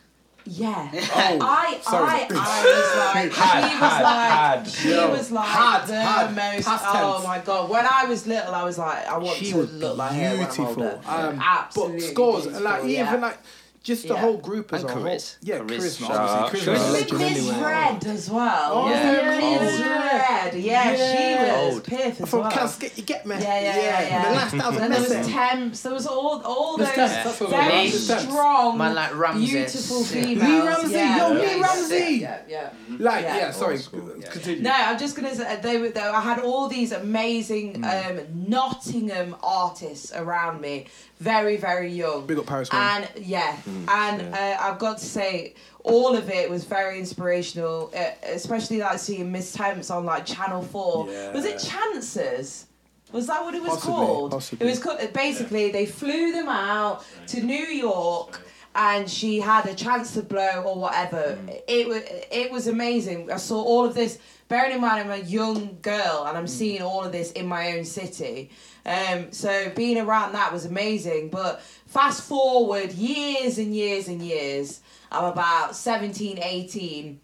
[0.47, 0.91] Yeah.
[1.19, 2.09] Oh, I, sorry.
[2.09, 4.69] I, I was like, Had, she was had, like, had.
[4.69, 6.69] she Yo, was like had, the had, most.
[6.69, 7.69] Oh my god!
[7.71, 10.21] When I was little, I was like, I want she to was look like her
[10.21, 10.67] when I'm beautiful.
[10.69, 11.01] older.
[11.07, 13.09] Um, Absolutely but scores and like beautiful, yeah.
[13.09, 13.39] even like
[13.87, 14.21] just the Yeah.
[14.21, 15.03] whole group as And a whole.
[15.05, 15.37] Chris.
[15.43, 15.99] Yeah, Chris.
[15.99, 16.07] charisma.
[16.09, 16.29] Shout out.
[16.47, 16.93] Obviously, Shout charisma's a out.
[16.93, 17.55] legend Miss.
[17.55, 18.71] Red as well.
[18.75, 19.61] Oh, Yeah.
[19.61, 20.55] Miss Red.
[20.55, 21.85] Yeah, she was Cold.
[21.85, 22.51] piff as From well.
[22.51, 23.37] Casket, you get me.
[23.37, 24.29] Yeah, yeah, yeah, yeah.
[24.29, 25.29] The last thousand Then there was.
[25.29, 25.81] Temps.
[25.83, 27.65] There was all all those Temps, that's what it was.
[27.67, 29.47] very There's strong, Man like Ramsey.
[29.53, 30.49] beautiful females.
[30.49, 31.17] Lee Ramsey, yeah.
[31.17, 32.19] yo, yeah, Lee Ramsey.
[32.21, 32.71] Yeah, yeah.
[32.99, 33.37] Like, Yeah.
[33.37, 33.79] yeah, sorry.
[33.79, 34.63] Continue.
[34.63, 35.91] No, I'm just gonna say they were.
[35.91, 37.85] They, I had all these amazing Mm.
[38.21, 40.87] um, Nottingham artists around me,
[41.21, 42.27] very very young.
[42.27, 43.57] Big up Paris And yeah,
[43.89, 45.55] and uh, I've got to say,
[45.85, 50.63] all of it was very inspirational, uh, especially like seeing Miss Temps on like Channel
[50.63, 51.09] Four.
[51.09, 51.33] Yeah.
[51.33, 52.67] Was it Chances?
[53.13, 54.31] Was that what it was Possibly, called?
[54.33, 54.67] possibly.
[54.67, 58.41] It was co- basically they flew them out to New York.
[58.79, 61.39] And she had a chance to blow or whatever.
[61.67, 63.33] It was it was amazing.
[63.33, 64.19] I saw all of this.
[64.49, 67.73] Bearing in mind, I'm a young girl and I'm seeing all of this in my
[67.73, 68.51] own city.
[68.85, 71.31] Um, so being around that was amazing.
[71.31, 71.63] But
[71.97, 74.81] fast forward years and years and years,
[75.11, 77.19] I'm about 17, 18,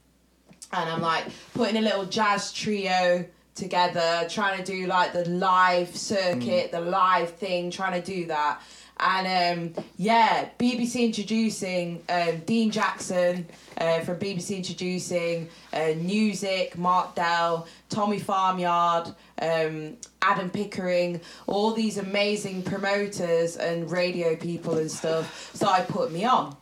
[0.73, 3.23] and I'm like putting a little jazz trio
[3.55, 8.63] together, trying to do like the live circuit, the live thing, trying to do that.
[8.99, 13.47] And um, yeah, BBC introducing um, Dean Jackson
[13.79, 19.09] uh, from BBC introducing uh, Music, Mark Dell, Tommy Farmyard,
[19.41, 26.25] um, Adam Pickering, all these amazing promoters and radio people and stuff started putting me
[26.25, 26.57] on.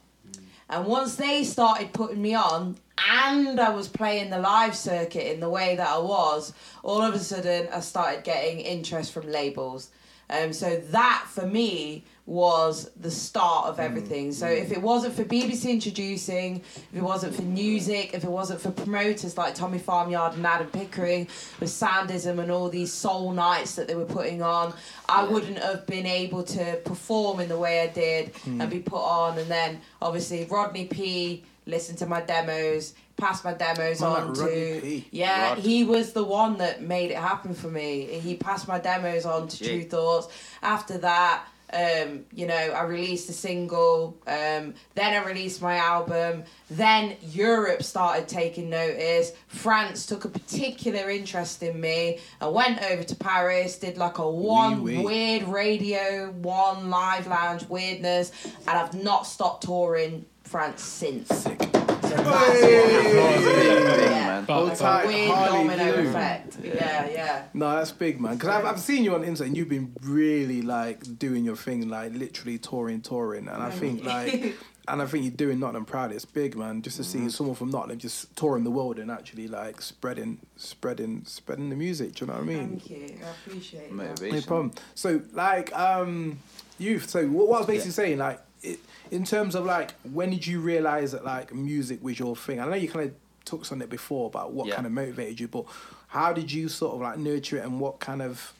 [0.69, 2.77] And once they started putting me on,
[3.09, 6.53] and I was playing the live circuit in the way that I was,
[6.83, 9.91] all of a sudden I started getting interest from labels.
[10.29, 14.33] Um, so that for me was the start of mm, everything.
[14.33, 14.63] So mm.
[14.63, 18.71] if it wasn't for BBC introducing, if it wasn't for music, if it wasn't for
[18.71, 21.27] promoters like Tommy Farmyard and Adam Pickering
[21.59, 24.73] with Soundism and all these soul nights that they were putting on,
[25.09, 28.61] I wouldn't have been able to perform in the way I did mm.
[28.63, 29.37] and be put on.
[29.37, 34.47] And then obviously Rodney P listened to my demos, passed my demos Man, on to
[34.81, 35.09] P.
[35.11, 35.59] yeah, Rod.
[35.59, 38.05] he was the one that made it happen for me.
[38.05, 39.65] He passed my demos on to.
[39.65, 40.29] Tru Thoughts.
[40.63, 44.19] After that, um, you know, I released a single.
[44.27, 46.45] Um, then I released my album.
[46.71, 49.33] Then Europe started taking notice.
[49.49, 52.19] France took a particular interest in me.
[52.41, 55.03] I went over to Paris, did like a one oui.
[55.03, 58.33] weird radio, one live lounge weirdness,
[58.67, 61.29] and I've not stopped touring France since.
[61.29, 61.80] So
[62.17, 64.45] that's yeah.
[64.47, 66.09] But- It's a Tight weird Harley domino Blue.
[66.11, 66.57] effect.
[66.63, 67.45] Yeah, yeah.
[67.55, 68.35] No, that's big, man.
[68.35, 71.89] Because I've, I've seen you on Insta and you've been really like doing your thing,
[71.89, 73.49] like literally touring, touring.
[73.49, 74.57] And I think like,
[74.89, 76.13] and I think you're doing Nottingham proud.
[76.13, 76.83] It's big, man.
[76.83, 81.25] Just to see someone from Nottingham just touring the world and actually like spreading, spreading,
[81.27, 82.15] spreading the music.
[82.15, 82.69] Do you know what I mean?
[82.81, 83.19] Thank you.
[83.25, 83.95] I appreciate that.
[83.95, 84.37] Motivation.
[84.37, 84.73] No problem.
[84.95, 86.39] So like, um,
[86.79, 87.09] youth.
[87.11, 88.79] So what, what I was basically saying, like, it,
[89.11, 92.61] in terms of like, when did you realize that like music was your thing?
[92.61, 94.75] I know you kind of touched on it before about what Yeah.
[94.77, 95.65] kind of motivated you, but
[96.09, 98.53] how did you sort of like nurture it and what kind of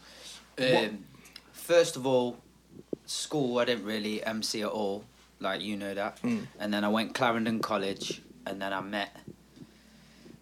[0.59, 1.05] What- Um,
[1.53, 2.37] first of all,
[3.07, 5.05] school I didn't really MC at all,
[5.39, 6.21] like you know that.
[6.23, 6.47] Mm.
[6.59, 9.17] And then I went Clarendon College, and then I met.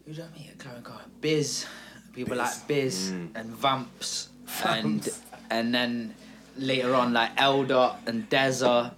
[0.06, 1.06] Who did I meet at Clarendon College?
[1.20, 1.66] Biz,
[2.14, 2.38] people Biz.
[2.38, 3.30] like Biz Mm.
[3.36, 4.28] and Vamps,
[4.64, 5.08] and
[5.50, 6.14] and then
[6.58, 8.92] later on like Eldot and Deza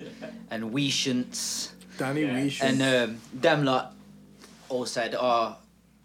[0.50, 2.60] and Weeshants Danny Weish?
[2.62, 3.94] and um, them lot
[4.68, 5.56] all said, "Oh,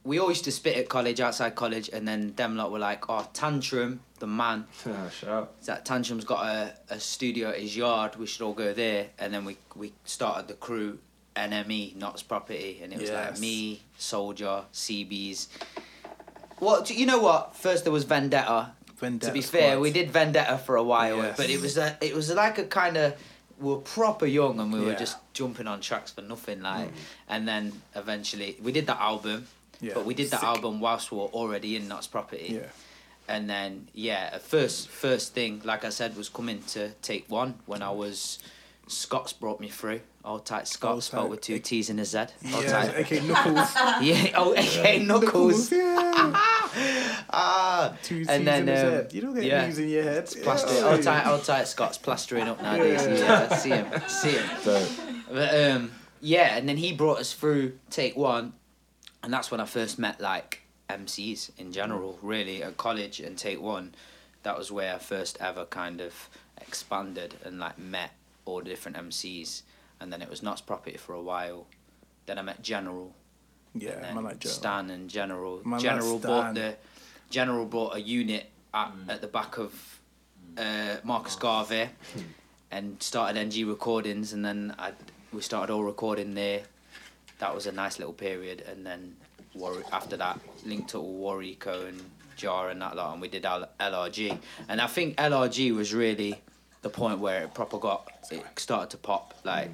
[0.03, 3.09] we all used to spit at college, outside college," and then them lot were like,
[3.09, 5.61] "Oh, Tantrum, the man." Shout out.
[5.65, 8.15] that Tantrum's got a, a studio at his yard.
[8.17, 9.07] We should all go there.
[9.19, 10.99] And then we we started the crew,
[11.35, 13.31] NME, Notts Property, and it was Yes.
[13.31, 15.47] like me, Soldier, CBs.
[16.59, 17.19] What you know?
[17.21, 18.71] What first there was Vendetta.
[18.97, 19.81] Vendetta to be fair, Squad.
[19.81, 21.37] we did Vendetta for a while, Yes.
[21.37, 23.13] but it was a, it was like a kind of
[23.59, 26.89] we were proper young and we were just jumping on tracks for nothing like.
[26.89, 26.93] Mm.
[27.29, 29.47] And then eventually we did that album.
[29.81, 29.93] Yeah.
[29.93, 30.49] But we did that Sick.
[30.49, 32.67] album whilst we were already in Notts Property Yeah.
[33.27, 37.81] and then yeah first first thing like i said was coming to take one when
[37.81, 38.37] i was
[38.87, 41.31] scots brought me through old tight Old scots spelled tight.
[41.31, 43.75] with two t's and a z old Yeah, tight okay, Knuckles.
[44.01, 46.31] yeah oh okay knuckles yeah.
[47.29, 49.13] ah Two C's and then in his um, head.
[49.13, 49.65] You don't get yeah.
[49.67, 50.25] U's in your head.
[50.43, 50.85] Plaster, Yeah.
[50.91, 53.05] old tight, old tight Scots plastering up nowadays.
[53.05, 53.47] Yeah.
[53.49, 55.23] Yeah, see him, see him.
[55.31, 58.53] But um, yeah, and then he brought us through take one,
[59.23, 63.61] and that's when I first met like MCs in general, really at college and take
[63.61, 63.95] one.
[64.43, 66.29] That was where I first ever kind of
[66.61, 68.11] expanded and like met
[68.45, 69.63] all the different MCs,
[69.99, 71.65] and then it was Notts Property for a while.
[72.25, 73.13] Then I met General,
[73.73, 74.49] Yeah, and then man like Joe.
[74.49, 75.61] Stan and General.
[75.63, 76.31] Man like General Stan.
[76.31, 76.75] bought the
[77.29, 79.99] General bought a unit at, at the back of
[80.57, 81.89] uh, Marcus Garvey
[82.71, 84.91] and started NG recordings, and then I
[85.33, 86.61] we started all recording there.
[87.39, 89.15] That was a nice little period, and then
[89.53, 92.01] War- after that linked up with Warrico and
[92.37, 94.37] Jar and that lot, and we did L- LRG.
[94.69, 96.41] And I think LRG was really
[96.85, 99.71] the point where it proper got it started to pop like.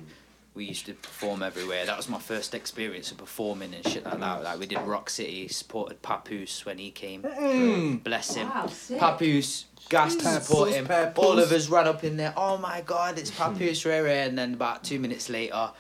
[0.54, 1.86] We used to perform everywhere.
[1.86, 4.44] That was my first experience of performing and shit like that.
[4.44, 7.24] Like we did Rock City, supported Papoose when he came.
[7.24, 8.04] Mm.
[8.04, 8.50] Bless him.
[8.50, 9.00] Wow, sick.
[9.00, 10.86] Papoose, gas to support him.
[10.88, 11.26] Papoose.
[11.26, 12.34] All of us ran up in there.
[12.36, 14.28] Oh my god, it's Papoose Rere.
[14.28, 15.72] And then about two minutes later,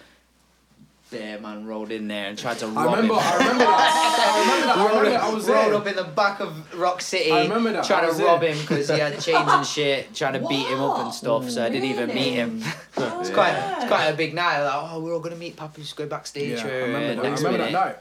[1.12, 3.20] Bear Man rolled in there and tried to I rob remember, him.
[3.22, 4.28] I remember that.
[4.32, 4.78] I remember that.
[4.78, 5.22] I remember that.
[5.22, 5.76] I was rolled there.
[5.76, 7.84] up in the back of Rock City, I remember that.
[7.84, 8.53] I trying was to rob there.
[8.53, 11.49] him because he had chains and shit, trying to beat him up and stuff.
[11.49, 12.64] So I didn't even meet him.
[12.97, 14.64] it's quite, it's quite a big night.
[14.64, 16.59] Like, oh, we're all gonna meet Papoose, go backstage.
[16.59, 17.20] Yeah, I remember that.
[17.26, 17.97] I next remember that night.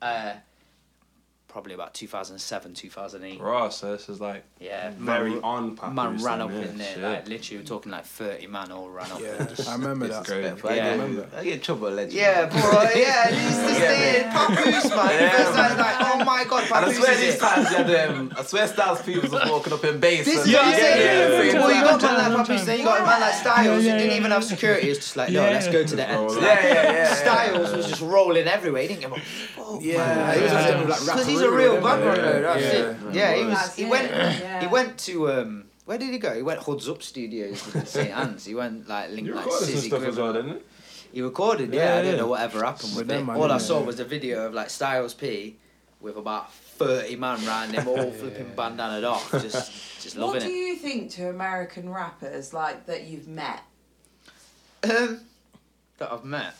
[0.00, 0.32] Uh,
[1.48, 3.40] probably about 2007, 2008.
[3.40, 5.94] Raw, so this is like Yeah, very man, on Papoose.
[5.94, 7.02] man ran then, up yeah, in there, shit.
[7.02, 9.20] like literally, we're talking like 30 man all ran up.
[9.20, 10.24] Yeah, and I remember that.
[10.24, 10.70] Disrespectful.
[10.74, 10.76] Yeah.
[10.76, 11.28] I, I get, remember.
[11.38, 12.12] I get trouble, legend.
[12.12, 12.82] Yeah, bro.
[12.94, 14.30] Yeah, this is the thing.
[14.30, 15.20] Papoose, man.
[15.20, 15.78] Yeah, First man.
[15.78, 17.40] like, oh my god, And I swear is these it.
[17.40, 20.26] times, yeah, them, I swear Styles people was walking up in bass.
[20.26, 21.00] This and is what I'm yeah, saying.
[21.00, 23.20] yeah, yeah, well, you got Time, man like time, Papoose, then you got a man
[23.22, 24.90] like Styles, Yeah, who didn't even have security.
[24.90, 26.20] It's just like, no, let's go to the end.
[26.20, 27.14] Roll yeah, yeah, yeah.
[27.14, 28.82] Styles was just rolling everywhere.
[28.82, 29.78] He didn't give a fuck.
[29.80, 30.68] Yeah, he was just
[31.08, 32.24] Like because he's Rapperoo a real and bad everything.
[32.24, 32.40] runner.
[32.42, 32.80] That's Yeah.
[33.08, 33.14] it.
[33.14, 33.54] Yeah, he was.
[33.54, 34.10] That's He it, went.
[34.10, 34.60] yeah.
[34.60, 35.64] He went to um.
[35.84, 36.34] Where did he go?
[36.34, 38.44] He went Hoods Up Studios in St Anne's.
[38.44, 40.48] He went like linked You like recorded some Sizzy stuff as well, Grimmer.
[40.48, 40.66] didn't it?
[41.12, 41.84] He recorded, yeah.
[41.94, 42.16] Yeah, I don't yeah.
[42.18, 43.24] know whatever happened With with them, it.
[43.32, 43.60] man, All I innit?
[43.62, 45.56] saw was a video of like Styles P
[46.00, 49.72] with about thirty man around him, all flipping bandanaed off, just
[50.02, 50.52] just What loving do it.
[50.52, 53.62] you think to American rappers like that you've met?
[54.84, 55.20] Um,
[55.96, 56.54] that I've met.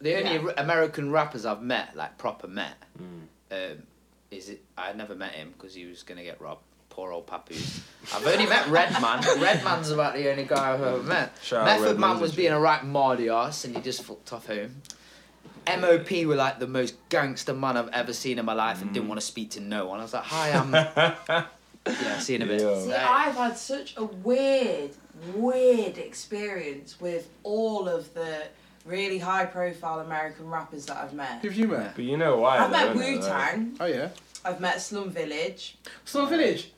[0.00, 0.42] The only Yeah.
[0.48, 3.22] r- American rappers I've met, like proper met, Mm.
[3.54, 3.82] Um,
[4.30, 4.62] is it?
[4.76, 6.62] I never met him because he was gonna get robbed.
[6.90, 7.80] Poor old Papoose.
[8.14, 9.20] I've only met Redman.
[9.40, 11.36] Redman's about the only guy I've ever met.
[11.42, 14.32] Shout out Method Redman, Man was being a right mardy ass and he just fucked
[14.32, 14.76] off home.
[15.66, 18.94] MOP were like the most gangster man I've ever seen in my life and Mm.
[18.94, 19.98] didn't want to speak to no one.
[19.98, 20.72] I was like, hi, I'm.
[21.86, 22.60] yeah, see you in a bit.
[22.60, 22.84] Yo.
[22.86, 24.90] See, I've had such a weird,
[25.34, 28.44] weird experience with all of the
[28.84, 31.40] really high profile American rappers that I've met.
[31.42, 31.94] Who have you met?
[31.94, 32.58] But you know why?
[32.58, 33.20] I've though, met innit?
[33.20, 34.08] Wu Tang, Oh yeah.
[34.44, 35.78] I've met Slum Village.
[36.04, 36.70] Slum Village.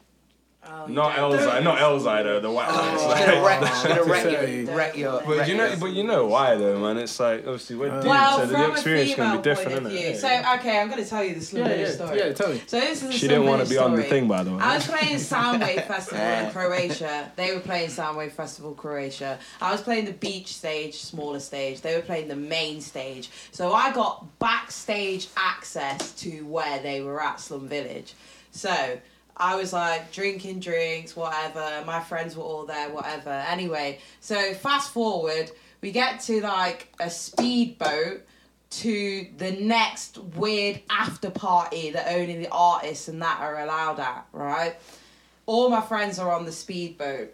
[0.69, 2.77] Oh, you Not don't- Elzhi, not Elzhi though, the white Oh.
[2.77, 3.01] ones.
[3.01, 4.25] She's like- gonna wreck, she's gonna wreck,
[4.67, 5.13] your, wreck your.
[5.27, 6.99] But wreck you know, your- but you know why though, man.
[6.99, 9.73] It's like obviously we're uh, dudes, Well, so the from experience female can be different,
[9.73, 9.99] isn't view.
[9.99, 10.17] it?
[10.21, 12.19] So, okay, I'm going to tell you the Slum Yeah, Village yeah, story.
[12.19, 12.33] yeah.
[12.33, 12.63] Tell me.
[12.67, 14.53] So this is the She didn't want to Village be on the thing, by the
[14.53, 14.61] way.
[14.63, 17.33] I was playing Soundwave Festival in Croatia.
[17.37, 19.39] They were playing Soundwave Festival Croatia.
[19.61, 21.81] I was playing the beach stage, smaller stage.
[21.81, 23.31] They were playing the main stage.
[23.53, 28.15] So I got backstage access to where they were at Slum Village.
[28.53, 28.99] So
[29.37, 31.85] I was like drinking drinks, whatever.
[31.85, 33.31] My friends were all there, whatever.
[33.31, 38.23] Anyway, so fast forward, we get to like a speedboat
[38.69, 44.27] to the next weird after party that only the artists and that are allowed at,
[44.33, 44.77] right?
[45.45, 47.33] All my friends are on the speedboat.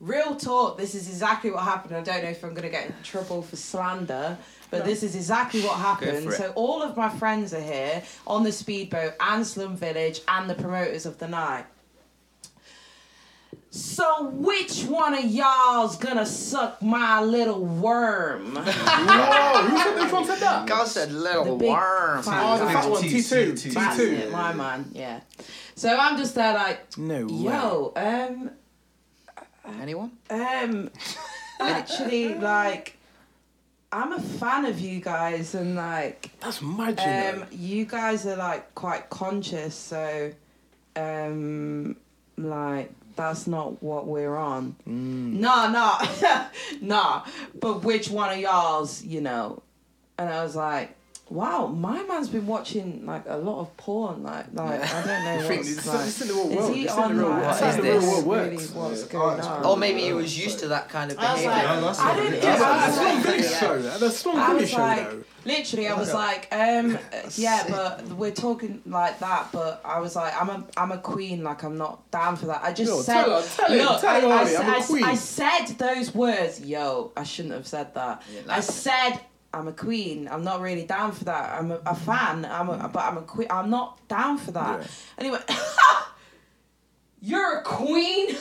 [0.00, 1.94] Real talk, this is exactly what happened.
[1.94, 4.36] I don't know if I'm going to get in trouble for slander,
[4.70, 6.32] but this is exactly what happened.
[6.32, 10.54] So, all of my friends are here on the speedboat and Slum Village and the
[10.54, 11.66] promoters of the night.
[13.72, 18.56] So, which one of y'all's gonna suck my little worm?
[18.56, 20.66] Whoa, who said which one said that?
[20.66, 22.22] Guy said little big worm.
[22.26, 24.30] Oh, the fat one, T two, T That's it, two.
[24.30, 25.20] my man, yeah.
[25.76, 27.32] So I'm just there like, No way.
[27.32, 28.50] yo, um,
[29.80, 30.12] Anyone?
[30.30, 30.90] um,
[31.60, 32.96] actually, like,
[33.92, 38.36] I'm a fan of you guys, and like, That's mad, you um, you guys are
[38.36, 40.32] like quite conscious, so,
[40.94, 41.96] um,
[42.36, 44.76] like, that's not what we're on.
[44.86, 45.98] No, no,
[46.80, 47.24] nah.
[47.58, 49.62] But which one of y'all's, you know?
[50.18, 50.96] And I was like,
[51.30, 54.22] wow, my man's been watching like a lot of porn.
[54.22, 56.06] Like, like I don't know what's it's, like.
[56.08, 57.46] it's in the real Is he It's in on the real like, world.
[57.52, 58.24] What That's the real this?
[58.24, 59.08] world really what's Yeah.
[59.12, 59.64] going Oh, on?
[59.64, 61.50] Or maybe he was used to that kind of I was behaviour.
[61.50, 62.30] like, Yeah, that's I didn't.
[62.32, 63.98] really- Yeah, Yeah, that's was Slum like, show.
[63.98, 65.24] That's Slum I show, like, though.
[65.44, 66.98] literally, I was like, um,
[67.36, 69.48] yeah, but we're talking like that.
[69.52, 71.44] But I was like, I'm a, I'm a queen.
[71.44, 72.62] Like, I'm not down for that.
[72.64, 74.82] I just Yo, said, tell her- tell him, look, tell I, I, I'm a I-
[74.82, 75.04] queen.
[75.04, 76.60] I said those words.
[76.60, 78.22] Yo, I shouldn't have said that.
[78.48, 79.20] I said.
[79.52, 80.28] I'm a queen.
[80.30, 81.58] I'm not really down for that.
[81.58, 82.44] I'm a, a fan.
[82.44, 83.48] I'm a, but I'm a queen.
[83.50, 84.80] I'm not down for that.
[84.80, 84.86] Yeah.
[85.18, 85.38] Anyway,
[87.20, 88.28] you're a queen.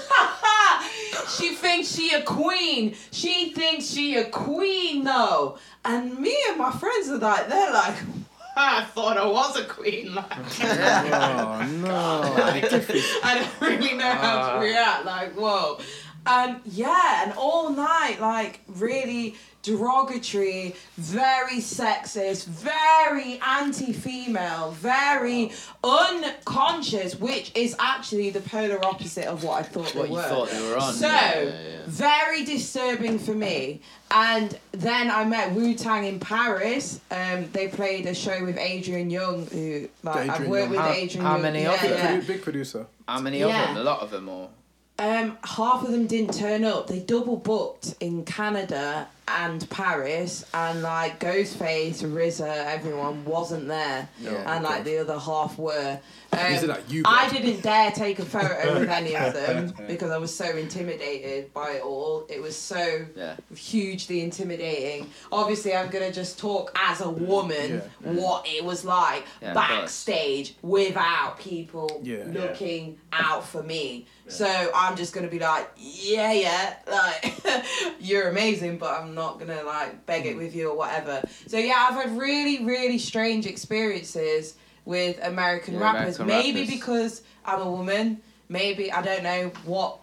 [1.38, 2.96] she thinks she a queen.
[3.12, 5.58] She thinks she a queen though.
[5.84, 7.96] And me and my friends are like, they're like,
[8.56, 10.14] I thought I was a queen.
[10.14, 10.32] Like,
[10.62, 12.34] Oh no.
[12.38, 14.62] I don't really know how to uh.
[14.62, 15.06] react.
[15.06, 15.80] Like, whoa.
[16.26, 25.52] And yeah, and all night, like, really derogatory, very sexist, very anti female, very
[25.84, 30.24] unconscious, which is actually the polar opposite of what I thought What they you were.
[30.24, 30.94] thought they were on.
[30.94, 31.78] So, Yeah, yeah, yeah.
[31.88, 33.82] very disturbing for me.
[34.12, 37.00] And then I met Wu Tang in Paris.
[37.12, 40.70] Um, they played a show with Adrian Younge, who like I've worked Young.
[40.72, 41.38] with How- Adrian how Young.
[41.38, 41.92] How many yeah, of them?
[41.92, 42.16] yeah.
[42.18, 42.88] Big, big producer.
[43.08, 43.48] How many Yeah.
[43.62, 43.78] of them?
[43.78, 44.50] A lot of them, or
[44.98, 46.88] Um, half of them didn't turn up.
[46.88, 49.08] They double booked in Canada
[49.38, 54.56] and Paris, and like Ghostface, RZA, everyone wasn't there, Yeah.
[54.56, 56.00] and like the other half were.
[56.32, 60.18] Um, like you, I didn't dare take a photo with any of them because I
[60.20, 62.26] was so intimidated by it all.
[62.30, 63.36] It was so yeah.
[63.56, 65.10] hugely intimidating.
[65.32, 71.40] Obviously, I'm gonna just talk as a woman what it was like Yeah, backstage without
[71.40, 72.18] people Yeah.
[72.18, 72.42] Yeah.
[72.42, 74.06] looking out for me.
[74.28, 77.66] So I'm just gonna be like, yeah, yeah, like
[78.00, 80.32] you're amazing, but I'm not gonna like beg Mm.
[80.32, 81.22] it with you or whatever.
[81.48, 84.56] So yeah, I've had really, really strange experiences
[84.86, 86.20] with American Yeah, rappers.
[86.20, 86.76] American Maybe rappers.
[86.76, 88.22] because I'm a woman.
[88.50, 89.98] Maybe I don't know what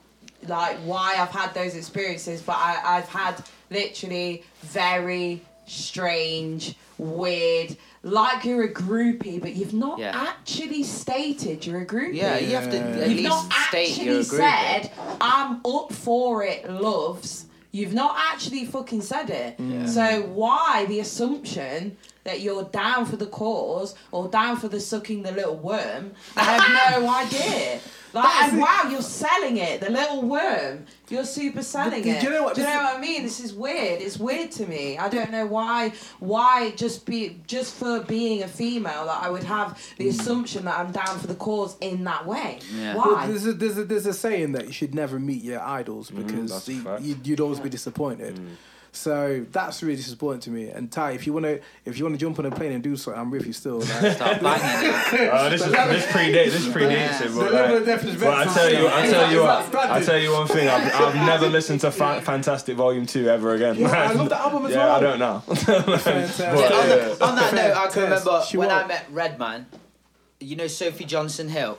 [0.47, 8.45] like why I've had those experiences, but I, I've had literally very strange, weird, like
[8.45, 10.13] you're a groupie, but you've not Yeah.
[10.15, 12.15] actually stated you're a groupie.
[12.15, 14.41] Yeah, you have to at You've least not state you're actually a group.
[14.43, 17.46] said, I'm up for it, loves.
[17.77, 19.59] You've not actually fucking said it.
[19.59, 19.87] Mm.
[19.87, 25.23] So why the assumption that you're down for the cause or down for the sucking
[25.25, 26.13] the little worm?
[26.39, 27.81] I have no idea.
[28.17, 30.87] Like, and wow, you're selling it, the little worm.
[31.09, 32.23] You're super selling do it.
[32.23, 32.55] you know what?
[32.55, 33.23] Do you know what I mean?
[33.23, 34.01] This is weird.
[34.01, 34.99] It's weird to me.
[34.99, 35.93] I don't know why.
[36.19, 40.11] Why just be just for being a female that I would have the mm.
[40.11, 42.59] assumption that I'm down for the cause in that way.
[42.75, 42.97] Yeah.
[42.97, 43.27] Well, Why?
[43.27, 46.27] there's, a, there's, a, there's a saying that you should never meet your idols mm,
[46.27, 48.37] because that's a you, you, you'd always be disappointed.
[48.37, 48.57] Mm.
[48.97, 50.69] So that's really disappointing to me.
[50.71, 53.21] And Ty, if you wanna if you wanna jump on a plane and do something,
[53.21, 53.81] I'm with you still.
[53.81, 54.91] Like, Start banging
[55.21, 55.31] it.
[55.33, 59.07] Oh, this is this predates this predates it, but, like, but I tell you, I
[59.07, 60.69] tell you what, I tell you one thing.
[60.69, 63.77] I've, I've never listened to Fa- Fantastic Volume Two ever again.
[63.77, 64.97] Yeah, I love the album as yeah, well.
[64.97, 65.41] I don't know.
[65.55, 66.47] Fantastic.
[66.47, 68.89] But, on, the, on that note, I can remember She when I won't.
[68.89, 69.67] met Redman.
[70.41, 71.79] You know Sophie Johnson Hill.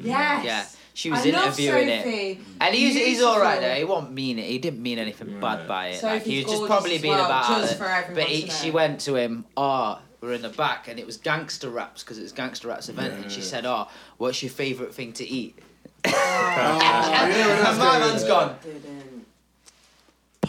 [0.00, 0.44] yes.
[0.44, 0.66] Yeah,
[0.98, 2.02] she was I love interviewing it.
[2.02, 2.40] Sophie.
[2.60, 3.68] And he's he's all right Beautiful.
[3.68, 3.76] there.
[3.76, 4.46] He won't mean it.
[4.46, 6.02] He didn't mean anything bad by it.
[6.02, 7.76] like he was just probably as being well, about it.
[7.76, 9.44] for everyone But he, she went to him.
[9.56, 12.88] Oh, we're in the back, and it was gangster raps because it was gangster raps
[12.88, 13.14] event.
[13.14, 15.56] And she said, "Oh, what's your favourite thing to eat?"
[16.04, 18.56] Oh, you know what And my man's gone.
[18.64, 19.26] Didn't.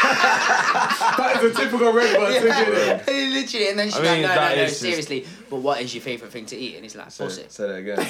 [0.07, 3.07] that is a typical red one thing, isn't it?
[3.33, 5.27] Literally, and then she's I like, "No, no, no, is just- seriously.
[5.49, 7.99] But what is your favourite thing to eat?" And he's like, "Pussy." Say that again.
[7.99, 8.05] all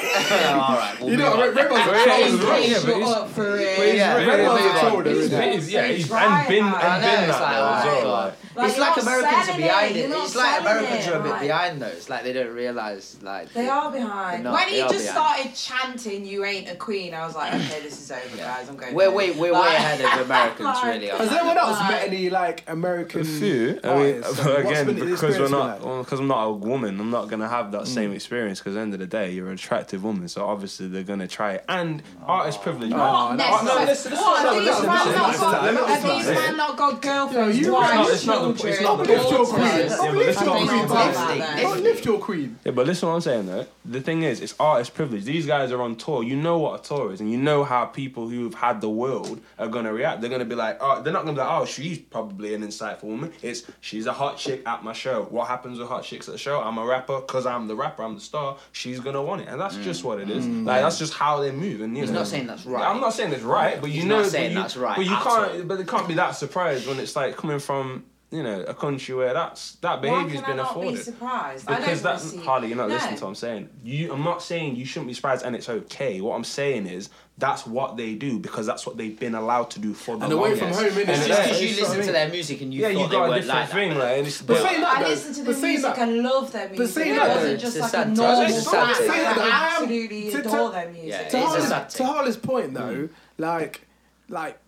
[0.76, 1.40] right, we'll You know, move on.
[1.40, 2.50] Red, red one's a Well, yeah, troll he's as well.
[2.50, 3.96] right, yeah, but Shut he's- up for it.
[3.96, 5.62] yeah, Red we'll one's move a troll, isn't it?
[5.70, 8.12] Yeah, he's, and been and been it's that like, as oh well.
[8.16, 10.10] Like, Like, it's like Americans are behind it, it.
[10.16, 11.86] It's like Americans it, are a bit like- behind though.
[11.88, 14.44] It's like they don't realise like They are behind.
[14.44, 15.54] Not, when they he just behind.
[15.54, 18.68] started chanting "You ain't a queen," I was like, "Okay, this is over, guys.
[18.70, 21.10] I'm going." we're home." way we're Like- way ahead of Americans like- really.
[21.10, 21.38] on Has that.
[21.40, 23.78] anyone else met any like American a few.
[23.84, 26.04] I mean, but again, because we're not, been like?
[26.06, 27.86] because I'm not a woman, I'm not gonna have that Mm.
[27.86, 28.58] same experience.
[28.60, 31.64] Because end of the day, you're an attractive woman, so obviously they're gonna try it.
[31.68, 32.90] And artist privilege.
[32.90, 33.00] man.
[33.00, 33.84] Oh, Not no, necessarily.
[33.84, 36.26] no, listen, listen, What, no, have these listen, listen, not listen, got- listen, have these
[36.28, 36.56] listen.
[36.56, 39.30] not got girlfriends, Yo, you- wives, It's not- it's not the- it's not the- Uplift
[39.30, 39.52] your daughters?
[39.52, 39.62] queen.
[39.66, 40.78] Yeah, but Uplift listen your what I'm queen.
[40.78, 41.42] saying.
[41.42, 41.66] Uplift- Listen.
[41.78, 42.58] Uplift your queen.
[42.64, 43.66] Yeah, but listen what I'm saying though.
[43.84, 45.24] The thing is, it's artist privilege.
[45.24, 46.22] These guys are on tour.
[46.22, 49.40] You know what a tour is, and you know how people who've had the world
[49.58, 50.20] are gonna react.
[50.20, 53.04] They're gonna be like, oh, they're not gonna be like, oh, she's probably an insightful
[53.04, 53.32] woman.
[53.42, 55.26] It's she's a hot chick at my show.
[55.30, 56.60] What happens with hot chicks at the show?
[56.60, 58.02] I'm a rapper because I'm the rapper.
[58.02, 58.56] I'm the star.
[58.72, 60.06] She's gonna want it, and that's just mm.
[60.06, 60.44] what it is.
[60.44, 60.66] Mm.
[60.66, 61.80] Like that's just how they move.
[61.80, 62.84] And you He's know, not saying that's right.
[62.84, 64.96] I'm not saying it's right, but you He's know, not saying but you, that's right
[64.96, 65.26] But you can't.
[65.52, 65.62] all.
[65.64, 68.04] But they can't be that surprised when it's like coming from.
[68.32, 70.94] You know, a country where that's that Why behaviour's can I not afforded.
[70.94, 71.68] be surprised?
[71.68, 72.94] I Because don't that's receive- Harley, you're not No.
[72.96, 73.68] listening to what I'm saying.
[73.84, 76.20] You, I'm not saying you shouldn't be surprised and it's okay.
[76.20, 77.08] What I'm saying is
[77.38, 80.32] that's what they do because that's what they've been allowed to do for the And
[80.32, 80.96] away from home, innit?
[81.02, 82.74] And It's it's just like- because you it's what I listen to their music and
[82.74, 83.98] you yeah, thought you got a weren't different like thing, that.
[84.00, 86.22] like, and it's But saying that I though, listen to but the music that- and
[86.24, 86.94] love their music.
[86.96, 88.48] saying it that wasn't just like a a normal time.
[88.48, 89.00] It's a sad fact.
[89.00, 91.08] I Saying that, I absolutely to- to- adore their music.
[91.10, 92.04] Yeah, to It's a Harley's, sad to.
[92.04, 93.08] Harley's point though, mm.
[93.38, 93.82] like,
[94.28, 94.58] like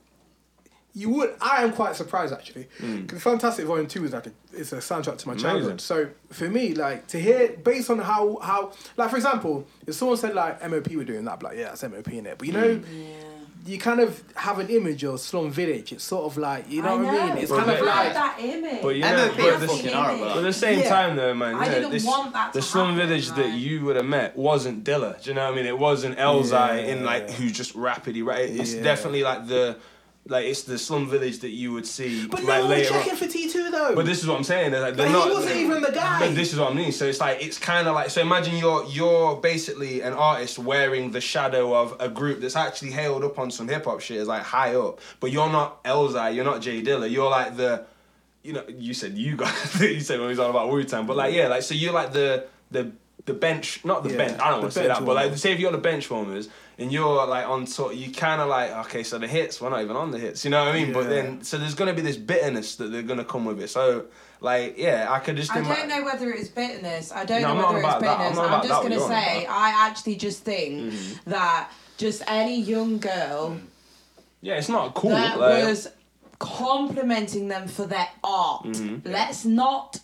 [0.95, 1.35] you would.
[1.41, 2.67] I am quite surprised actually.
[2.81, 3.07] Hmm.
[3.07, 5.81] 'Cause Fantastic Volume Two is like a, it's a soundtrack to my childhood.
[5.81, 10.17] So for me, like to hear based on how how like for example, if someone
[10.17, 12.37] said like MOP were doing that, I'd be like yeah, that's MOP in it.
[12.39, 12.75] But you know.
[12.77, 13.03] Hmm.
[13.67, 15.93] You kind of have an image of Slum Village.
[15.93, 17.39] It's sort of like you know, what I mean.
[17.39, 18.81] It's But kind of like that image.
[18.81, 20.89] But you I know, know but people the- But at the same Yeah.
[20.89, 23.53] time, though, man, you I know, didn't this, want that the slum happen, village that
[23.53, 25.23] you would have met wasn't Dilla.
[25.23, 25.67] Do you know what I mean?
[25.67, 26.75] It wasn't Elzhi Yeah.
[26.77, 28.49] in like who just rapidly right.
[28.49, 28.83] It's Yeah.
[28.85, 29.77] definitely like the
[30.29, 33.01] like it's the slum village that you would see But like no later on.
[33.03, 33.95] checking for T two though.
[33.95, 34.73] But this is what I'm saying.
[34.73, 36.19] They're, like, they're not, he wasn't even the guy.
[36.21, 36.93] But this is what I mean.
[36.93, 38.21] So it's like it's kind of like so.
[38.21, 43.25] Imagine you're you're basically an artist wearing the shadow of a group that's actually hailed
[43.25, 45.01] up on some hip hop shit, is like high up.
[45.21, 46.35] But you're not Elzhi.
[46.35, 47.11] You're not J Dilla.
[47.11, 47.85] You're like the,
[48.43, 49.81] you know, you said you guys.
[49.81, 51.93] you said when we was on about Wu Tang, but like yeah, like so you're
[51.93, 52.93] like the the
[53.25, 54.41] the bench, not the Yeah, bench.
[54.41, 56.49] I don't want to say that, but like say if you're the bench warmers
[56.79, 59.83] and you're like on top, you kind of like okay, so the hits, we're not
[59.83, 60.45] even on the hits.
[60.45, 60.93] You know what I mean?
[60.93, 63.69] But then so there's gonna be this bitterness that they're gonna come with it.
[63.69, 64.07] So
[64.41, 65.55] like yeah, I could just.
[65.55, 67.11] I don't know whether it's bitterness.
[67.11, 68.21] I don't No, know whether it's about that.
[68.21, 68.53] I'm bitterness.
[68.53, 69.45] I'm, just gonna what you're on say.
[69.45, 69.53] Mm-hmm.
[69.53, 70.95] I actually just think
[71.27, 73.59] that just any young girl
[74.41, 75.11] Yeah, it's not cool.
[75.11, 75.89] that like, was
[76.39, 78.65] complimenting them for their art.
[78.67, 79.11] Mm-hmm.
[79.11, 79.99] Let's not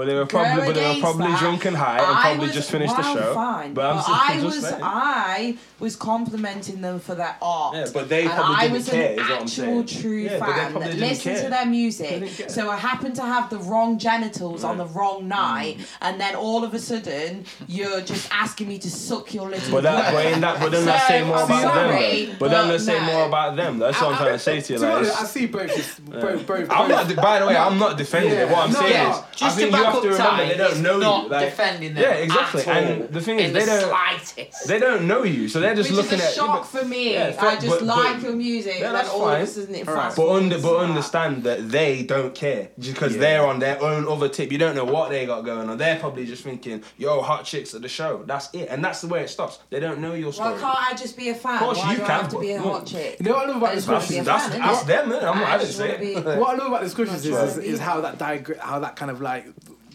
[0.00, 1.38] but they were probably, but they were probably that.
[1.40, 3.34] drunk and high, and I probably was- just finished the show.
[3.34, 4.80] Fine, But I'm just, I just was saying.
[4.82, 7.76] I was complimenting them for their art.
[7.76, 9.46] Yeah, but they and probably I didn't was care, an is what I'm actual
[9.86, 9.86] saying.
[10.02, 11.44] true Yeah, but they fan probably that didn't listened care.
[11.44, 12.08] to their They music.
[12.08, 12.48] didn't care.
[12.48, 15.84] So I happened to have the wrong genitals on the wrong night, Mm.
[16.00, 19.70] and then all of a sudden you're just asking me to suck your little.
[19.70, 21.90] But that, but in that, but then that So, say more I'm about them.
[21.92, 22.32] sorry, Though.
[22.38, 23.04] But then but they say no.
[23.12, 23.78] more about them.
[23.78, 24.78] That's what I'm trying to say to you.
[24.78, 26.00] To be Like, honest, it's- I see both.
[26.10, 27.06] both, both I'm not.
[27.06, 28.48] both- By the way, I'm not defending it.
[28.48, 30.56] What I'm No, saying no, is, I just think to you have to remember they
[30.56, 31.28] don't know not you.
[31.30, 32.62] Like, defending them yeah, exactly.
[32.62, 33.88] at all And the thing is, they the don't.
[33.88, 34.68] slightest.
[34.68, 36.34] They don't know you, so they're just Which looking is a at.
[36.34, 37.14] shock for me.
[37.14, 39.42] Yeah, I just but- like but- your music, Yeah, that's all of fine.
[39.42, 40.04] a sudden it Alright.
[40.04, 43.20] fast But under, but understand that they don't care because Yeah.
[43.20, 44.50] they're on their own other tip.
[44.52, 45.78] You don't know what they got going on.
[45.78, 49.08] They're probably just thinking, "Yo, hot chicks at the show." That's it, and that's the
[49.08, 49.58] way it stops.
[49.70, 50.54] They don't know your story.
[50.54, 51.54] Why can't I just be a fan?
[51.54, 53.16] Of course Why you do I have to be a hot chick?
[53.20, 54.82] You know what I love about this just wanna That's, be a that's, fan, that's
[54.84, 55.20] innit?
[55.20, 55.38] them.
[55.38, 56.24] I'm, I I didn't say it.
[56.38, 58.20] what I love about discussions is, That's is, how that
[58.60, 59.46] how that kind of like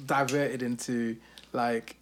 [0.05, 1.17] diverted into
[1.53, 1.95] like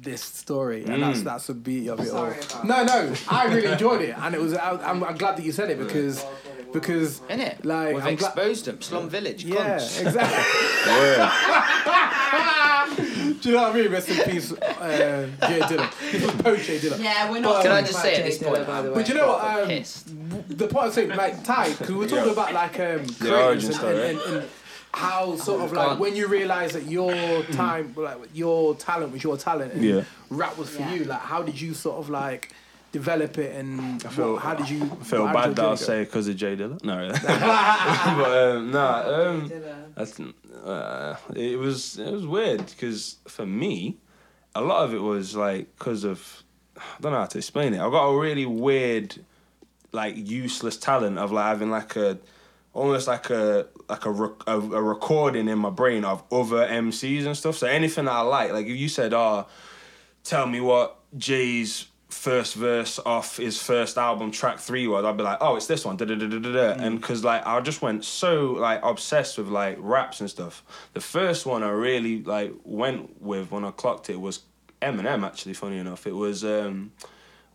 [0.00, 1.24] this story, and that's Mm.
[1.24, 2.30] that's the beauty of it all.
[2.30, 4.54] Sorry about No, no, I really enjoyed it, and it was.
[4.54, 6.24] I, I'm, I'm glad that you said it because
[6.72, 7.64] because Innit?
[7.64, 8.28] like We've I'm glad.
[8.32, 8.80] exposed them.
[8.82, 9.44] Slum Village.
[9.44, 10.00] Yeah, cunts.
[10.06, 10.44] exactly.
[10.92, 11.30] Word.
[13.42, 13.90] Do you know what I mean?
[13.92, 15.90] Rest in peace, uh, J Dilla.
[16.12, 16.98] This was post J Dilla.
[17.02, 17.62] Yeah, we're not.
[17.62, 18.94] Can I talking just say at this point, by the way.
[18.94, 19.40] But you know what?
[19.40, 22.32] Proper Um, the point I'm saying, like Ty, because we're talking Yeah.
[22.32, 24.48] about like um, origin creators and, story, and, and, and
[24.96, 29.36] how sort of like when you realise that your time, like your talent was your
[29.36, 30.02] talent, and Yeah.
[30.30, 30.94] rap was for Yeah.
[30.94, 31.04] you.
[31.04, 32.52] Like, how did you sort of like
[32.92, 35.68] develop it, and I feel- what, how did you I feel bad that I'll journey
[35.70, 35.74] go?
[35.76, 36.82] say because of J Dilla.
[36.82, 37.12] No, really.
[38.20, 39.52] but um, nah, um,
[39.94, 40.18] that's
[40.64, 43.98] uh, it was it was weird because for me,
[44.54, 46.42] a lot of it was like because of
[46.78, 47.80] I don't know how to explain it.
[47.80, 49.16] I got a really weird,
[49.92, 52.16] like useless talent of like having like a
[52.76, 57.26] almost like a like a, rec- a a recording in my brain of other MCs
[57.26, 57.56] and stuff.
[57.56, 59.46] So anything I like, like if you said, "Oh,
[60.24, 65.22] tell me what Jay's first verse off his first album track three was i'd be
[65.22, 67.60] like oh it's this one da da da da da da and because like i
[67.60, 70.64] just went so like obsessed with like raps and stuff.
[70.94, 74.40] The first one i really like went with when i clocked it was
[74.82, 76.06] eminem actually funny enough.
[76.06, 76.92] It was um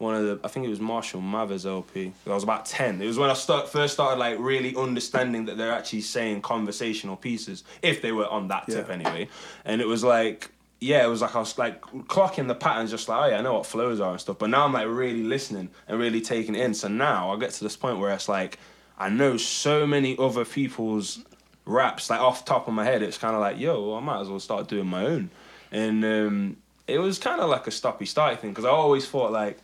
[0.02, 2.12] one of the I think it was Marshall Mathers LP.
[2.26, 3.02] I was about ten.
[3.02, 7.16] It was when I start first started like really understanding that they're actually saying conversational
[7.16, 8.94] pieces, if they were on that tip Yeah.
[8.94, 9.30] anyway.
[9.64, 13.08] And it was like yeah, it was like I was like clocking the patterns, just
[13.08, 14.40] like oh yeah, I know what flows are and stuff.
[14.40, 16.74] But now I'm like really listening and really taking it in.
[16.74, 18.58] So now I get to this point where it's like
[18.98, 21.24] I know so many other people's
[21.66, 23.04] raps like off the top of my head.
[23.04, 25.30] It's kind of like yo, I might as well start doing my own.
[25.72, 26.58] And um,
[26.88, 29.60] it was kind of like a stoppy starty thing because I always thought like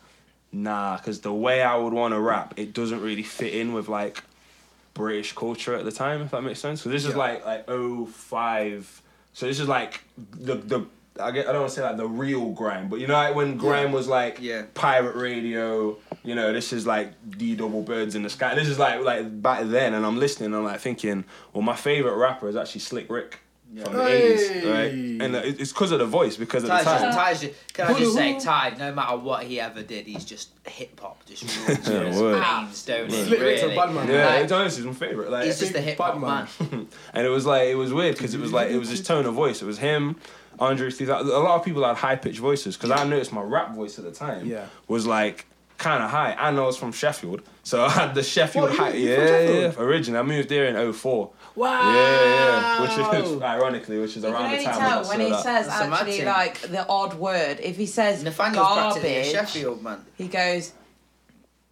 [0.52, 3.88] nah, because the way I would want to rap, it doesn't really fit in with
[3.88, 4.24] like
[4.94, 6.82] British culture at the time, if that makes sense.
[6.82, 9.02] So this is like like 05.
[9.34, 10.02] So this is like
[10.32, 10.86] the the
[11.19, 13.36] I get I don't want to say like the real grime, but you know like
[13.36, 14.64] when grime was like Yeah.
[14.74, 15.98] pirate radio.
[16.24, 18.53] You know, this is like the double birds in the sky.
[18.56, 20.48] This is like like back then, and I'm listening.
[20.48, 23.40] And I'm like thinking, well, my favorite rapper is actually Slick Rick
[23.84, 24.91] from the 80s, right?
[25.26, 27.02] And uh, it's because of the voice, because at the Ty's time.
[27.02, 30.07] just, Ty's just, can I just say, who- Ty, no matter what he ever did,
[30.07, 32.41] he's just hip hop, just rules Yeah, his word.
[32.85, 33.22] don't he?
[33.22, 33.76] A Really.
[33.76, 34.07] bad man.
[34.07, 35.30] Yeah, Like, it's honestly my favorite.
[35.30, 36.48] Like, he's just a hip hop man.
[36.72, 36.88] man.
[37.14, 39.26] and it was like it was weird because it was like it was his tone
[39.26, 39.61] of voice.
[39.61, 40.15] It was him,
[40.60, 41.30] Andre 3000.
[41.31, 44.06] A lot of people had high pitched voices because I noticed my rap voice at
[44.06, 44.65] the time Yeah.
[44.88, 45.45] was like
[45.77, 46.31] kind of high.
[46.31, 48.94] And I was from Sheffield, so I had the Sheffield What, high.
[48.94, 49.88] you Yeah, from yeah.
[49.88, 51.31] Originally, I moved there in 04.
[51.58, 51.92] Wow.
[51.94, 52.82] Yeah, yeah.
[52.82, 54.76] Which is ironically, which is You can around the only time.
[54.76, 55.44] I tell got when he set up.
[55.44, 56.26] says That's actually thing.
[56.28, 57.60] like the odd word.
[57.62, 60.06] If he says Nathaniel's garbage, Sheffield man.
[60.16, 60.74] he goes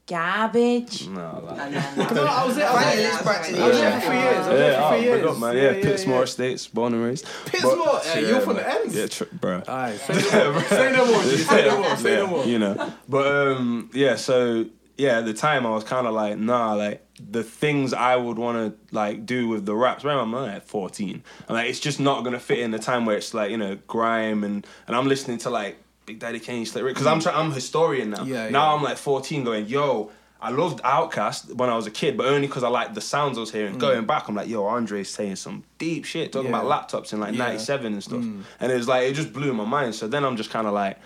[0.08, 1.08] garbage.
[1.08, 1.60] No, like.
[1.60, 2.68] And then No, I was there.
[2.70, 4.36] I was Nathaniel practically I was there for three years.
[4.36, 5.26] I was there Yeah, for oh, three big years.
[5.32, 5.56] up, man.
[5.58, 7.26] Yeah, Pitsmoor Estates, born and raised.
[7.26, 8.16] Pitsmoor?
[8.16, 8.96] Eh, you're from the ends?
[8.96, 9.64] Yeah, tr- bro.
[9.68, 10.62] Aye, say no more.
[10.62, 11.24] say no more.
[11.24, 11.98] Say no more.
[11.98, 12.46] Say no more.
[12.56, 14.16] You know, but um, yeah.
[14.16, 14.66] So
[14.98, 18.38] yeah, at the time I was kind of like, nah, like the things I would
[18.38, 20.04] want to like do with the raps.
[20.04, 23.18] Remember, I'm like 14, and like it's just not gonna fit in the time where
[23.18, 26.84] it's like you know grime and and I'm listening to like Big Daddy Kane, Slick
[26.84, 27.36] Rick, because I'm trying.
[27.36, 28.24] I'm a historian now.
[28.24, 28.76] Yeah, now yeah.
[28.76, 30.12] I'm like 14, going, yo.
[30.42, 33.38] I loved Outkast when I was a kid, but only because I liked the sounds
[33.38, 33.76] I was hearing.
[33.76, 33.80] Mm.
[33.80, 36.62] Going back, I'm like, yo, Andre's saying some deep shit, talking Yeah.
[36.62, 37.46] about laptops in like Yeah.
[37.46, 38.44] '97 and stuff, mm.
[38.60, 39.96] and it was like it just blew my mind.
[39.96, 41.00] So then I'm just kind of like,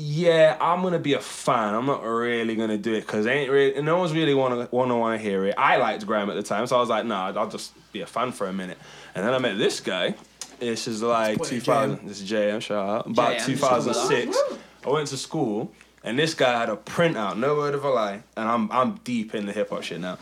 [0.00, 1.74] yeah, I'm gonna be a fan.
[1.74, 5.18] I'm not really gonna do it because ain't really no one's really wanna wanna wanna
[5.18, 5.54] hear it.
[5.58, 8.06] I liked Graham at the time, so I was like, nah, I'll just be a
[8.06, 8.78] fan for a minute.
[9.14, 10.14] And then I met this guy.
[10.58, 12.08] This is like 2000.
[12.08, 12.62] This is JM.
[12.62, 13.06] Shout out.
[13.06, 14.38] About JM, 2006.
[14.86, 15.70] I went to school
[16.02, 17.36] and this guy had a printout.
[17.36, 18.22] No word of a lie.
[18.36, 20.18] And I'm I'm deep in the hip hop shit now.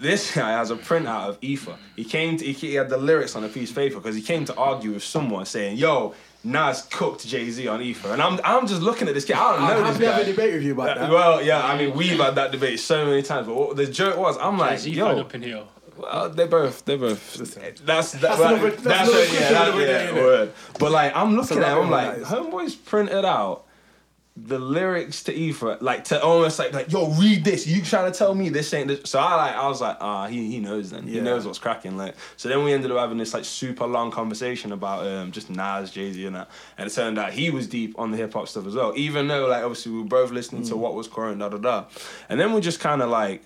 [0.00, 1.76] This guy has a printout of Ether.
[1.94, 4.22] He came to, he, he had the lyrics on a piece of paper because he
[4.22, 8.40] came to argue with someone saying, "Yo, Nas cooked Jay Z on Ether," and I'm
[8.44, 9.36] I'm just looking at this kid.
[9.36, 11.10] I don't know I'm this happy to have a debate with you about that.
[11.10, 14.16] Well, yeah, I mean we've had that debate so many times, but what the joke
[14.16, 15.62] was, I'm like, Jay-Z fan yo, up in here.
[15.96, 17.34] well, they both, they both.
[17.34, 20.52] That's that, That's right, another- that's that's another a- yeah, that, another yeah, word.
[20.78, 23.64] But like, I'm looking a at, it, I'm like, hole, homeboys printed out
[24.34, 27.66] the lyrics to Ether, like to almost like like yo, read this.
[27.66, 29.10] You trying to tell me this ain't this?
[29.10, 31.06] So I like I was like, ah, he he knows then.
[31.06, 31.98] He knows what's cracking.
[31.98, 35.50] Like so then we ended up having this like super long conversation about um just
[35.50, 36.50] Nas, Jay Z, and that.
[36.78, 38.94] And it turned out he was deep on the hip hop stuff as well.
[38.96, 41.84] Even though like obviously we were both listening to what was current, da da da.
[42.30, 43.42] And then we just kind of like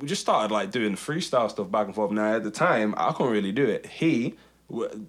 [0.00, 2.10] we just started like doing freestyle stuff back and forth.
[2.10, 3.86] Now at the time I couldn't really do it.
[3.86, 4.34] He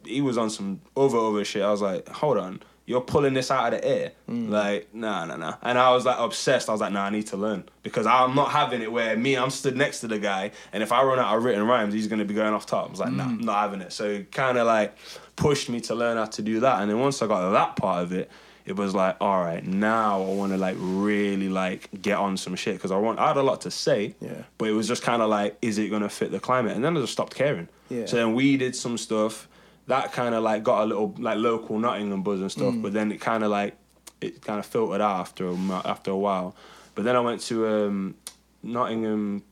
[0.06, 1.64] he was on some other other shit.
[1.64, 4.12] I was like, hold on, you're pulling this out of the air.
[4.28, 4.50] Mm.
[4.50, 5.58] Like nah nah nah.
[5.62, 6.70] And I was like obsessed.
[6.70, 9.38] I was like nah, I need to learn because I'm not having it where me
[9.38, 12.08] I'm stood next to the guy and if I run out of written rhymes, he's
[12.08, 12.88] gonna be going off top.
[12.88, 13.92] I was like nah, I'm not having it.
[13.92, 14.98] So it kind of like
[15.36, 16.82] pushed me to learn how to do that.
[16.82, 18.32] And then once I got that part of it
[18.66, 22.54] it was like, all right, now I want to like really like get on some
[22.56, 24.44] shit because I want I had a lot to say, Yeah.
[24.58, 26.76] But it was just kind of like, is it gonna fit the climate?
[26.76, 27.70] And then I just stopped caring.
[27.90, 28.06] Yeah.
[28.06, 29.48] So then we did some stuff
[29.88, 32.54] that kind of like got a little like local Nottingham buzz and Mm.
[32.54, 33.76] stuff, but then it kind of like
[34.22, 35.54] it kind of filtered out after a,
[35.86, 36.56] after a while.
[36.96, 38.16] But then I went to um,
[38.64, 39.44] Nottingham,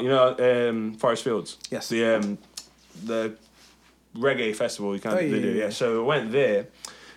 [0.00, 1.58] you know, um, Forest Fields.
[1.70, 1.88] Yes.
[1.88, 2.38] The um,
[3.04, 3.34] the
[4.16, 4.94] reggae festival.
[4.94, 5.70] You kind Oh, of yeah, they do, yeah.
[5.70, 6.66] So I went there,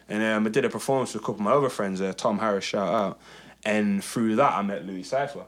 [0.10, 2.14] and um, I did a performance with a couple of my other friends there.
[2.14, 3.20] Tom Harris, shout out.
[3.64, 5.46] And through that, I met Louis Cipher.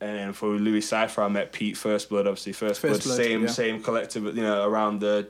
[0.00, 2.26] And then for Louis Cipher, I met Pete First Blood.
[2.26, 3.48] Obviously, First, First Blood, Blood, same yeah.
[3.48, 5.28] same collective, you know, around the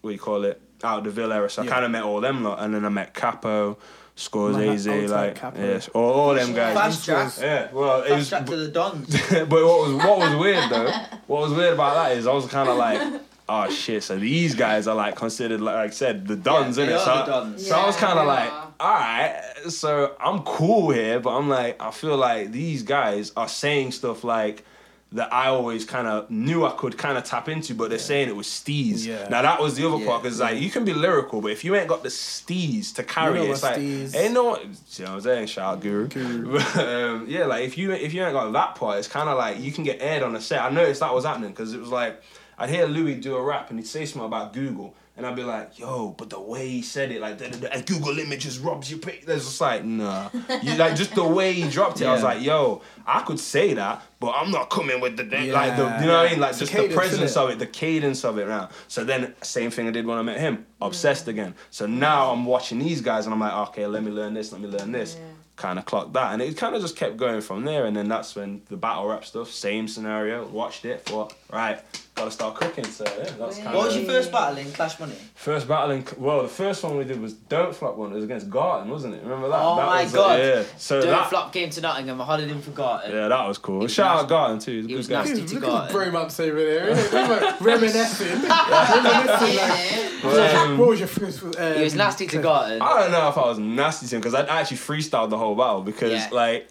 [0.00, 1.48] what do you call it, out of the Ville era.
[1.50, 1.68] So Yeah.
[1.70, 3.76] I kind of met all them lot, and then I met Capo, Man,
[4.16, 5.58] Scorzayzee, old like Capo.
[5.60, 6.74] yes, all, all them guys.
[6.76, 7.32] Fast track.
[7.40, 8.28] Yeah, well, it was.
[8.28, 9.08] track to the Dons.
[9.30, 10.90] but what was what was weird though,
[11.26, 14.02] what was weird about that is I was kind of like, oh shit.
[14.02, 16.88] So these guys are like considered like, I said the dons, Yeah, innit?
[16.88, 17.66] they are So, the dons.
[17.66, 18.72] so I was kind of like, are.
[18.80, 19.42] all right.
[19.68, 24.24] So I'm cool here, but I'm like, I feel like these guys are saying stuff
[24.24, 24.64] like.
[25.12, 28.28] That I always kind of knew I could kind of tap into, but they're saying
[28.28, 29.04] it was steez.
[29.04, 29.26] Yeah.
[29.28, 30.06] Now that was the other Yeah.
[30.06, 33.02] part because like you can be lyrical, but if you ain't got the steez to
[33.02, 34.56] carry know it, it's like steez- ain't no.
[34.86, 35.46] See what I'm saying?
[35.48, 36.06] Shout out Guru.
[36.06, 36.52] Guru.
[36.74, 39.36] But, um, yeah, like if you if you ain't got that part, it's kind of
[39.36, 40.62] like you can get aired on a set.
[40.62, 42.22] I noticed that was happening because it was like
[42.56, 45.44] I'd hear Louis do a rap and he'd say something about Google, and I'd be
[45.44, 48.90] like, "Yo, but the way he said it, like the, the, and Google images robs
[48.90, 50.30] your pic." There's just like, nah,
[50.62, 52.06] you like just the way he dropped it.
[52.06, 55.52] I was like, "Yo, I could say that, but I'm not coming with the Yeah.
[55.52, 57.44] like the you know what I mean, like It's just the the presence innit?
[57.44, 60.22] of it, the cadence of it now." So then, same thing I did when I
[60.22, 60.86] met him, mm.
[60.86, 61.54] obsessed again.
[61.70, 64.60] So now I'm watching these guys and I'm like, "Okay, let me learn this, let
[64.60, 65.16] me learn this."
[65.56, 67.84] Kind of clocked that, and it kind of just kept going from there.
[67.84, 70.46] And then that's when the battle rap stuff, same scenario.
[70.46, 71.80] Watched it, thought, right,
[72.14, 72.84] gotta start cooking.
[72.84, 75.14] So yeah, that's kind What was your first battle in Clash Money?
[75.34, 75.90] first battle.
[75.92, 78.12] In, well, the first one we did was Don't Flop one.
[78.12, 79.22] It was against Garton, wasn't it?
[79.22, 79.60] Remember that?
[79.60, 80.38] Oh that my was, God.
[80.40, 80.62] yeah.
[80.76, 82.20] So Don't that, Flop came to Nottingham.
[82.20, 83.12] I hollered him for Garten.
[83.12, 83.78] yeah, that was cool.
[83.80, 84.28] was Shout out nasty.
[84.30, 84.72] Garton too.
[84.76, 85.18] He's a He good was guy.
[85.24, 85.34] nasty.
[85.40, 85.86] Dude, to look God.
[85.86, 86.94] at the bromance over there.
[86.94, 87.60] innit?
[87.60, 88.26] Reminiscing.
[88.42, 89.56] Reminiscing.
[89.56, 91.42] Like, what, was your, what was your first?
[91.58, 92.80] Um, He was nasty to Garten.
[92.82, 95.54] I don't know if I was nasty to him because I'd actually freestyled the whole
[95.54, 96.28] battle because Yeah.
[96.32, 96.68] like.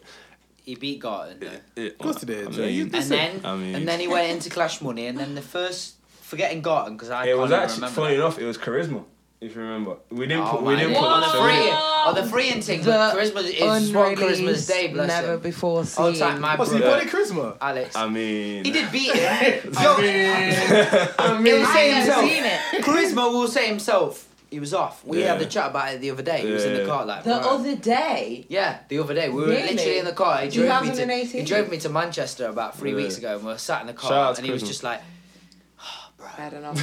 [0.66, 1.82] He beat Garten though.
[1.82, 2.48] It, course he did.
[2.48, 2.96] I Yeah, mean.
[2.96, 5.96] And then, I mean- and then he went into Clash Money, and then the first
[6.22, 7.40] forgetting Garten because I it can't remember.
[7.40, 8.02] It was even actually remember.
[8.02, 8.22] funny that.
[8.22, 8.40] enough.
[8.40, 9.04] It was charisma,
[9.42, 9.96] if you remember.
[10.12, 10.62] We didn't Oh put.
[10.64, 11.04] We my didn't put.
[11.06, 12.82] on the so free, we- on the free and thing.
[12.84, 14.88] The Charisma is what Charisma's day.
[14.90, 15.40] Bless never him.
[15.40, 16.06] before oh, seen.
[16.06, 17.58] All time, my What's he brother, body charisma?
[17.60, 17.96] Alex.
[17.96, 19.74] I mean, he did beat him.
[19.74, 19.96] Yo,
[21.20, 22.30] I mean, he'll I say haven't himself.
[22.30, 22.84] seen it.
[22.86, 24.26] Charisma will say himself.
[24.52, 25.06] He was off.
[25.06, 25.34] We Yeah.
[25.34, 26.42] had a chat about it the other day.
[26.42, 26.86] He was in the Yeah.
[26.88, 27.24] car like.
[27.24, 27.44] The right.
[27.46, 28.46] other day.
[28.50, 29.74] Yeah, the other day we were Really?
[29.76, 30.40] literally in the car.
[30.40, 31.42] He drove me to 2018?
[31.42, 32.96] he drove me to Manchester about three Yeah.
[32.98, 34.62] weeks ago, and we were sat in the Shout car, out to and he was
[34.64, 34.78] Christmas.
[34.78, 35.02] just like,
[35.80, 36.28] oh, bro.
[36.38, 36.74] I don't know.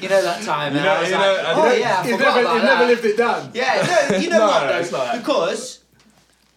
[0.00, 1.80] you know that time, You and know- I was you like, know, I oh didn't-
[1.80, 2.74] yeah, I forgot never, about he's that.
[2.78, 3.50] never lived it down.
[3.52, 4.78] Yeah, no, you know No, what no, though?
[4.78, 5.18] it's not.
[5.18, 5.78] Because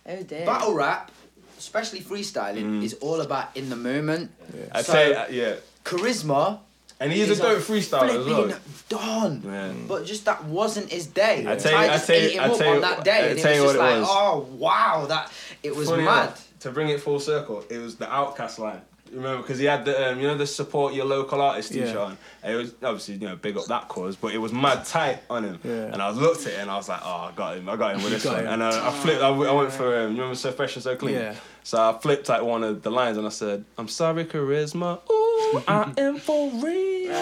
[0.08, 0.46] oh dear.
[0.46, 1.12] battle rap,
[1.58, 2.84] especially freestyling, Mm.
[2.84, 4.32] is all about in the moment.
[4.72, 5.54] I'd So- say uh, yeah,
[5.84, 6.60] Charisma
[7.00, 8.58] and he's, is a dope freestyler as flipping well.
[8.90, 9.42] Don.
[9.46, 9.72] Yeah.
[9.88, 11.46] But just that wasn't his day.
[11.48, 12.82] I tell you- I I just tell you- ate him I up tell you- on
[12.82, 14.08] that day, I and it tell was you just what it like, was.
[14.12, 15.32] oh wow, that
[15.64, 16.24] it was Funny mad.
[16.24, 18.82] enough, to bring it full circle, it was the Outkast line.
[19.12, 22.16] Remember, because he had the um, you know the support your local artist t-shirt on.
[22.44, 25.24] And it was obviously you know big up that cause, but it was mad tight
[25.32, 25.60] on him.
[25.64, 25.86] Yeah.
[25.92, 27.96] And I looked at it and I was like, oh, I got him, I got
[27.96, 28.42] him with this one.
[28.42, 28.48] him.
[28.48, 31.16] And I, I flipped, I went for um, you remember so fresh and so clean.
[31.16, 31.34] Yeah.
[31.64, 35.00] So I flipped like one of the lines and I said, I'm sorry, charisma.
[35.10, 37.16] Ooh, I am for real.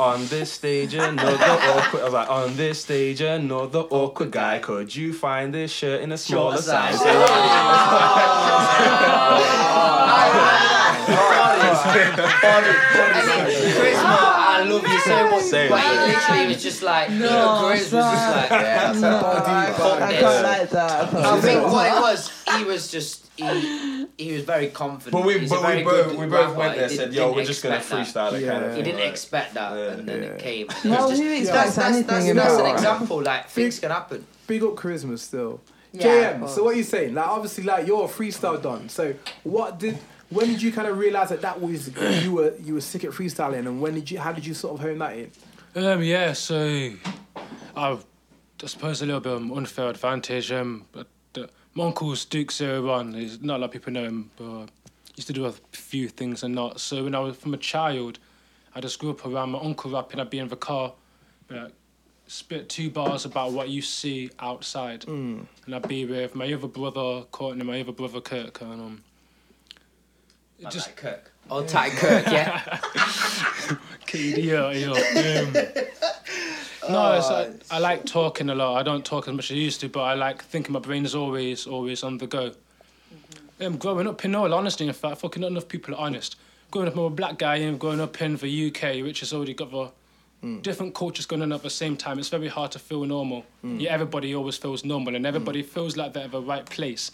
[0.00, 2.00] on this stage, another awkward.
[2.00, 4.58] I was like, on this stage, another awkward guy.
[4.60, 6.98] Could you find this shirt in a smaller Shorter size.
[6.98, 8.22] size?
[13.02, 15.42] Charisma, I love you so much.
[15.44, 15.68] Same.
[15.70, 18.62] But he literally was just like, No, Charisma was just like, yeah,
[18.92, 19.46] that's No, fuck
[20.02, 21.14] I can't like that.
[21.14, 25.12] I think what it was, he was just, he, he was very confident.
[25.12, 27.62] But we, He's but we both, we both went there and said, yo, we're just
[27.62, 28.52] gonna freestyle it Yeah.
[28.52, 29.92] kind of He didn't like- expect that, Yeah.
[29.92, 30.28] and then Yeah.
[30.30, 30.66] it came.
[30.82, 33.22] And Well, it just, expects that's, that's, anything that's, that's an example.
[33.22, 34.26] Like things can happen.
[34.46, 35.60] Big up charisma still.
[35.94, 37.12] Yeah, JM, so what are you saying?
[37.14, 38.88] Like obviously like you're a freestyle don.
[38.88, 39.14] So
[39.44, 39.98] what did
[40.34, 41.90] when did you kind of realise that that was
[42.24, 44.74] you were you were sick at freestyling and when did you how did you sort
[44.74, 45.30] of hone that in?
[45.74, 46.92] Um, yeah, so
[47.74, 47.98] I, I
[48.66, 50.52] suppose a little bit of an unfair advantage.
[50.52, 53.14] Um, but uh, my uncle's Duke Zero One.
[53.14, 56.08] He's not a lot of people know him, but he used to do a few
[56.08, 56.78] things and not.
[56.80, 58.18] So when I was from a child,
[58.74, 60.20] I just grew up around my uncle rapping.
[60.20, 60.92] I'd be in the car,
[61.48, 61.72] be like,
[62.26, 65.04] spit two bars about what you see outside,
[65.66, 69.04] and I'd be with my other brother Courtney, my other brother Kirk, and um.
[70.62, 71.32] It Just just like Kirk.
[71.50, 72.78] Old tight Kirk, yeah.
[74.14, 74.90] yeah, yeah.
[76.84, 78.76] Um, no, it's, I, I like talking a lot.
[78.76, 80.72] I don't talk as much as I used to, but I like thinking.
[80.72, 82.50] My brain is always, always on the go.
[82.50, 83.66] Mm-hmm.
[83.66, 86.36] Um, growing up, in all honesty, in fact, fucking not enough people are honest.
[86.70, 89.54] Growing up, I'm a black guy and growing up in the UK, which has already
[89.54, 89.90] got the
[90.44, 90.62] mm.
[90.62, 92.20] different cultures going on at the same time.
[92.20, 93.44] It's very hard to feel normal.
[93.64, 93.80] Mm.
[93.80, 95.66] Yeah, everybody always feels normal, and everybody mm.
[95.66, 97.10] feels like they're at the right place.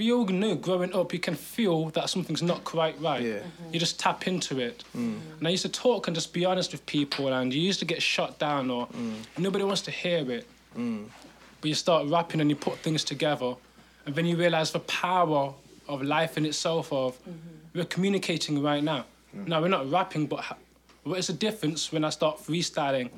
[0.00, 3.22] We all know growing up, you can feel that something's not quite right.
[3.22, 3.40] Yeah.
[3.40, 3.74] Mm-hmm.
[3.74, 4.82] You just tap into it.
[4.96, 5.20] Mm.
[5.38, 7.84] And I used to talk and just be honest with people, and you used to
[7.84, 9.16] get shut down, or mm.
[9.36, 10.46] nobody wants to hear it.
[10.74, 11.04] Mm.
[11.60, 13.52] But you start rapping and you put things together,
[14.06, 15.52] and then you realize the power
[15.86, 16.90] of life in itself.
[16.94, 17.34] Of mm-hmm.
[17.74, 19.04] we're communicating right now.
[19.34, 20.56] Now we're not rapping, but ha-
[21.04, 23.10] what is the difference when I start freestyling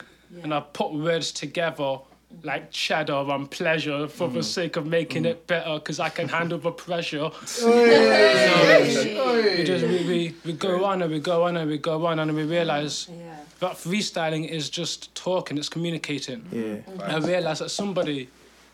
[0.42, 1.98] and I put words together
[2.32, 2.46] Mm-hmm.
[2.46, 4.42] like cheddar and pleasure for the mm-hmm.
[4.42, 5.46] sake of making it mm-hmm.
[5.46, 7.24] better because I can handle the pressure.
[7.64, 12.18] we just we, we, we go on and we go on and we go on
[12.18, 13.36] and we realize Yeah.
[13.60, 16.44] that freestyling is just talking, it's communicating.
[16.50, 17.04] Yeah.
[17.04, 18.28] I realize that somebody,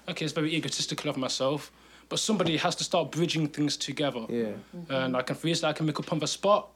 [0.09, 1.73] okay, it's very egotistical of myself,
[2.09, 4.25] but somebody has to start bridging things together.
[4.29, 4.53] Yeah.
[4.89, 6.69] And I can freestyle, I can make up on the spot.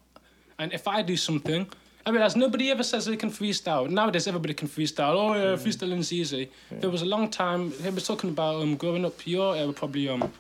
[0.59, 1.67] And if I do something,
[2.05, 3.89] I realize nobody ever says they can freestyle.
[3.89, 5.15] Nowadays, everybody can freestyle.
[5.15, 5.59] Oh, yeah, mm.
[5.59, 6.51] freestyling's easy.
[6.71, 10.09] There was a long time, he was talking about um, growing up, your era probably,
[10.09, 10.33] um,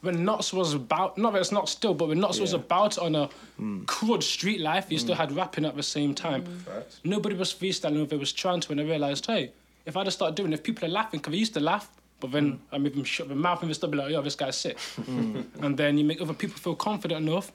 [0.00, 3.14] when Notts was about, not that it's not still, but when Notts was about on
[3.14, 3.28] a
[3.60, 3.84] mm.
[3.84, 5.18] crud street life, you still mm.
[5.18, 6.44] had rapping at the same time.
[6.44, 7.00] Facts.
[7.04, 9.52] Nobody was freestyling if they was trying to, and I realised, hey,
[9.84, 11.88] if I just start doing it, if people are laughing, because they used to laugh,
[12.20, 14.34] but then I made them shut their mouth and they start be like, yo, this
[14.34, 14.78] guy's sick.
[15.06, 17.52] and then you make other people feel confident enough,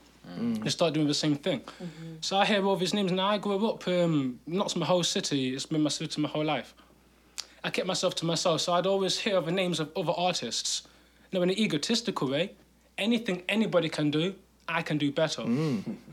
[0.63, 1.61] they start doing the same thing.
[2.21, 5.53] So I hear all these names, and I grew up, um, not my whole city,
[5.53, 6.73] it's been my city my whole life.
[7.63, 10.87] I kept myself to myself, so I'd always hear the names of other artists.
[11.31, 12.53] Now, in an egotistical way,
[12.97, 14.35] anything anybody can do,
[14.67, 15.41] I can do better.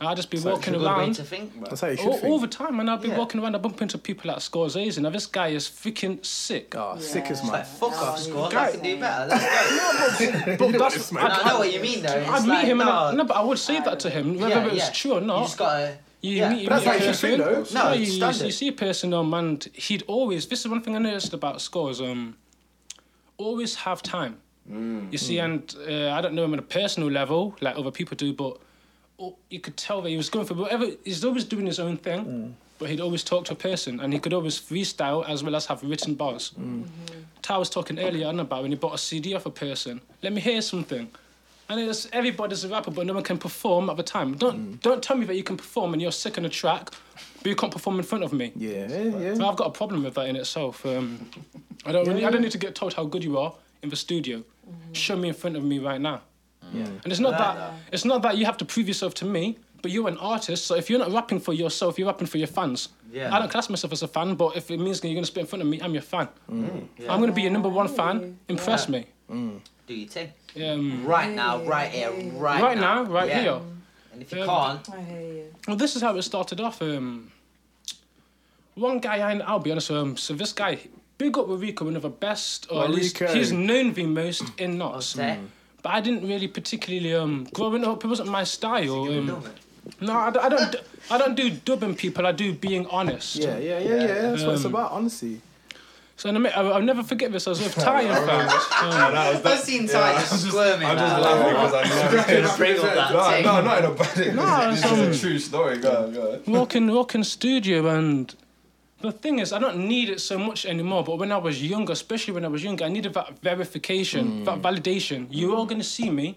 [0.01, 1.69] I'll just be walking Good way around to think, bro.
[1.69, 2.25] That's how you should all, think.
[2.25, 3.17] all the time, and I'll be Yeah.
[3.19, 3.55] walking around.
[3.55, 4.99] I bump into people like Scorzayzee.
[5.01, 6.75] Now this guy is freaking sick.
[6.77, 7.53] Oh, sick as It's man.
[7.53, 8.49] like, fuck Oh, off, score.
[8.49, 9.27] Guy- I can do better.
[9.29, 10.57] Let's go.
[10.73, 12.13] But that's No, I know what you mean, though.
[12.17, 14.11] It's I'd meet like, him, and I, no, no, but I would say that to
[14.11, 14.91] him, whether yeah, it was yeah.
[14.91, 15.23] true or not.
[15.23, 15.43] You not.
[15.45, 15.99] just gotta.
[16.21, 16.49] You yeah.
[16.51, 17.75] meet, you That's meet how a you should think, person.
[17.79, 17.85] though.
[17.85, 18.47] No, you, you, standard.
[18.47, 20.49] you see a person, um, and he'd always.
[20.49, 22.01] This is one thing I noticed about scores.
[22.01, 22.37] Um,
[23.37, 24.41] always have time.
[24.71, 25.11] Mm.
[25.13, 28.17] You see, and uh, I don't know him on a personal level like other people
[28.17, 28.59] do, but
[29.19, 30.87] oh, you could tell that he was going for whatever.
[31.05, 32.53] He's always doing his own thing, Mm.
[32.79, 35.67] but he'd always talk to a person, and he could always freestyle as well as
[35.67, 36.53] have written bars.
[36.59, 36.85] Mm.
[37.43, 40.01] Ty was talking earlier on about when he bought a CD off a person.
[40.23, 41.09] Let me hear something.
[41.71, 44.37] And it's everybody's a rapper, but no one can perform at the time.
[44.37, 46.91] Don't don't tell me that you can perform and you're sick on a track,
[47.43, 48.53] but you can't perform in front of me.
[48.57, 49.35] Yeah, yeah.
[49.35, 50.87] So I've got a problem with that in itself.
[50.87, 51.29] Um,
[51.85, 53.97] I don't really, I don't need to get told how good you are in the
[53.97, 54.43] studio.
[54.93, 56.23] Show me in front of me right now.
[56.73, 56.85] Yeah.
[57.03, 59.91] And it's not that, it's not that you have to prove yourself to me, but
[59.91, 60.67] you're an artist.
[60.67, 62.89] So if you're not rapping for yourself, you're rapping for your fans.
[63.13, 63.35] Yeah.
[63.35, 65.47] I don't class myself as a fan, but if it means you're gonna spit in
[65.47, 66.29] front of me, I'm your fan.
[66.49, 66.89] I'm
[67.21, 68.39] gonna be your number one fan.
[68.49, 69.07] Impress me.
[69.29, 70.33] Do your thing.
[70.63, 73.41] Um, Right now, right here, right, right now, right Yeah.
[73.41, 73.61] here.
[74.13, 75.55] And if you Um, can't, I hear you.
[75.67, 76.83] Well, this is how it started off.
[76.83, 77.31] Um,
[78.75, 80.17] one guy, I, I'll be honest, with him.
[80.17, 80.79] so this guy,
[81.19, 83.35] big up with Rico, one of the best, or at least Rico.
[83.35, 85.17] he's known the most in Notts.
[85.19, 85.39] Okay.
[85.83, 89.03] But I didn't really particularly, um, growing up, it wasn't my style.
[89.09, 89.43] Um,
[90.01, 90.79] no, I, don't- I don't, d-
[91.11, 92.27] I don't do dubbing people.
[92.27, 93.37] I do being honest.
[93.37, 94.07] Yeah, yeah, yeah, yeah.
[94.07, 95.41] That's what it's Um, about, honestly.
[96.17, 97.47] So in a minute, I, I'll never forget this.
[97.47, 98.53] I was with Ty, in fact.
[98.83, 100.89] Um, I've seen Ty just squirming.
[100.89, 101.21] I'm just now.
[101.21, 102.57] laughing because I know.
[102.57, 104.35] Bring up that No, no, not in a bad way.
[104.35, 105.79] No, This it's, is um, a true story.
[105.79, 106.53] Go on, go on.
[106.53, 108.35] walking walking studio and
[109.01, 111.93] the thing is I don't need it so much anymore but when I was younger
[111.93, 115.27] especially when I was younger I needed that verification that validation.
[115.31, 116.37] You're all going to see me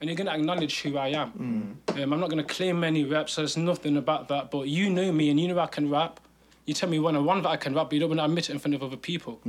[0.00, 1.78] and you're going to acknowledge who I am.
[1.88, 4.90] Um, I'm not going to claim any reps So there's nothing about that but you
[4.90, 6.20] know me and you know I can rap.
[6.66, 8.24] You tell me one on one that I can rap but you don't want to
[8.24, 9.40] admit it in front of other people.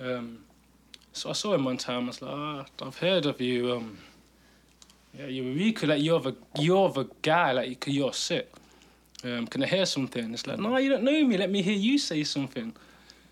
[0.00, 0.38] Um,
[1.12, 3.98] so I saw him one time I was like ah, I've heard of you um,
[5.18, 8.50] yeah, you're Rico, like you're the you're the guy, like you're sick.
[9.24, 10.32] Um, can I hear something?
[10.34, 11.36] It's like, no, you don't know me.
[11.36, 12.74] Let me hear you say something.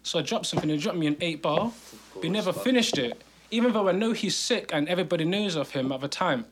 [0.02, 0.68] So I dropped something.
[0.68, 1.72] He dropped me an eight bar.
[2.14, 5.70] But he never finished it, even though I know he's sick and everybody knows of
[5.70, 6.44] him at the time.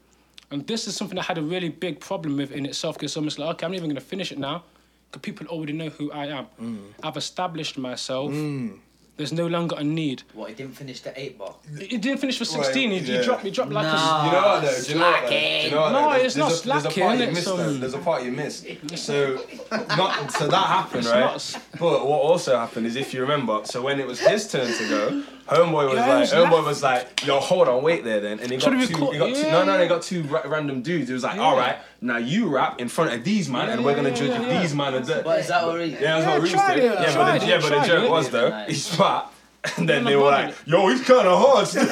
[0.50, 2.96] And this is something I had a really big problem with in itself.
[2.96, 4.64] Because it's almost like, okay, I'm not even gonna finish it now,
[5.10, 6.46] because people already know who I am.
[7.02, 8.32] I've established myself.
[9.18, 10.22] There's no longer a need.
[10.32, 11.52] What, he didn't finish the eight bar?
[11.76, 12.90] He didn't finish for 16.
[12.92, 13.22] he, he yeah.
[13.22, 13.42] dropped.
[13.42, 13.88] He dropped like a.
[14.26, 14.82] You know what though?
[14.82, 15.28] Do you know what though?
[15.28, 16.10] Do you know what No.
[16.12, 17.58] There's- it's not there's a, there's a part you it's, missed though.
[17.68, 18.66] um, There's a part you missed.
[18.96, 21.20] So, not so that happened, It's right?
[21.20, 24.72] not But what also happened is if you remember, so when it was his turn
[24.72, 26.66] to go, Homeboy was Yeah, like, Homeboy left.
[26.66, 29.12] was like, yo, hold on, wait there then, and he got Should've two, been caught-
[29.14, 29.78] he got two, no, no, yeah.
[29.78, 31.08] they got two ra- random dudes.
[31.08, 33.94] It was like, all right, now you rap in front of these man, and we're
[33.94, 34.60] gonna yeah, judge yeah, if yeah.
[34.62, 35.24] these man are dead.
[35.24, 35.86] But is that what he...
[35.92, 36.78] Yeah, that's Yeah, what Reese did.
[36.78, 38.68] it, Yeah, but the, yeah, but the joke was though, Nice.
[38.68, 39.32] he spat,
[39.78, 40.46] and then Yeah, they were bother.
[40.48, 41.66] like, yo, he's kind of hard.
[41.68, 41.86] still."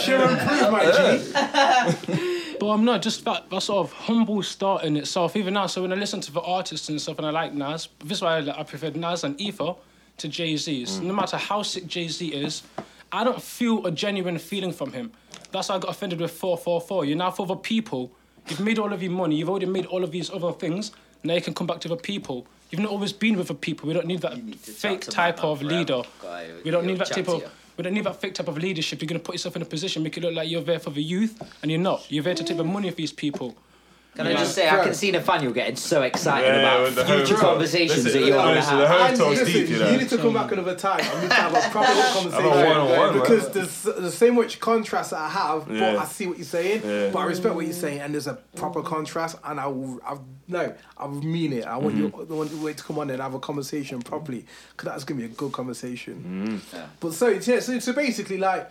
[0.00, 2.56] Should improve, my G.
[2.60, 5.36] But um, I'm not just that, that sort of humble start in itself.
[5.36, 7.88] Even now, so when I listen to the artists and stuff, and I like Nas,
[8.04, 9.74] this is why I, like, I preferred Nas and Ether
[10.18, 11.00] to Jay Z's.
[11.00, 12.62] No matter how sick Jay Z is,
[13.12, 15.12] I don't feel a genuine feeling from him.
[15.52, 17.04] That's why I got offended with 444.
[17.04, 18.10] You're now for the people.
[18.48, 19.36] You've made all of your money.
[19.36, 20.92] You've already made all of these other things.
[21.22, 22.46] Now you can come back to the people.
[22.70, 23.86] You've not always been with the people.
[23.86, 26.02] We don't need that need fake type of leader.
[26.20, 27.42] Guy, We don't need that type of.
[27.76, 29.00] We don't need that fake type of leadership.
[29.00, 31.02] You're gonna put yourself in a position, make it look like you're there for the
[31.02, 32.06] youth, and you're not.
[32.10, 33.56] You're there to take the money of these people.
[34.14, 37.04] Can I just say, I can see Nathaniel getting so excited Yeah, about with the
[37.04, 38.96] future home- conversations Listen, that you're going to listen, the have.
[39.00, 39.96] home And talks listen, deep, you know.
[39.96, 41.00] need to come back another time.
[41.02, 42.48] I need to have a proper conversation.
[42.48, 43.52] one-on-one, because man.
[43.52, 45.96] there's, there's so much contrast that I have, but Yeah.
[45.98, 46.82] I see what you're saying.
[46.84, 47.10] Yeah.
[47.10, 50.16] But I respect what you're saying, and there's a proper contrast, and I will, I
[50.46, 51.64] no, I mean it.
[51.64, 52.20] I want Mm-hmm.
[52.20, 54.46] you, I want you to come on and have a conversation properly,
[54.76, 56.60] because that's gonna be a good conversation.
[56.62, 56.76] Mm-hmm.
[56.76, 56.86] Yeah.
[57.00, 58.70] But so, yeah, so, so basically, like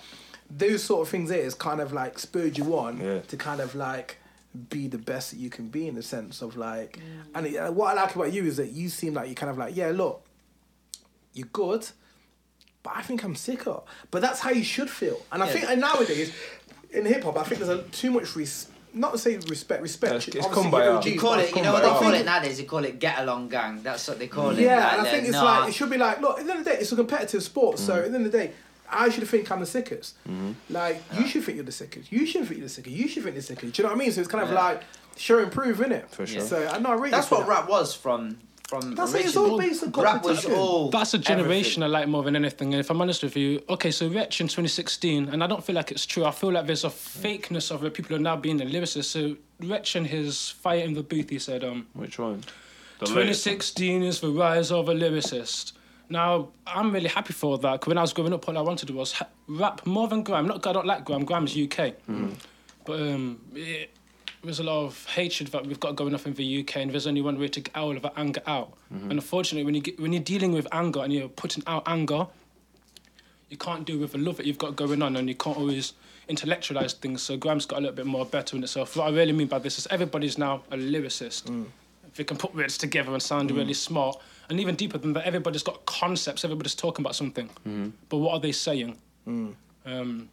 [0.49, 3.20] those sort of things, there is kind of like spurred you on Yeah.
[3.22, 4.20] to kind of like
[4.69, 6.99] be the best that you can be in the sense of like,
[7.34, 9.49] and it, uh, what I like about you is that you seem like you kind
[9.49, 10.23] of like, yeah, look,
[11.34, 11.88] you're good,
[12.84, 13.80] but I think I'm sicker.
[14.11, 15.19] But that's how you should feel.
[15.31, 15.51] And I Yeah.
[15.53, 16.31] think and nowadays
[16.91, 20.13] in hip hop, I think there's a, too much res- not to say respect, respect.
[20.13, 20.97] It's- it's obviously, kumbaya.
[20.97, 22.57] OGs, You call it, you know what they call it nowadays?
[22.59, 23.81] They call it get along gang.
[23.81, 24.59] That's what they call it.
[24.59, 26.51] Yeah, Like, and I think it's not- like it should be like, look, at the
[26.51, 27.80] end of the day, it's a competitive sport.
[27.80, 28.51] So at the end of the day,
[28.91, 30.15] I should think I'm the sickest.
[30.69, 32.11] Like you should think you're the sickest.
[32.11, 32.95] You should think you're the sickest.
[32.95, 33.73] You should think you're the sickest.
[33.73, 34.11] Do you know what I mean?
[34.11, 34.61] So it's kind of Yeah.
[34.64, 34.84] like
[35.18, 36.10] show and prove, innit?
[36.10, 36.41] For sure.
[36.41, 37.49] So I know I rate That's what that.
[37.49, 38.38] rap was from
[38.69, 40.51] from That's it, it's all based on Rap was competition.
[40.53, 40.89] all.
[40.89, 41.95] That's a generation everything.
[41.95, 42.73] I like more than anything.
[42.73, 45.76] And if I'm honest with you, okay, so Wretch in 2016, and I don't feel
[45.76, 46.26] like it's true.
[46.26, 47.93] I feel like there's a fakeness of it.
[47.93, 49.05] People are now being the lyricists.
[49.05, 52.41] So Wretch in his Fire in the Booth, he said, um, Which one?
[52.99, 53.26] The latest one.
[53.26, 55.73] 2016 is the rise of a lyricist.
[56.09, 57.81] Now, I'm really happy for that.
[57.81, 60.47] 'cause when I was growing up, all I wanted was ha- rap more than grime.
[60.47, 61.25] Not 'cause I don't like grime.
[61.25, 61.91] Grime's UK.
[62.05, 62.30] Hmm.
[62.85, 63.89] But um, it,
[64.43, 67.07] there's a lot of hatred that we've got going off in the UK, and there's
[67.07, 68.73] only one way to get all of that anger out.
[68.89, 69.03] Hmm.
[69.09, 72.27] And unfortunately, when you get, when you're dealing with anger and you're putting out anger,
[73.49, 75.93] you can't do with the love that you've got going on, and you can't always
[76.27, 77.21] intellectualize things.
[77.21, 78.95] So Grime's got a little bit more better in itself.
[78.95, 81.47] What I really mean by this is everybody's now a lyricist.
[81.47, 81.63] Hmm.
[82.07, 84.17] If they can put words together and sound really smart,
[84.49, 86.44] and even deeper than that, everybody's got concepts.
[86.44, 87.90] Everybody's talking about something, mm-hmm.
[88.10, 88.98] but what are they saying?
[89.28, 89.56] Mm.
[89.86, 90.30] Um,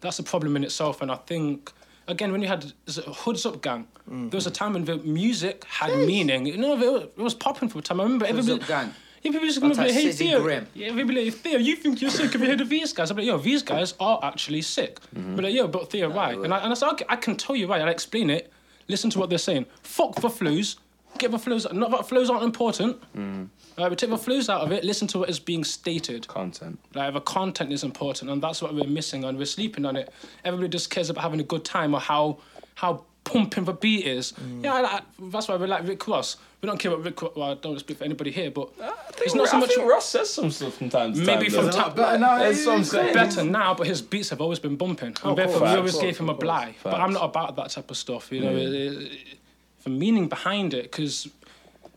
[0.00, 1.72] that's a problem in itself, and I think.
[2.08, 4.30] Again, when you had Hoods Up Gang, mm.
[4.30, 6.46] there was a time when the music had meaning.
[6.46, 8.00] You know, it, was popping for a time.
[8.00, 8.62] I remember Hoods everybody.
[8.62, 8.94] Up Gang.
[9.22, 10.68] Yeah, people used to come That's and be like, hey Theo, Grim.
[10.72, 12.30] yeah, people like, Theo, you think you're sick?
[12.30, 13.10] Have you heard of these guys?
[13.10, 15.00] I'm like, yo, these guys are actually sick.
[15.00, 15.34] Mm-hmm.
[15.34, 16.34] But like, yo, but Theo, why?
[16.34, 17.80] And I, and I said, okay, I can tell you why.
[17.80, 18.52] I'll explain it.
[18.86, 19.66] Listen to what they're saying.
[19.82, 20.76] Fuck the flows.
[21.18, 21.66] Get the flows.
[21.72, 23.00] Not that flows aren't important.
[23.16, 23.48] Mm.
[23.78, 24.84] Right, we take the flows out of it.
[24.84, 26.26] Listen to what is being stated.
[26.28, 26.78] Content.
[26.94, 30.12] Like the content is important, and that's what we're missing, and we're sleeping on it.
[30.44, 32.38] Everybody just cares about having a good time or how
[32.74, 34.32] how pumping the beat is.
[34.32, 34.64] Mm.
[34.64, 36.36] Yeah, I, I, that's why we like Rick Ross.
[36.62, 37.20] We don't care about Rick.
[37.20, 37.32] Ross.
[37.36, 39.70] Well, I don't speak for anybody here, but uh, it's not so I much.
[39.74, 41.64] think Ross says some stuff from time to Maybe time.
[41.64, 41.94] from time.
[41.94, 43.14] Better now, That's what I'm it's saying.
[43.14, 45.94] Better now, but his beats have always been bumping, and Oh, therefore course, we always
[45.96, 46.74] of gave him a of bly.
[46.82, 48.52] But I'm not about that type of stuff, you know.
[48.52, 48.58] Mm.
[48.74, 49.38] It- it-
[49.86, 51.28] the meaning behind it, because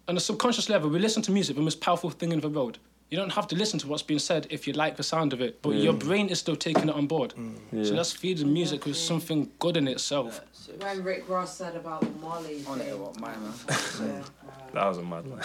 [0.08, 2.78] on a subconscious level, we listen to music, the most powerful thing in the world.
[3.10, 5.42] You don't have to listen to what's being said if you like the sound of
[5.42, 6.00] it, but your mm.
[6.00, 7.34] brain is still taking it on board.
[7.36, 7.84] Mm.
[7.84, 10.42] So let's feed the music with something good in itself.
[10.78, 13.02] When Rick Ross said about Molly I wanna hear thing.
[13.02, 13.54] what my man.
[13.68, 14.24] Yeah.
[14.74, 15.42] That was a mad um, line.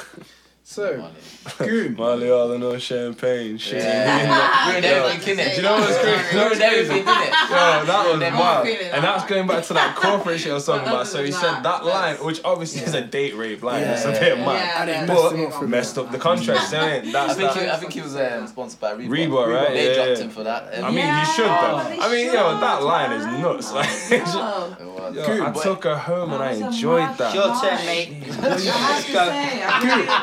[0.66, 1.10] So,
[1.58, 1.94] Goon.
[1.98, 3.58] Molly, all the no champagne.
[3.58, 3.74] Shit.
[3.84, 3.84] Ruined
[4.86, 5.50] everything, innit?
[5.50, 6.24] Do you know what's great?
[6.32, 7.20] You know what's Ruined everything, crazy?
[7.30, 7.50] innit?
[7.50, 8.66] Yo, that was wild.
[8.94, 11.06] And that's going back to that corporate shit I was talking But.
[11.06, 13.82] So he other said that, that line, which obviously is a date rape line.
[13.82, 13.92] Yeah.
[13.92, 14.88] It's a bit Yeah, mad.
[14.88, 17.04] yeah, messed But him up messed up the contract, isn't it?
[17.08, 19.08] I That's think, he, I think he was um, sponsored by Reebok.
[19.10, 19.68] Reebok, right?
[19.74, 20.78] They Yeah, dropped him for that.
[20.78, 21.76] Um, I mean, Yeah, you should though.
[21.76, 23.70] I mean, yo, should, that line is nuts.
[25.04, 27.34] Like, yo, I took her home and I That was a enjoyed that.
[27.34, 28.24] Your turn, mate.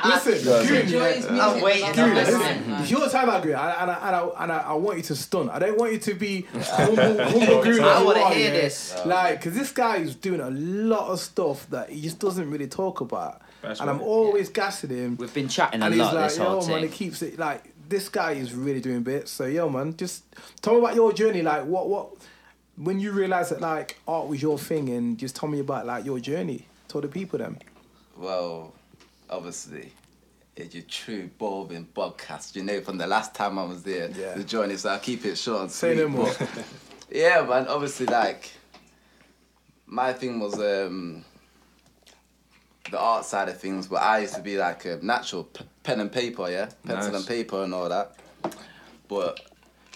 [0.04, 0.64] I have to Go.
[0.64, 0.92] say, I Goon.
[0.92, 1.02] really- Listen, listen, Go on.
[1.02, 1.32] Goon, Enjoy his yeah.
[1.32, 1.56] music.
[1.56, 2.82] I'm waiting, That's Goon, I'm the best listen, thing, man.
[2.82, 5.04] it's your time, I agree, and, and, I, and, I, and I, I want you
[5.04, 5.50] to stun.
[5.50, 7.84] I don't want you to be humble, humble Goon.
[7.84, 8.62] I wanna hear yeah.
[8.62, 8.96] this.
[9.06, 12.68] Like, because this guy is doing a lot of stuff that he just doesn't really
[12.68, 13.42] talk about.
[13.62, 14.06] That's and I'm right.
[14.06, 15.18] always gassing him.
[15.18, 16.90] We've been chatting a and he's like, this yo, whole man, thing.
[16.90, 19.30] he keeps it like this guy is really doing bits.
[19.32, 20.24] So, yo, man, just
[20.62, 21.42] tell me about your journey.
[21.44, 22.10] Like, what, what,
[22.78, 26.06] when you realized that like art was your thing, and just tell me about like
[26.06, 26.66] your journey.
[26.88, 27.58] Tell the people them.
[28.18, 28.74] Well,
[29.30, 29.92] obviously,
[30.56, 32.56] it's your true Baldwin podcast.
[32.56, 34.34] You know, from the last time I was there, Yeah.
[34.34, 34.78] the journey.
[34.78, 36.02] So I'll keep it short and Say sweet.
[36.04, 36.32] no more.
[37.10, 37.68] yeah, man.
[37.68, 38.52] Obviously, like
[39.86, 41.24] my thing was um
[42.90, 46.00] the art side of things, but I used to be like a natural p- pen
[46.00, 47.22] and paper, yeah, pencil Nice.
[47.22, 48.16] and paper and all that.
[49.08, 49.40] But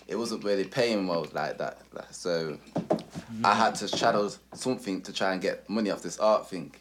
[0.08, 1.80] it wasn't really paying well like that.
[1.94, 2.58] like, So
[3.44, 6.74] I had to shadow something to try and get money off this art thing,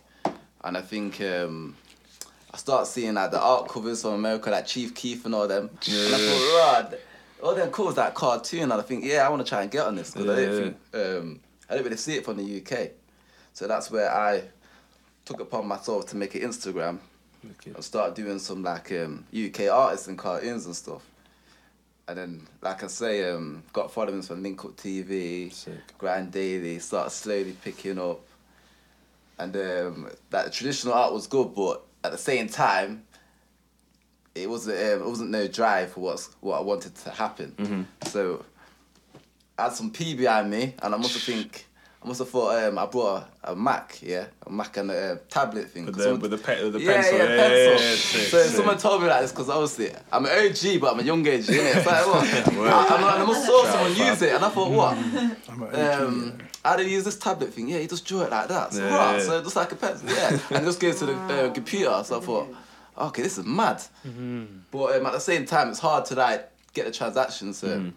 [0.62, 1.20] and I think.
[1.20, 1.76] um
[2.54, 5.70] I start seeing like the art covers from America, like Chief Keef and all them.
[5.82, 6.06] Yeah.
[6.06, 7.00] And I thought, right,
[7.42, 8.62] all them covers that cartoon.
[8.62, 10.46] And I think, yeah, I want to try and get on this because I Yeah,
[10.46, 12.90] don't think um, I don't really see it from the UK.
[13.54, 14.44] So that's where I
[15.24, 16.98] took upon myself to make an Instagram
[17.64, 21.02] and start doing some like um, UK artists and cartoons and stuff.
[22.06, 25.74] And then, like I say, um, got followings from Link Up TV, Sick.
[25.98, 28.20] GRM Daily, started slowly picking up.
[29.40, 33.02] And um, that traditional art was good, but at the same time,
[34.34, 37.86] it wasn't um, it wasn't no drive for what's what I wanted to happen.
[38.06, 38.44] So
[39.58, 41.66] I had some P behind me, and I must have think
[42.02, 45.12] I must have thought um, I brought a, a Mac, yeah, a Mac and a
[45.12, 45.86] uh, tablet thing.
[45.86, 47.16] With 'cause the, someone- with the, pe- with the yeah, pencil.
[47.18, 47.56] yeah, Yeah, pencil.
[47.56, 48.56] yeah, yeah, sick, so sick.
[48.56, 51.46] someone told me like this because obviously I'm an OG, but I'm a young age,
[51.46, 51.76] innit?
[51.76, 52.24] It's like, what?
[52.74, 54.98] I, I'm, I must saw someone use it, and I thought, what?
[55.48, 57.68] I'm a Um, how do you use this tablet thing?
[57.68, 58.72] Yeah, you just draw it like that.
[58.72, 59.18] So, Yeah, what?
[59.18, 59.24] yeah.
[59.24, 60.38] so just like a pencil, yeah.
[60.50, 62.02] and it just goes to the uh, computer.
[62.04, 62.48] So I thought,
[62.98, 63.82] okay, this is mad.
[64.70, 67.58] But um, at the same time, it's hard to like get the transactions.
[67.58, 67.90] So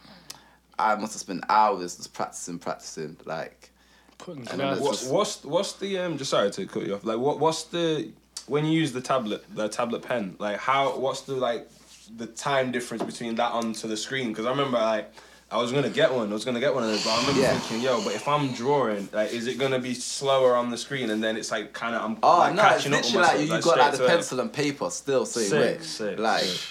[0.80, 3.18] I must have spent hours just practicing, practicing.
[3.26, 3.72] Like,
[4.18, 4.80] Putting And then glass.
[4.80, 6.18] there's What, just- what's what's the um?
[6.18, 7.03] Just sorry to cut you off.
[7.03, 8.10] Like what what's the
[8.48, 11.69] when you use the tablet the tablet pen like how what's the like
[12.15, 14.30] the time difference between that onto the screen?
[14.30, 15.11] Because I remember like
[15.49, 16.30] I was gonna get one.
[16.30, 17.57] I was gonna get one of those, but I remember Yeah.
[17.57, 21.10] thinking, yo, but if I'm drawing, like, is it gonna be slower on the screen
[21.10, 23.22] and then it's like kind of I'm oh like, no, it's catching up with literally
[23.22, 24.07] like you, you got like the to it.
[24.10, 25.84] pencil and paper still same Sick, way.
[25.84, 26.61] sick, like, sick.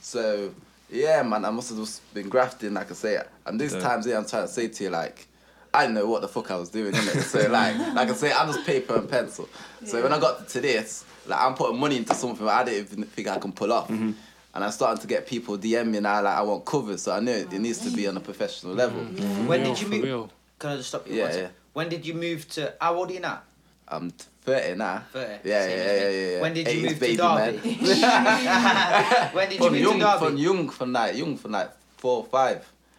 [0.00, 0.54] so
[0.90, 3.18] yeah, man, I must have just been grafting, like I say.
[3.46, 3.80] And these Yeah.
[3.80, 5.26] times here, I'm trying to say to you, like,
[5.72, 7.22] I didn't know what the fuck I was doing, innit?
[7.24, 9.48] so like, like I say, I'm just paper and pencil.
[9.84, 13.04] So when I got to this, like, I'm putting money into something I didn't even
[13.04, 13.88] think I can pull off.
[13.88, 14.12] Mm-hmm.
[14.54, 17.02] And I'm starting to get people DM me now, like, I want covers.
[17.02, 18.78] So I know it needs to be on a professional mm-hmm.
[18.78, 19.02] level.
[19.02, 19.16] Mm-hmm.
[19.16, 19.46] Mm-hmm.
[19.48, 20.04] When Real, did you move?
[20.04, 20.30] real.
[20.60, 21.16] Can I just stop you?
[21.16, 21.48] Yeah, yeah.
[21.72, 22.74] When did you move to?
[22.80, 23.42] How old are you now?
[23.88, 25.02] I'm 30 now.
[25.12, 25.26] 30.
[25.26, 26.20] Yeah, Same yeah, as yeah, me.
[26.20, 26.40] yeah, yeah.
[26.40, 27.58] When did you 80s move to baby, Derby?
[29.36, 30.18] when did you from move young, to Derby?
[30.24, 32.24] from young, from like young, from like four or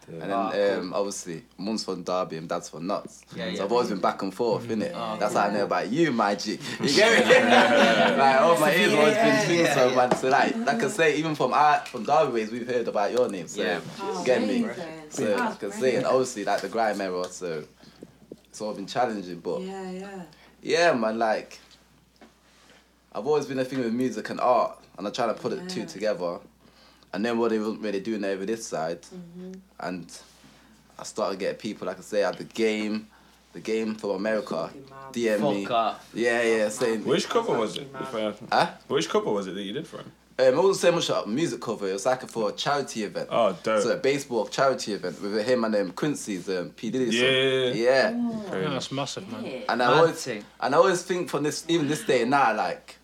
[0.06, 0.22] five.
[0.22, 0.80] And then cool.
[0.80, 3.24] um, obviously, mum's from Derby and dad's from Notts.
[3.34, 3.64] Yeah, so.
[3.64, 4.92] I've always been back and forth, innit?
[4.94, 6.58] Ah, That's how I know about you, my G.
[6.80, 7.34] You get me?
[8.18, 9.96] like all my ears always been things, yeah, so yeah.
[9.96, 10.16] man.
[10.16, 13.28] So like, like I say, even from our, from Derby ways, we've heard about your
[13.28, 13.48] name.
[13.48, 13.80] So Yeah.
[14.00, 14.62] Oh, get me?
[14.64, 14.84] amazing.
[15.10, 17.64] So That's like I say, and obviously like the grime era, so
[18.48, 20.22] it's all been challenging, but Yeah, yeah.
[20.62, 21.58] yeah, man, like
[23.12, 25.68] I've always been a thing with music and art, and I try to put it
[25.68, 26.38] two together.
[27.12, 29.52] And then what they wasn't really doing over this side, Mm-hmm.
[29.80, 30.06] and
[30.98, 33.06] I started getting people like I say at the game,
[33.52, 34.70] the game from America,
[35.12, 35.64] DM me.
[35.66, 36.04] Fuck.
[36.14, 37.04] Yeah, yeah, saying.
[37.04, 37.88] Which cover was it?
[38.00, 38.70] If I, Huh?
[38.88, 40.12] which cover was it that you did for him?
[40.38, 41.88] Um, it wasn't so much a music cover.
[41.88, 43.28] It was like for a charity event.
[43.32, 43.82] Oh, dope.
[43.82, 47.06] So a baseball charity event with him and um, Quincy's um, P Diddy.
[47.10, 47.20] song.
[47.82, 48.10] Yeah.
[48.12, 48.60] Yeah.
[48.60, 49.62] Yeah, that's massive, man.
[49.66, 52.98] And I always, and I always think from this, even this day now, like, That's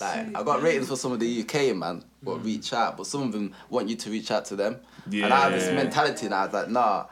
[0.00, 2.44] like so I got ratings for some of the UK man, but Mm.
[2.44, 2.96] reach out.
[2.96, 4.76] But some of them want you to reach out to them.
[5.08, 5.24] Yeah.
[5.26, 6.42] And I have this mentality now.
[6.42, 7.04] I was like, nah.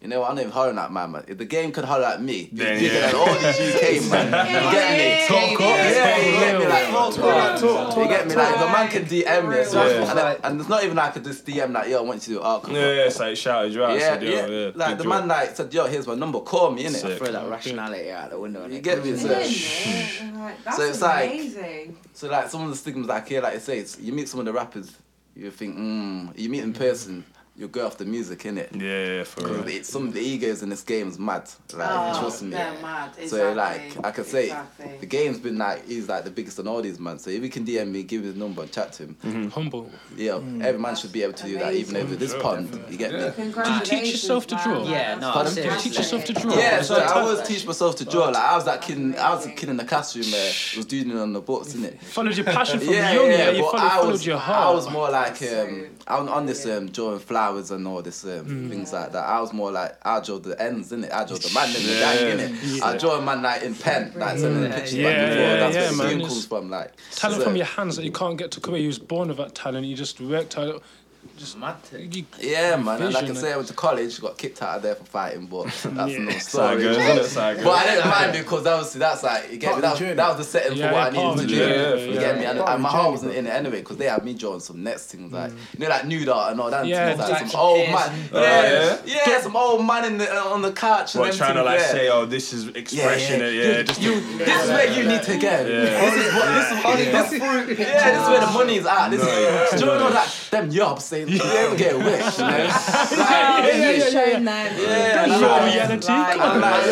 [0.00, 1.24] You know, what, I'm not even hollering at man, man.
[1.26, 3.06] If the game could holler at me, Then, it's bigger yeah.
[3.06, 4.26] than all these UK man.
[4.46, 5.26] You get me?
[5.26, 5.60] Talk up.
[5.60, 8.66] Yeah, you get me like Talk, talk, talk, talk, talk, You get me like the
[8.66, 10.10] man can DM me, so Yeah.
[10.10, 12.28] and, then- and it's not even like I could just DM like yo, I want
[12.28, 12.68] you to do art.
[12.68, 13.94] Yeah, yeah, it's like shouted you out.
[13.94, 14.46] yeah, said, yo, yeah.
[14.46, 14.70] yeah.
[14.74, 15.12] Like the job.
[15.12, 16.40] man like said, yo, here's my number.
[16.40, 16.90] Call me, innit?
[16.96, 17.16] Sick.
[17.18, 18.66] Throw that rationality out the window.
[18.68, 19.10] You get me?
[19.10, 20.56] Isn't So, it?
[20.62, 21.96] That's So it's like- amazing.
[22.12, 24.40] so like some of the stigmas like here, like I say, it's, you meet some
[24.40, 24.94] of the rappers,
[25.34, 27.24] you think, mm, you meet in person,
[27.58, 28.68] you'll go off the music, innit?
[28.80, 29.62] Yeah, yeah, for real.
[29.62, 31.48] Because it- some of the egos in this game is mad.
[31.72, 32.50] Like, Oh, trust me.
[32.50, 33.10] they're mad.
[33.26, 34.96] So like I could say, Exactly.
[35.00, 37.18] the game's been like he's like the biggest on all these man.
[37.18, 39.50] So if he can DM me, give me his number, and chat to him.
[39.50, 39.90] Humble.
[40.16, 42.78] Yeah, every man should be able to do that, even over this Sure, pond.
[42.90, 43.44] You get me?
[43.44, 44.84] Did you teach yourself to draw?
[44.86, 45.52] Yeah, no, Pardon?
[45.52, 45.76] seriously.
[45.76, 46.54] Did you teach yourself to draw?
[46.56, 48.26] Yeah, so I time- always teach myself to draw.
[48.26, 51.10] Like I was that kid, I was a kid in the classroom where was doing
[51.10, 51.98] it on the books, innit?
[52.02, 53.36] Followed your passion from Yeah, young, yeah.
[53.36, 56.28] yeah, You but followed, I followed was, your I was more like So- um, on,
[56.28, 59.24] on this um, drawing flowers and all this um, things like that.
[59.24, 61.12] I was more like I draw the ends, innit?
[61.12, 62.14] I draw the man in the Yeah.
[62.14, 62.82] gang, innit?
[62.82, 65.74] I draw a man like in pen, like sending the pictures Yeah, back yeah, That's
[65.74, 66.08] yeah, where the man.
[66.10, 68.60] game It's- comes from, like talent so- from your hands that you can't get to
[68.60, 68.80] career.
[68.80, 69.86] You was born with that talent.
[69.86, 70.74] You just worked out.
[70.74, 70.82] Mad
[71.26, 72.12] thing.
[72.12, 73.02] You, Yeah, man.
[73.02, 75.04] And like I Vision, say, I went to college, got kicked out of there for
[75.04, 75.84] fighting, but that's
[76.18, 76.82] no story.
[76.82, 77.70] girls, But, but.
[77.70, 79.80] I didn't mind because obviously that's like you get me.
[79.82, 81.56] That, that was the setting Yeah, for what I needed of to the do.
[81.56, 82.20] journey, you yeah.
[82.20, 82.44] get me?
[82.44, 85.06] And, and my heart wasn't in it anyway because they had me drawing some next
[85.12, 85.56] things like mm.
[85.74, 86.86] you know like nude art and all that.
[86.86, 88.12] Yeah, things, like like some old Pierce man.
[88.12, 91.14] and- Yeah, Oh, yeah, some old man in the, uh, on the couch.
[91.14, 91.88] and What, them trying to like there.
[91.88, 95.38] say, oh, this is expression, yeah, yeah, just You, this is where you need to
[95.38, 95.48] go.
[95.50, 95.64] Yeah.
[95.64, 99.08] This is what this is this is, yeah, this is where the money's at.
[99.10, 99.74] This No, yeah.
[99.74, 102.56] is during all that them yobs saying you ever get a wish, you know?
[102.56, 104.46] Yeah, yeah, yeah, shown them.
[104.46, 106.86] Yeah, You've and shown I'm reality, like, come that's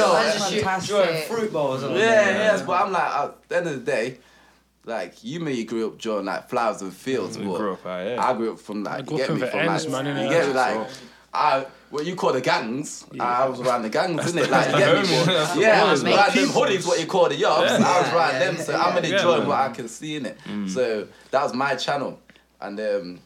[0.52, 0.60] yo.
[0.62, 0.88] fantastic.
[0.96, 3.90] Drawing fruit balls and all Yeah, yes, but I'm like at the end of the
[3.92, 4.18] day,
[4.86, 7.88] like you may grew up drawing like flowers and fields, We but grew up, uh,
[8.06, 8.16] yeah.
[8.26, 10.54] I grew up from like you get me from ends, like man, you get me
[10.54, 10.96] like So-
[11.36, 14.50] I what you call the gangs, I was around the gangs, isn't it?
[14.50, 16.12] Like you get me, That's but, the yeah, I was man.
[16.14, 17.70] around them hoodies, what you call the yobs.
[17.70, 18.82] I was around Yeah, them, yeah, so yeah.
[18.84, 19.48] I'm only Yeah, drawing man.
[19.48, 20.38] what I can see in it.
[20.68, 22.20] So that was my channel,
[22.60, 23.20] and um.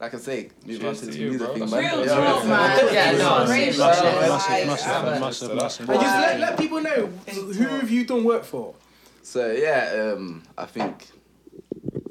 [0.00, 1.54] Like I say, move on Cheers to to the music bro.
[1.54, 1.80] thing, man.
[1.80, 2.94] Real Yeah, talk, man.
[2.94, 5.90] Yeah, no, Great shit, massive, massive, massive, massive.
[5.90, 8.74] And just let, let people know who have you done work for.
[9.22, 11.06] So yeah, um, I think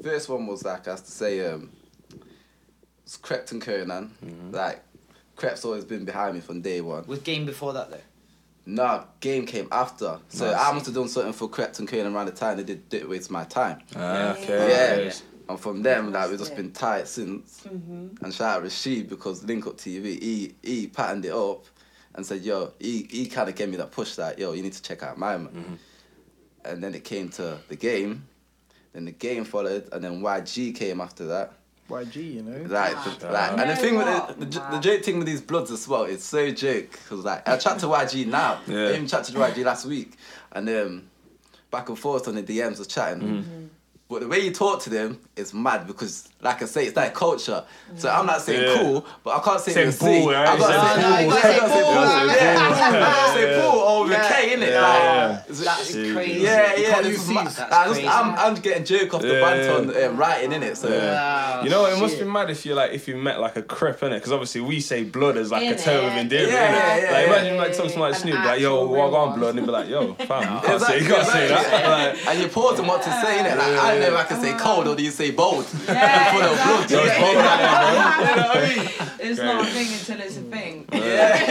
[0.04, 1.70] first one was like I have to say um,
[3.04, 4.10] it's Krept and Konan.
[4.52, 4.84] Like
[5.36, 7.04] Krept's always been behind me from day one.
[7.08, 8.00] Was game before that though?
[8.66, 10.18] Nah, game came after.
[10.28, 10.60] So Nice.
[10.60, 13.08] I must have done something for Krept and Konan around the time they did, did
[13.08, 13.80] Waste My Time.
[13.96, 14.46] Ah, okay.
[14.48, 15.08] Yeah.
[15.08, 15.12] okay.
[15.50, 17.62] And from them, like we've just been tight since.
[17.66, 18.24] Mm-hmm.
[18.24, 21.64] And shout out Rashid because Link Up TV, he he patterned it up
[22.14, 24.72] and said, yo, he, he kind of gave me that push that, yo, you need
[24.72, 25.78] to check out my man.
[26.64, 28.26] And then it came to the game.
[28.92, 31.52] Then the game followed, and then YG came after that.
[31.88, 32.66] YG, you know.
[32.68, 35.26] Like, the, like, and the thing know with the, the, j- the joke thing with
[35.26, 38.60] these bloods as well, it's so joke because like I chat to YG now.
[38.66, 38.86] Yeah.
[38.86, 40.14] I even chat to YG last week,
[40.52, 41.10] and um,
[41.70, 43.22] back and forth on the DMs was chatting.
[43.22, 43.66] Mm-hmm.
[44.10, 47.14] But the way you talk to them is mad because, like I say, it's that
[47.14, 47.62] culture.
[47.96, 48.82] So I'm not saying Yeah.
[48.82, 50.20] cool, but I can't say Saying with a C.
[50.20, 50.48] bull, right?
[50.48, 51.30] I gotta Saying say bull.
[51.30, 51.30] bull.
[51.30, 51.94] You I gotta gotta say say bull.
[51.94, 52.26] bull.
[52.26, 52.34] Yeah.
[52.34, 53.70] Yeah, I gotta say Yeah.
[53.70, 54.28] bull over the Yeah.
[54.28, 54.68] K, innit?
[54.70, 55.32] Yeah, Like, yeah.
[55.38, 56.12] it's- That's Yeah.
[56.14, 56.40] crazy.
[56.40, 56.90] yeah, You yeah.
[56.90, 57.54] can't this use is ma- Cs.
[57.54, 58.08] That's I just- crazy.
[58.08, 60.76] I'm, I'm getting joke off the Yeah, banter on um, writing in it.
[60.76, 61.62] So Yeah.
[61.62, 64.02] You know, it must be mad if you like if you met like a crip
[64.02, 65.84] in it, because obviously we say blood as like a Innit?
[65.84, 66.52] term of endearment.
[66.52, 69.38] Yeah, yeah, yeah, like imagine like something like An Snoop, like yo, actual walk on
[69.38, 72.16] blood, and be like, yo, fam, you can't say, you can't say that.
[72.26, 73.99] And you pause and what to say, in innit?
[74.00, 75.66] Like, I don't know if I can say cold or do you say bold?
[75.88, 76.90] Yeah, Full of blood.
[76.90, 79.30] yo, it's bold out there, You know what I mean?
[79.30, 80.86] It's not a thing until it's a thing.
[80.90, 80.98] how,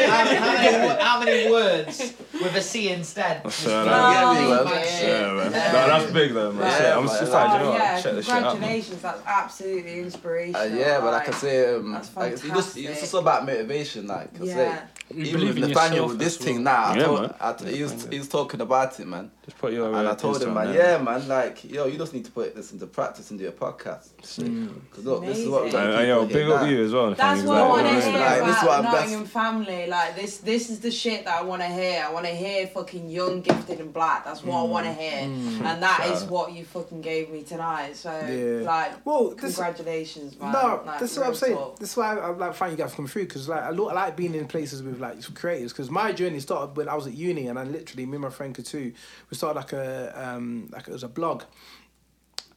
[0.10, 3.42] how many, how many words with a C instead?
[3.44, 3.52] bro.
[3.52, 4.12] Fair Oh, enough.
[4.12, 5.04] Yeah, me, man.
[5.04, 5.52] Yeah, man.
[5.52, 6.62] No, that's big though, man.
[6.68, 7.16] Yeah, Shit, I'm man.
[7.26, 7.78] surprised, you know what?
[7.80, 9.02] yeah, Check this shit out, congratulations.
[9.02, 10.62] That's absolutely inspirational.
[10.62, 14.08] Uh, yeah, but like I say, um, That's like, it's just it's just about motivation.
[14.08, 14.54] Like I Yeah.
[14.54, 16.64] say, You even with in Nathaniel with this as thing well.
[16.76, 17.34] now, I Yeah, told, man.
[17.42, 19.32] I t- he was he was talking about it, man.
[19.46, 22.14] Just put your And I told him, man, on yeah, man, like, yo, you just
[22.14, 24.10] need to put this into practice and do a podcast.
[24.18, 25.72] Because look, this is what we Amazing.
[25.72, 25.90] got.
[25.90, 27.14] And, and yo, big up you as well.
[27.16, 28.20] That's what I want to yeah, hear yeah.
[28.30, 29.88] Like, this is about what I'm Nottingham family.
[29.88, 32.06] Like this, this is the shit that I want to hear.
[32.08, 34.26] I want to hear fucking young, gifted, and black.
[34.26, 37.96] That's what I want to hear, and that is what you fucking gave me tonight.
[37.96, 38.66] So, Yeah.
[38.66, 40.52] like, Well, this- congratulations, man.
[40.54, 41.56] No, like, that's what I'm saying.
[41.56, 41.80] talk.
[41.80, 43.94] That's why I, I like finding you guys come through because like I, lo- I
[43.94, 47.14] like being in places with like creators because my journey started when I was at
[47.14, 48.94] uni and I literally me and my friend Katu
[49.30, 51.44] we started like a um like it was a blog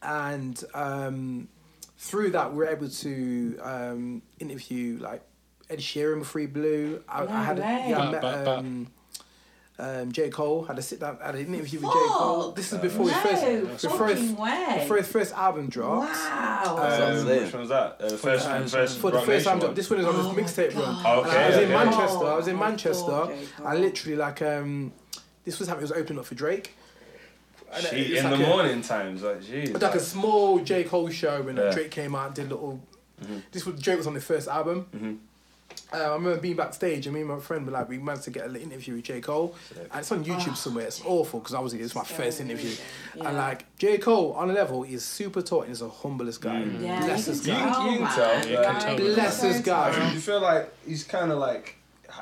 [0.03, 1.49] and um
[1.99, 5.23] through that we were able to um interview like
[5.71, 7.03] Ed Sheeran with Free Blue.
[7.09, 7.87] I, No I had a, way.
[7.89, 8.57] yeah I met ba- ba.
[8.59, 8.87] um,
[9.83, 12.53] um, J Cole had a sit down had an interview with J Cole.
[12.53, 14.77] This is before his no, first before his, way.
[14.81, 16.13] before his first album dropped.
[16.13, 16.75] wow.
[16.77, 17.45] What I'm Um, saying.
[17.45, 17.97] which one's that?
[18.01, 20.53] Uh, first, Um, first for the first Nation time, this one is on Oh this
[20.53, 21.03] mixtape run.
[21.05, 21.71] Oh, And I was okay, in.
[21.71, 22.25] Manchester.
[22.27, 23.07] I was in Oh, Manchester.
[23.11, 23.33] God,
[23.65, 24.93] I literally like um,
[25.45, 25.89] this was happening.
[25.89, 26.75] It was opening up for Drake.
[27.91, 29.71] She, in like the a- morning times, like, jeez.
[29.71, 31.71] It's like a small J Cole show when Yeah.
[31.73, 32.81] Drake came out and did little.
[33.51, 35.21] This was Drake was on the first album.
[35.93, 38.31] Uh, I remember being backstage and me and my friend were like, we managed to
[38.31, 39.21] get an interview with J.
[39.21, 39.55] Cole.
[39.77, 40.87] And it's on YouTube somewhere.
[40.87, 42.75] It's awful because obviously it's my first interview.
[43.21, 43.99] And like, J.
[43.99, 46.63] Cole, on a level, is super taught and he's the humblest guy.
[46.63, 47.73] Yeah, Bless you this guy.
[47.73, 48.97] tell, You can tell, yeah, can tell.
[48.97, 50.13] Bless this guy.
[50.13, 51.77] you feel like he's kind of like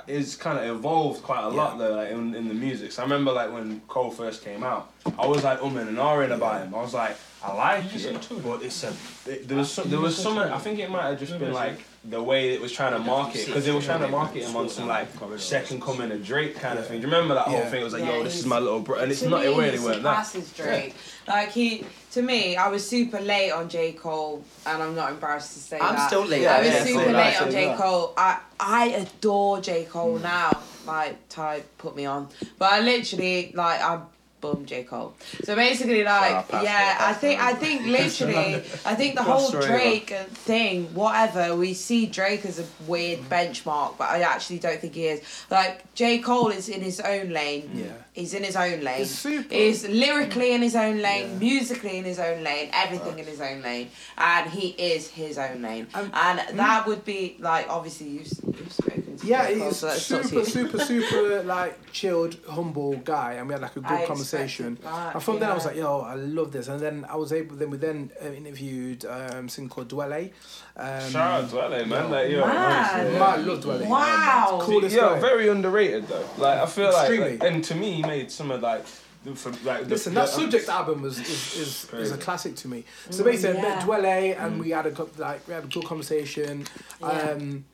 [0.06, 2.92] is kind of evolved quite a lot though, like in, in the music.
[2.92, 6.32] So I remember like when Cole first came out, I was like umming and ahhing
[6.32, 6.74] about him.
[6.74, 8.92] I was like, I like it, but it's a
[9.26, 10.38] it, there was some, there was some.
[10.38, 13.44] I think it might have just been like the way it was trying to market
[13.44, 16.78] because they were trying to market him on some like second coming of Drake kind
[16.78, 16.98] of thing.
[17.00, 17.82] Do you remember that whole thing?
[17.82, 19.42] It was like, Yeah, yo, this is my little bro, and it's not.
[19.42, 20.22] me, It really he weren't that.
[20.22, 20.94] surpasses Drake.
[21.28, 25.52] Like he, to me, I was super late on J Cole, and I'm not embarrassed
[25.52, 26.06] to say I'm that.
[26.06, 26.42] still late.
[26.42, 27.74] Yeah, I was yeah, super late same, on J.
[27.76, 28.14] Cole.
[28.16, 30.22] I I adore J Cole mm.
[30.22, 30.58] now.
[30.86, 32.28] Like Ty put me on,
[32.58, 34.00] but I literally like I
[34.40, 35.14] bum J Cole.
[35.44, 37.40] So basically, like yeah, I think.
[37.40, 41.56] I think literally I think the whole Drake thing, whatever.
[41.56, 45.22] We see Drake as a weird benchmark, but I actually don't think he is.
[45.50, 47.70] Like J Cole is in his own lane.
[47.74, 47.92] Yeah.
[48.12, 48.98] He's in his own lane.
[48.98, 49.54] He's super.
[49.54, 51.38] He's lyrically in his own lane, Yeah.
[51.38, 53.88] musically in his own lane, everything in his own lane,
[54.18, 55.86] and he is his own lane.
[55.94, 60.44] Um, and that would be like obviously you've, you've spoken to Yeah, he's so super,
[60.44, 64.78] super, super like chilled, humble guy, and we had like a good I conversation.
[64.82, 66.66] that, and from then I was like, yo, I love this.
[66.66, 67.54] And then I was able.
[67.54, 70.32] Then we then uh, interviewed um, something called Dwele.
[70.76, 72.10] Um, Shout out to LA, man.
[72.10, 72.56] Like, yo, Man.
[72.56, 73.86] honestly, Man, I love Dwele.
[73.88, 74.58] Wow.
[74.62, 75.20] Coolest Yo, guy.
[75.20, 76.24] very underrated though.
[76.38, 77.36] Like I feel like, Extremely.
[77.38, 78.84] like- and to me, he made some of like,
[79.24, 82.56] the, for, like the- Listen, the- that subject album was is, is, is a classic
[82.56, 82.84] to me.
[83.10, 83.82] So basically, I met.
[83.84, 86.66] Dwele, and we had a like we had a good conversation,
[87.02, 87.64] um,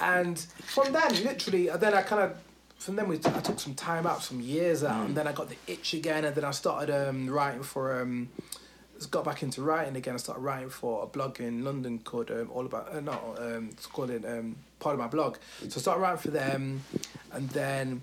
[0.00, 2.36] and from then, literally, and then I kind of.
[2.78, 5.32] From then, we t- I took some time out, some years out, and then I
[5.32, 8.00] got the itch again, and then I started um, writing for.
[8.00, 8.63] Um, just
[9.10, 10.14] got back into writing again.
[10.14, 12.94] I started writing for a blog in London called um, All About.
[12.94, 15.36] Uh, no, um, it's called it um, part of my blog.
[15.60, 16.82] So I started writing for them,
[17.32, 18.02] and then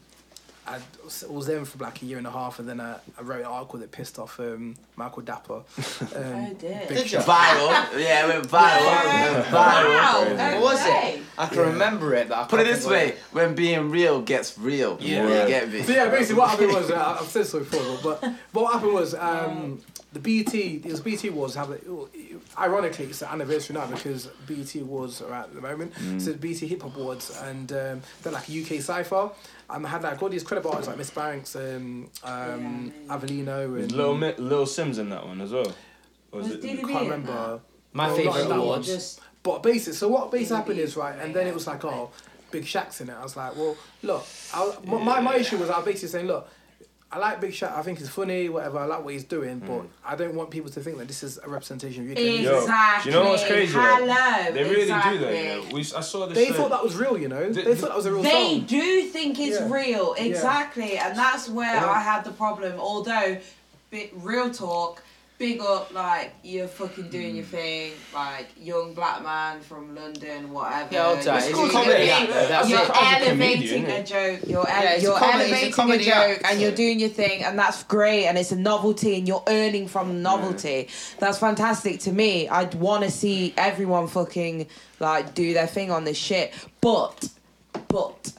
[0.67, 3.21] I was- was there for like a year and a half, and then I, I
[3.23, 5.63] wrote an article that pissed off um, Michael Dapaah.
[6.15, 6.85] Um, Oh, dear.
[6.87, 7.25] big shout.
[7.25, 7.99] Viral.
[7.99, 8.77] Yeah, it went viral.
[8.77, 10.25] It went Wow.
[10.27, 10.53] viral.
[10.53, 11.21] What was it?
[11.37, 11.63] I can Yeah.
[11.63, 14.97] remember it, but I Put it this way: what when being real gets real.
[15.01, 15.23] Yeah.
[15.43, 15.81] You get me?
[15.81, 18.21] So yeah, basically what happened was uh, I've said so before, but,
[18.53, 19.79] but what happened was um,
[20.13, 21.83] the BET it was BET Awards have it,
[22.57, 25.93] ironically it's the anniversary now because BET Awards are out at the moment.
[26.21, 29.29] So the BET Hip Hop Awards and um, they're like a UK cipher.
[29.69, 33.83] Um, I had like all these credible artists like Miss Banks, um, um, Avelino, Was
[33.83, 35.73] and Little Mi- Little Simz in that one as well.
[36.31, 36.61] Or was Was it?
[36.61, 37.61] Diddy can't remember.
[37.93, 38.87] My No, favourite that awards.
[38.87, 38.97] one.
[38.97, 42.11] Just But basically, so what basically happened is right, and then it was like, oh,
[42.51, 43.13] Big Shaq's in it.
[43.13, 46.27] I was like, well, look, I, my, my my issue was I was basically saying,
[46.27, 46.49] look,
[47.13, 47.75] I like Big Shaq.
[47.77, 48.79] I think he's funny, whatever.
[48.79, 51.37] I like what he's doing, but I don't want people to think that this is
[51.43, 52.43] a representation of UK music.
[52.45, 53.11] Yo, exactly.
[53.11, 53.81] you know what's crazy, though?
[53.81, 54.51] Hello.
[54.53, 55.17] They really exactly.
[55.17, 55.33] do that.
[55.35, 55.73] You know?
[55.73, 56.37] We, I saw this.
[56.37, 57.51] They uh, thought that was real, you know.
[57.51, 58.31] Th- They thought that was a real thing.
[58.31, 58.65] They song.
[58.67, 59.69] do think it's Yeah.
[59.73, 61.89] real, exactly, and that's where Yeah.
[61.89, 62.79] I had the problem.
[62.79, 63.37] Although,
[63.89, 65.03] bit real talk,
[65.41, 70.87] big up like you're fucking doing your thing, like young black man from London, whatever.
[70.93, 72.89] Yeah, I'll tell you, You're- it's you're- comedy, you're- yeah, that's you're it.
[72.91, 74.39] As a elevating comedian, a joke.
[74.47, 76.45] You're, Yeah, ele- a you're comedy- a elevating a, comedy joke, act.
[76.45, 79.87] and you're doing your thing, and that's great, and it's a novelty, and you're earning
[79.87, 80.89] from novelty.
[81.17, 82.47] That's fantastic to me.
[82.47, 84.67] I'd want to see everyone fucking
[84.99, 87.29] like do their thing on this shit, but
[87.87, 88.31] but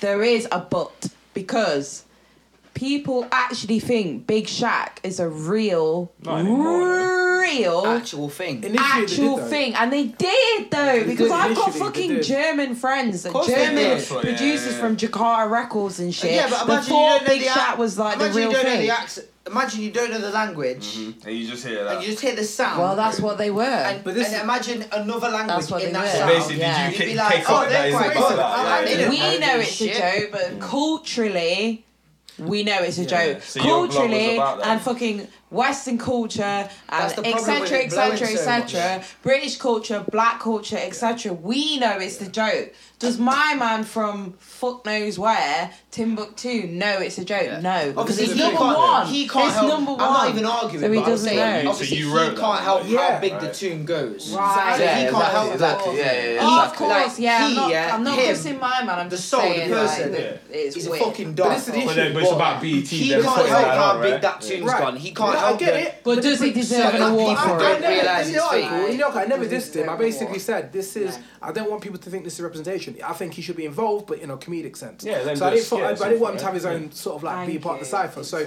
[0.00, 2.04] there is a but because
[2.74, 7.86] people actually think Big Shaq is a real, anymore, real.
[7.86, 8.62] Actual thing.
[8.64, 9.46] Initially, they did, Actual though.
[9.46, 12.22] thing, and they did though, They because did, I've got initially, they fucking did.
[12.24, 13.90] German friends, course they German did.
[13.98, 14.80] That's producers yeah, yeah.
[14.80, 16.32] from Jakarta Records and shit.
[16.32, 18.36] Yeah, but imagine before you don't know Big the Shaq ac- was like the imagine
[18.40, 18.80] real you don't know thing.
[18.86, 19.26] the accent.
[19.44, 21.28] Imagine you don't know the language, mm-hmm.
[21.28, 21.96] And you just hear that.
[21.96, 22.78] and you just hear the sound.
[22.78, 23.64] well, that's what they were.
[23.64, 26.10] And, But this and is- imagine another language That's what in they that were.
[26.10, 26.30] So sound.
[26.30, 26.90] basically, yeah.
[26.90, 28.38] did You'd be kick, like, take oh, off they're that is quite about good.
[28.38, 28.46] that?
[28.46, 29.08] I Yeah, like yeah.
[29.10, 29.96] we know it's a Shit.
[30.22, 31.84] joke, but culturally,
[32.38, 33.08] we know it's a Yeah.
[33.34, 33.42] joke.
[33.42, 37.72] So your blog was culturally and fucking Western culture um, That's and the problem with
[37.72, 38.28] etc.
[38.28, 38.28] etc.
[38.28, 39.04] etc.
[39.22, 41.32] British culture, black culture, etc.
[41.32, 42.72] We know it's the joke.
[42.98, 47.42] Does my man from fuck knows where Timbuktu know it's a joke?
[47.44, 47.60] Yeah.
[47.60, 49.06] No, because Obviously, it's number can't, one.
[49.08, 49.68] He can't it's help.
[49.68, 51.70] number I'm not even arguing, So he but I'm doesn't saying, know.
[51.72, 52.62] obviously, So you he can't that.
[52.62, 53.12] help Yeah.
[53.14, 54.30] how big the tune goes.
[54.32, 54.76] Right.
[54.76, 55.96] So Yeah, he can't exactly, help exactly.
[55.96, 56.04] that.
[56.06, 56.40] Yeah, yeah, yeah.
[56.42, 56.86] Oh, of Exactly.
[56.86, 57.38] course, Like, yeah.
[57.44, 58.98] I'm not, yeah, I'm not him, cussing my man.
[59.00, 61.52] I'm the just soul, the person, like, that it's He's a fucking But dog.
[61.56, 61.86] this is the issue.
[61.88, 62.86] But, then, it's about BET.
[62.86, 64.78] He can't help how big that tune's Right.
[64.80, 64.96] gone.
[64.96, 66.00] He can't That's I get it.
[66.04, 67.88] But does he deserve an But award people for don't it?
[67.88, 69.88] realise in the article, in the article, I never Does he dissed him.
[69.90, 71.18] I basically said this is.
[71.40, 72.96] I don't want people to think this is representation.
[73.04, 75.04] I think he should be involved, but in a comedic sense.
[75.04, 76.54] Yeah, then so I didn't, just- thought- yeah, I, I didn't want him to have
[76.54, 78.22] his own sort of like be part of the cipher.
[78.22, 78.44] So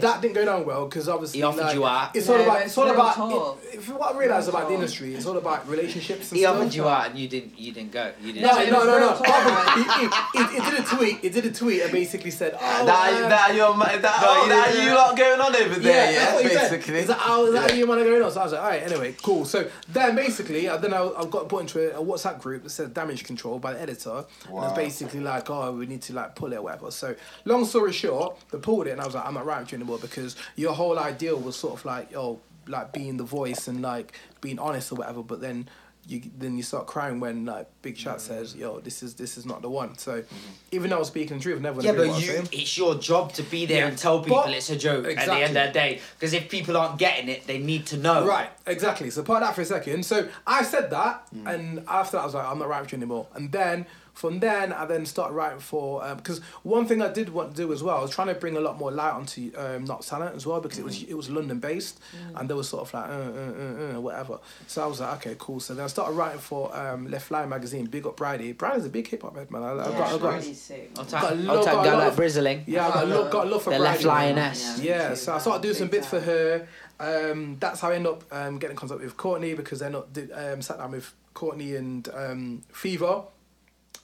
[0.00, 2.14] that didn't go down well because obviously He offered you out.
[2.16, 2.62] It's all about.
[2.62, 3.58] It's all about.
[3.72, 6.30] if what I realised Real about the industry, it's all about relationships.
[6.30, 7.58] And He offered you out and you didn't.
[7.58, 8.12] You didn't go.
[8.20, 8.42] You didn't.
[8.42, 9.20] No, no, no, no.
[9.20, 10.10] real.
[10.34, 11.18] It, did a tweet.
[11.22, 14.72] It did a tweet and basically said, "Oh, That, uh, that, you're, that, oh, that
[14.72, 14.84] didn't.
[14.86, 16.70] you lot going on over there, Yeah, yeah, that's what he said.
[16.70, 16.98] basically.
[17.00, 18.30] Is that how, is that how you want to go on?
[18.32, 19.44] So I was like, all right, anyway, cool.
[19.44, 22.70] So then basically, uh, then I, I got put into a, a WhatsApp group that
[22.70, 24.24] said damage control by the editor.
[24.48, 24.62] Wow.
[24.62, 26.90] And it's basically like, oh, we need to like pull it or whatever.
[26.90, 27.14] So
[27.44, 29.78] long story short, they pulled it and I was like, I'm not right to you
[29.78, 33.82] anymore because your whole ideal was sort of like, oh, like being the voice and
[33.82, 35.22] like being honest or whatever.
[35.22, 35.68] But then
[36.06, 38.20] you then you start crying when like Big Shaq mm.
[38.20, 39.96] says, yo, this is this is not the one.
[39.98, 40.36] So mm-hmm.
[40.72, 43.42] even though I was speaking the truth, never Yeah, but you, it's your job to
[43.44, 43.88] be there Yeah.
[43.88, 46.00] and tell people But- it's a joke at the end of the day.
[46.18, 48.26] Because if people aren't getting it, they need to know.
[48.26, 49.10] Right, exactly.
[49.10, 50.04] So part that for a second.
[50.04, 51.52] So I said that, mm.
[51.52, 53.28] and after that, I was like, I'm not right with you anymore.
[53.34, 57.52] And then from then, I then started writing for because one thing I did want
[57.52, 59.84] to do as well, I was trying to bring a lot more light onto um,
[59.84, 61.98] Not Silent as well because it was it was London based,
[62.36, 64.38] and they were sort of like uh, uh, uh, uh, whatever.
[64.66, 65.60] So I was like, okay, cool.
[65.60, 67.86] So then I started writing for um, LeftLion magazine.
[67.86, 68.52] Big up Bridie.
[68.52, 69.62] Bridie's a big hip hop head man.
[69.62, 70.56] I, I got, I got, Really.
[70.98, 72.62] I'll Got a take, lot- got a lot like of- Brizzling.
[72.66, 74.36] yeah, I got a look, got a look for The left Bridie, man.
[74.36, 74.80] lioness.
[74.80, 76.66] Yeah, so I started doing some bits for her.
[77.00, 80.02] Um, that's how I ended up um, getting in contact with Courtney because then I
[80.12, 83.22] did um, sat down with Courtney and um, Fever.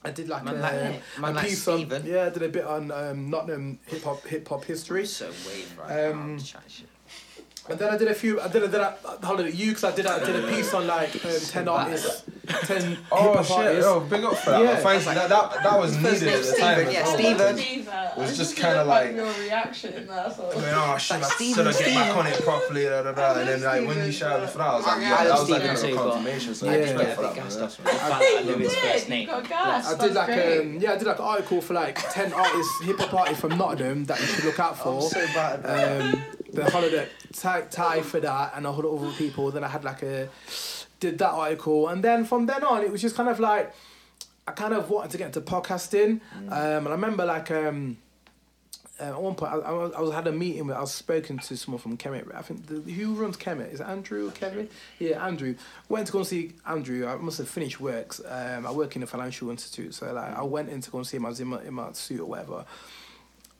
[0.03, 0.73] I did like Man a, like-
[1.17, 2.05] a man like piece on Stephen.
[2.05, 5.05] yeah, I did a bit on um, Nottingham hip hop hip hop history.
[5.05, 6.41] So wave right Um, now.
[6.41, 6.87] Chat shit.
[7.69, 8.41] And then I did a few.
[8.41, 10.47] I did a, did a hold on, you because I did a, I did a
[10.47, 12.23] piece on like um, ten artists,
[12.65, 13.57] ten hip Oh hop shit!
[13.57, 13.85] artists.
[13.85, 14.63] Oh, big up for that.
[14.63, 14.71] Yeah.
[14.71, 14.75] Yeah.
[14.77, 15.13] Thank you.
[15.13, 16.91] That, that, that was needed at the time.
[16.91, 17.17] Yeah, well.
[17.17, 17.59] Stephen.
[17.59, 19.15] It was just kind of like.
[19.15, 20.07] your reaction.
[20.07, 20.51] That's all.
[20.51, 23.39] Going, oh shit, I Stephen, should have get back on it properly, da, da, da.
[23.39, 25.39] and then like when you shouted me for that, I was like, yeah, I that
[25.39, 26.55] was like Stephen a too, confirmation.
[26.55, 27.35] So I yeah, did respect get for that.
[27.35, 27.61] gas man.
[27.61, 27.85] That's stuff.
[27.85, 27.93] right.
[27.93, 29.21] The fact that I knew his first did, name.
[29.21, 29.93] You got gas.
[29.93, 32.99] I did like um, yeah, I did like an article for like ten artists, hip
[32.99, 35.01] hop artists from Nottingham that you should look out for.
[35.03, 39.03] So bad at um, the holiday tie, tie for that and a whole lot of
[39.03, 39.51] other people.
[39.51, 40.29] Then I had like a
[40.99, 43.73] did that article, and then from then on, it was just kind of like
[44.47, 47.51] I kind of wanted to get into podcasting, um, and I remember like.
[47.51, 47.97] Um,
[49.01, 50.75] uh, at one point, I, I, was, I was had a meeting with.
[50.75, 52.35] I was spoken to someone from Kemet.
[52.35, 54.67] I think the, who runs Kemet is it Andrew or Kevin?
[54.97, 55.55] Yeah, Andrew.
[55.87, 57.07] Went to go and see Andrew.
[57.07, 58.19] I must have finished works.
[58.27, 61.07] Um, I work in a financial institute, so like I went in to go and
[61.07, 61.25] see him.
[61.25, 62.65] I was in my, in my suit or whatever,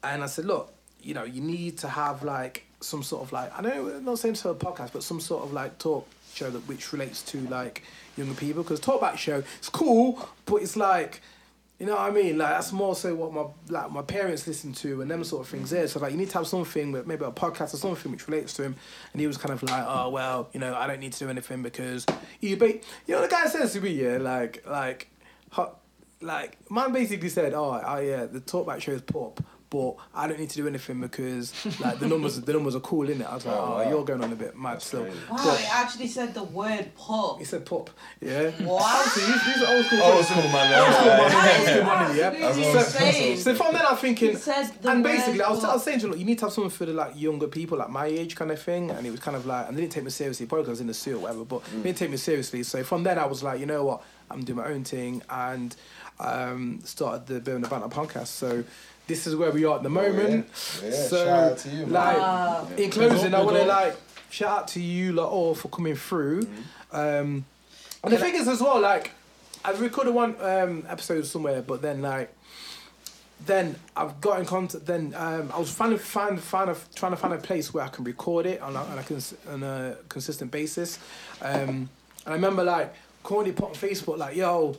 [0.03, 3.57] and I said, look, you know, you need to have like some sort of like
[3.57, 6.67] I know, not saying to a podcast, but some sort of like talk show that
[6.67, 7.83] which relates to like
[8.17, 11.21] younger people because talkback show it's cool, but it's like.
[11.81, 12.37] You know what I mean?
[12.37, 15.47] Like that's more so what my like my parents listen to and them sort of
[15.47, 15.87] things there.
[15.87, 18.51] So like you need to have something with maybe a podcast or something which relates
[18.55, 18.75] to him.
[19.13, 21.29] And he was kind of like, oh well, you know, I don't need to do
[21.29, 22.05] anything because
[22.41, 22.57] you.
[22.57, 25.09] But you know the guy says to me, yeah, like like,
[25.51, 25.79] hot,
[26.19, 29.41] like man basically said, oh, oh yeah, the talkback show is pop.
[29.71, 33.07] But I don't need to do anything because like the numbers, the numbers are cool
[33.07, 33.25] in it.
[33.29, 35.03] I was like, oh, you're going on a bit mad still.
[35.03, 37.37] Wow, But it actually said the word pop.
[37.37, 38.49] he said pop, yeah.
[38.61, 38.79] Wow.
[38.81, 40.01] Obviously, he's, he's an old school.
[40.01, 40.73] Old school man.
[40.81, 41.17] Old school yeah.
[41.17, 43.33] money, old is school money, yeah.
[43.35, 45.73] So- So from then I'm thinking, He said the and word basically I was, I
[45.75, 47.77] was saying to him, look, you need to have something for the like younger people,
[47.77, 48.89] like my age kind of thing.
[48.89, 50.71] And it was kind of like, and they didn't take me seriously, probably because I
[50.71, 52.63] was in the suit or whatever, but they didn't take me seriously.
[52.63, 54.01] So from then I was like, you know what,
[54.31, 55.75] I'm doing my own thing and
[56.19, 58.27] um, started the Bourbon and Banter podcast.
[58.27, 58.63] So
[59.09, 60.47] this is where we are at the moment.
[60.49, 61.91] Oh, Yeah, so shout out to you, man.
[61.91, 62.67] like Wow.
[62.77, 63.97] in closing, I want to like
[64.29, 66.43] shout out to you lot all for coming through.
[66.93, 67.43] Um,
[68.03, 69.11] and the thing is as well, like
[69.65, 72.33] I've recorded one um, episode somewhere, but then like
[73.45, 74.85] then I've got in contact.
[74.85, 77.83] Then um, I was trying to find, find a, trying to find a place where
[77.83, 80.99] I can record it on a, on a, cons- on a consistent basis.
[81.41, 81.89] Um,
[82.25, 84.75] and I remember like Courtney put on Facebook like, "Yo,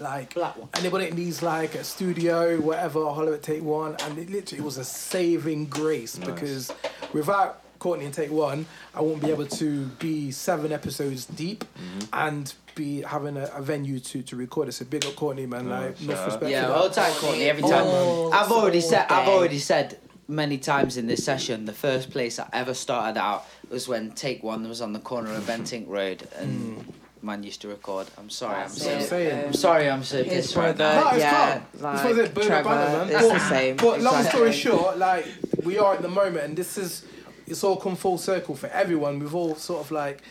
[0.00, 0.36] like
[0.74, 4.84] anybody that needs like a studio, whatever, Hollywood Take One," and it literally was a
[4.84, 6.72] saving grace because
[7.12, 11.64] without Courtney and Take One, I won't be able to be seven episodes deep
[12.12, 14.72] and be having a, a venue to, to record it.
[14.72, 15.68] So big up Courtney, man.
[15.68, 17.84] Like, enough respect Yeah, all time Courtney every time.
[17.84, 19.98] Oh, I've already all said I've already said
[20.28, 24.42] many times in this session the first place I ever started out was when Take
[24.42, 26.84] One was on the corner of Bentinck Road and mm.
[27.28, 28.06] Man used to record.
[28.16, 29.08] I'm sorry, I'm That's so I'm it.
[29.08, 29.46] saying.
[29.48, 31.00] I'm sorry I'm so pissed right now.
[31.04, 31.82] No, it's yeah, calm.
[31.82, 33.08] like was Trevor, man.
[33.10, 33.76] it's But- the same.
[33.76, 35.26] But long story short, like
[35.62, 37.04] we are at the moment, and this is
[37.46, 39.18] it's all come full circle for everyone.
[39.18, 40.22] We've all sort of like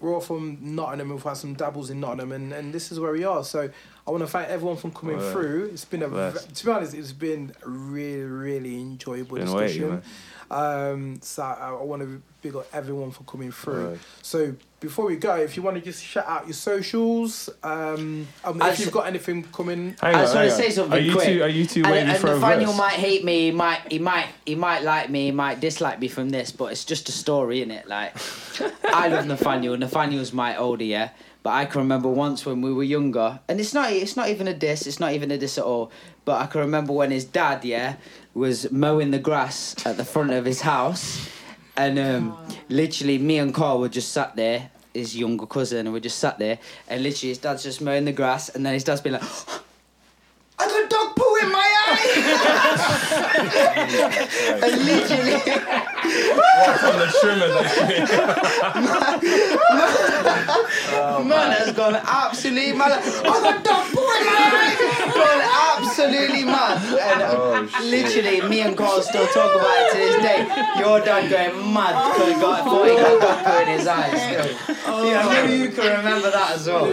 [0.00, 1.08] we're all from Nottingham.
[1.10, 3.42] We've had some dabbles in Nottingham, and, and this is where we are.
[3.44, 3.70] So
[4.06, 5.32] I want to thank everyone for coming Word.
[5.32, 5.64] through.
[5.72, 6.44] It's been a, Bless.
[6.44, 10.02] to be honest, it's been a really, really enjoyable Been waiting, discussion.
[10.50, 13.84] Um, so I, I want to big up everyone for coming through.
[13.84, 14.00] Word.
[14.20, 18.60] So before we go, if you want to just shout out your socials, um, um,
[18.62, 21.28] if you've got anything coming, Hang I just want to say something Are you quick.
[21.28, 21.42] two?
[21.42, 22.78] Are you two and, waiting and for a Nathaniel verse?
[22.78, 23.46] might hate me.
[23.46, 23.80] He might.
[23.90, 24.26] He might.
[24.44, 25.26] He might like me.
[25.26, 27.86] He might dislike me from this, but it's just a story, innit?
[27.86, 28.16] Like,
[28.92, 29.76] I love Nathaniel.
[29.76, 31.10] Nathaniel's my older, yeah.
[31.42, 33.92] But I can remember once when we were younger, and it's not.
[33.92, 34.86] It's not even a diss.
[34.86, 35.90] It's not even a diss at all.
[36.24, 37.96] But I can remember when his dad, yeah,
[38.32, 41.28] was mowing the grass at the front of his house,
[41.76, 42.38] and um,
[42.68, 44.70] literally me and Carl were just sat there.
[44.94, 48.12] His younger cousin, and we just sat there, and literally his dad's just mowing the
[48.12, 49.22] grass, and then his dad's been like.
[50.58, 52.06] I got dog poo in my eye.
[54.62, 55.38] and literally,
[56.82, 57.50] From the trimmer,
[61.28, 63.00] man has gone absolutely mad.
[63.02, 64.76] Oh, I got dog poo in my eye.
[65.14, 65.42] Gone
[65.78, 66.78] absolutely mad.
[66.98, 67.84] And Oh, shit.
[67.86, 70.46] literally, me and Carl still talk about it to this day.
[70.78, 74.20] Your dad going mad because he got, thought he got dog poo in his eyes
[74.22, 74.48] Still.
[75.06, 76.86] yeah, maybe you can remember that as well.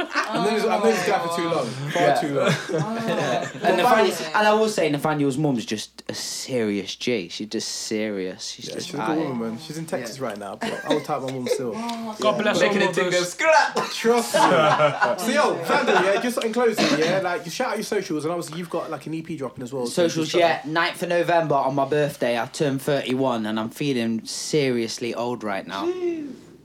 [0.31, 1.89] I'm known this, I've known this guy for too long, oh.
[1.93, 2.21] far Yeah.
[2.21, 2.51] too long.
[2.73, 3.51] Oh.
[3.63, 7.29] And, Nathaniel, and I will say, Nathaniel's mum's just a serious G.
[7.29, 8.49] She's just serious.
[8.49, 9.59] She's Yeah, just she's a good woman, man.
[9.59, 11.73] She's in Texas right now, but I will type my mum still.
[11.83, 13.29] Oh, God bless all Making it thing go mothers.
[13.33, 13.75] scrap.
[13.91, 14.39] Trust me.
[14.39, 18.31] so yo, Vandal, yeah, just in closing, yeah, like you shout out your socials, and
[18.33, 19.85] obviously you've got like an EP dropping as well.
[19.85, 20.91] so Socials, just shout yeah.
[20.91, 25.65] 9th of November on my birthday, I turned 31 and I'm feeling seriously old right
[25.67, 25.85] now.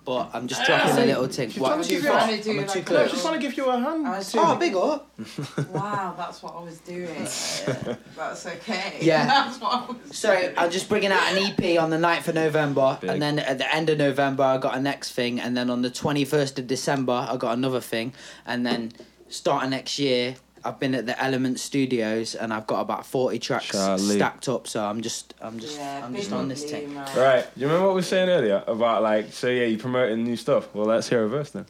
[0.07, 1.51] But I'm just dropping a little thing.
[1.51, 2.19] She's What, trying to too give you far?
[2.19, 3.09] a- Trying to do Am I like too a close?
[3.09, 4.07] I just want to give you a hand.
[4.07, 4.41] I was Tim.
[4.45, 5.11] Oh, big up.
[5.75, 7.09] Wow, that's what I was doing.
[8.17, 8.99] that's okay.
[9.01, 9.27] Yeah.
[9.47, 12.35] That's what I was So I'm just bringing out an EP on the 9th of
[12.37, 13.11] November, Big.
[13.11, 15.83] and then at the end of November I got a next thing, and then on
[15.83, 18.15] the 21st of December I got another thing,
[18.47, 18.93] and then
[19.29, 20.37] starting next year
[20.67, 24.17] I've been at the Element Studios and I've got about 40 tracks Charlie.
[24.17, 24.67] stacked up.
[24.67, 26.95] So I'm just, I'm just, Yeah, I'm just on this Lee, thing.
[26.95, 27.07] man.
[27.17, 27.47] Right.
[27.55, 30.37] Do you remember what we were saying earlier about like, so yeah, you're promoting new
[30.37, 30.75] stuff?
[30.75, 31.67] Well, let's hear a verse then.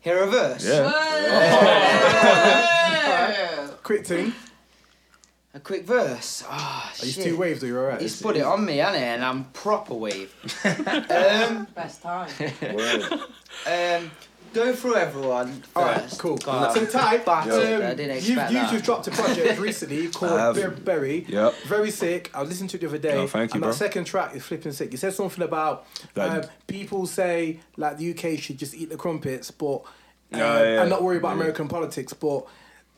[0.00, 0.66] Hear a verse.
[0.66, 0.90] Yeah.
[0.90, 1.04] Whoa.
[3.82, 4.32] Quick thing.
[5.56, 6.42] A quick verse.
[6.48, 7.24] Ah, Are you shit.
[7.26, 7.62] two waves?
[7.62, 8.00] Are you alright?
[8.00, 9.04] He's put it on me, hasn't he?
[9.04, 10.34] And I'm proper wave.
[10.64, 12.28] um, Best time.
[13.66, 14.10] um,
[14.54, 15.76] go through everyone first.
[15.76, 16.36] Alright, cool.
[16.38, 18.72] God, So Ty, bastard, um, I didn't you've, expect you've that.
[18.72, 20.84] just dropped a project recently called have.
[20.84, 21.24] Berry.
[21.28, 21.54] Yep.
[21.66, 22.30] Very sick.
[22.34, 23.16] I listened to it the other day.
[23.16, 23.70] Oh, thank you, and bro.
[23.72, 24.92] that second track is flipping sick.
[24.92, 25.86] You said something about
[26.16, 29.82] um, people say like the UK should just eat the crumpets, but um,
[30.40, 31.34] Yeah, yeah, and not worry about yeah.
[31.34, 32.12] American politics.
[32.12, 32.46] But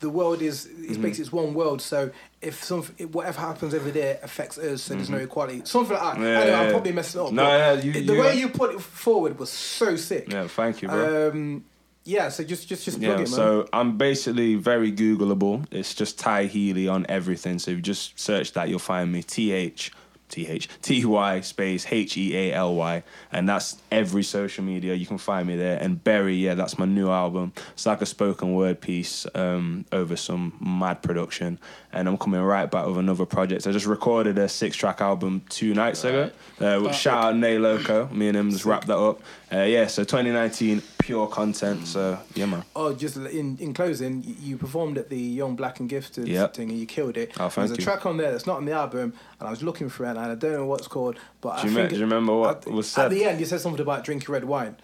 [0.01, 0.93] the world is Mm-hmm.
[0.93, 1.81] it makes its one world.
[1.81, 2.11] So
[2.43, 5.63] if something, whatever happens over there affects us, so there's no equality.
[5.65, 6.15] Something like that.
[6.15, 6.23] Mm-hmm.
[6.23, 7.33] Yeah, anyway, yeah, I'm probably messing it up.
[7.33, 10.31] No, yeah, you- the you- way you put it forward was so sick.
[10.33, 11.31] Yeah, thank you, bro.
[11.31, 11.65] Um,
[12.05, 12.29] yeah.
[12.29, 13.27] So just just just plug Yeah, it, man.
[13.27, 15.67] so I'm basically very Googleable.
[15.73, 17.59] It's just Ty Healy on everything.
[17.59, 19.23] So if you just search that, you'll find me.
[19.23, 19.91] T H
[20.29, 24.95] T H T Y space H E A L Y, and that's every social media.
[24.95, 25.79] You can find me there.
[25.81, 27.53] And Berry, yeah, that's my new album.
[27.73, 31.59] It's like a spoken word piece um, over some mad production,
[31.93, 33.67] and I'm coming right back with another project.
[33.67, 36.31] I just recorded a six track album two nights ago.
[36.61, 38.09] Uh, shout out Nay Loco.
[38.09, 39.21] Me and him just wrapped that up.
[39.53, 41.87] Uh, yeah, so 2019 pure content.
[41.87, 42.65] So yeah, man.
[42.75, 46.55] Oh, just in, in closing, you performed at the Young Black and Gifted Yep.
[46.55, 47.31] thing and you killed it.
[47.39, 49.63] Oh, thank There's a track on there that's not on the album, and I was
[49.63, 51.17] looking for it, and I don't know what's called.
[51.41, 53.05] But Do I you, think me- do you remember what at, was said?
[53.05, 54.77] At the end, you said something about drinking red wine.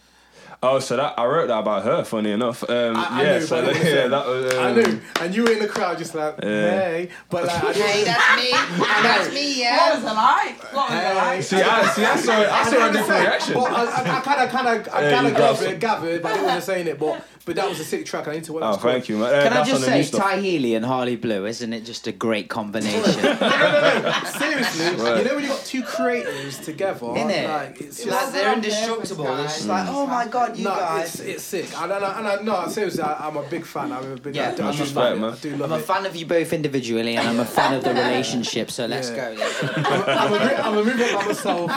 [0.64, 2.04] Oh, so that I wrote that about her.
[2.04, 3.38] Funny enough, um, I, I yeah.
[3.38, 4.54] knew, so but I yeah, that was.
[4.54, 7.72] Um, I knew, and you were in the crowd just like, hey, but like, I
[7.72, 8.50] Hey, that's me.
[9.02, 9.94] That's me, What yeah.
[9.94, 10.72] was it like?
[10.72, 11.42] What was it like?
[11.42, 13.54] See, I, see, I saw, I saw a different reaction.
[13.54, 16.22] But I, I, I kind of, kind of, I kind of got gathered, some- gathered,
[16.22, 16.98] but I didn't want to say it.
[16.98, 18.28] But, but that was a sick track.
[18.28, 18.92] I need to what Oh, it's called.
[18.94, 19.34] thank you, man.
[19.34, 20.20] Uh, Can I just on the new say, stuff.
[20.22, 23.02] Ty Healy and Harleigh Blu, isn't it just a great combination?
[23.12, 25.18] Seriously, Right.
[25.18, 27.48] you know when you got two creatives together, Innit?
[27.48, 28.08] like it's just.
[28.10, 29.26] like they're indestructible.
[29.44, 31.14] It's just like, oh my god, you no, guys.
[31.14, 31.66] it's it's sick.
[31.80, 33.92] And I, and I, and I no, seriously, I, I'm a big fan.
[33.92, 34.34] I'm a big.
[34.36, 35.32] Yeah, I, do- I much do respect, man.
[35.32, 35.84] I do love I'm a it.
[35.86, 38.70] fan of you both individually, and I'm a fan of the relationship.
[38.70, 39.34] So let's Yeah.
[39.34, 39.42] go.
[39.76, 41.70] I'm, I'm, a, bit- I'm a movement by myself,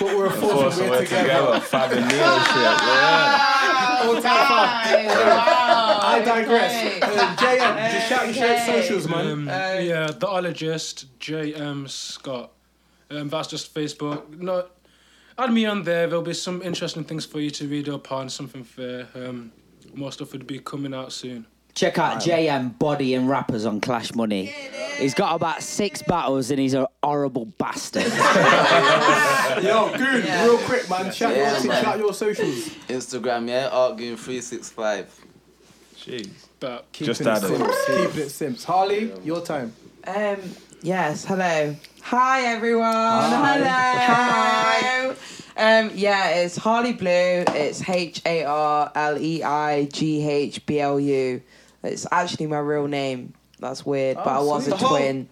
[0.00, 1.28] but we're a force, Force and and we're we're together.
[1.28, 1.60] together.
[1.60, 2.56] Fab and Neo and shit.
[2.56, 4.00] Yeah.
[4.02, 5.06] All time.
[5.06, 6.00] Wow.
[6.02, 6.86] I digress.
[6.86, 7.00] Okay.
[7.00, 8.64] Um, JM, just shout your Okay.
[8.82, 9.26] socials, man.
[9.32, 11.86] Um, yeah, the ologist J.M.
[11.88, 12.52] Scott.
[13.10, 14.38] Um, that's just Facebook.
[14.38, 14.66] No,
[15.42, 16.06] add me on there.
[16.06, 18.28] There'll be some interesting things for you to read up on.
[18.28, 19.52] Something for Um,
[19.94, 21.46] more stuff would be coming out soon.
[21.74, 24.46] Check out JM Body and Rappers on Clash Money.
[24.98, 28.02] He's got about six battles, and he's a horrible bastard.
[29.62, 30.24] Yo, good.
[30.24, 30.44] Yeah.
[30.44, 31.12] Real quick, man.
[31.12, 31.84] Shout, Yeah, your, man.
[31.84, 32.68] shout your socials.
[32.88, 35.06] Instagram, yeah, Artgoon365.
[35.96, 36.28] Jeez.
[36.58, 37.48] But Keeping Just it added.
[37.48, 37.86] simps.
[37.86, 38.64] Keeping it simps.
[38.64, 39.72] Harleigh, your time.
[40.06, 40.38] Um,
[40.82, 41.76] yes, hello.
[42.02, 42.84] Hi, everyone.
[42.92, 44.78] Hi.
[44.82, 45.14] Hello.
[45.56, 47.08] Um, yeah, it's Harleigh Blu.
[47.10, 51.42] It's H A R L E I G H B L U.
[51.82, 53.34] It's actually my real name.
[53.58, 55.28] That's weird, but I was a sweet.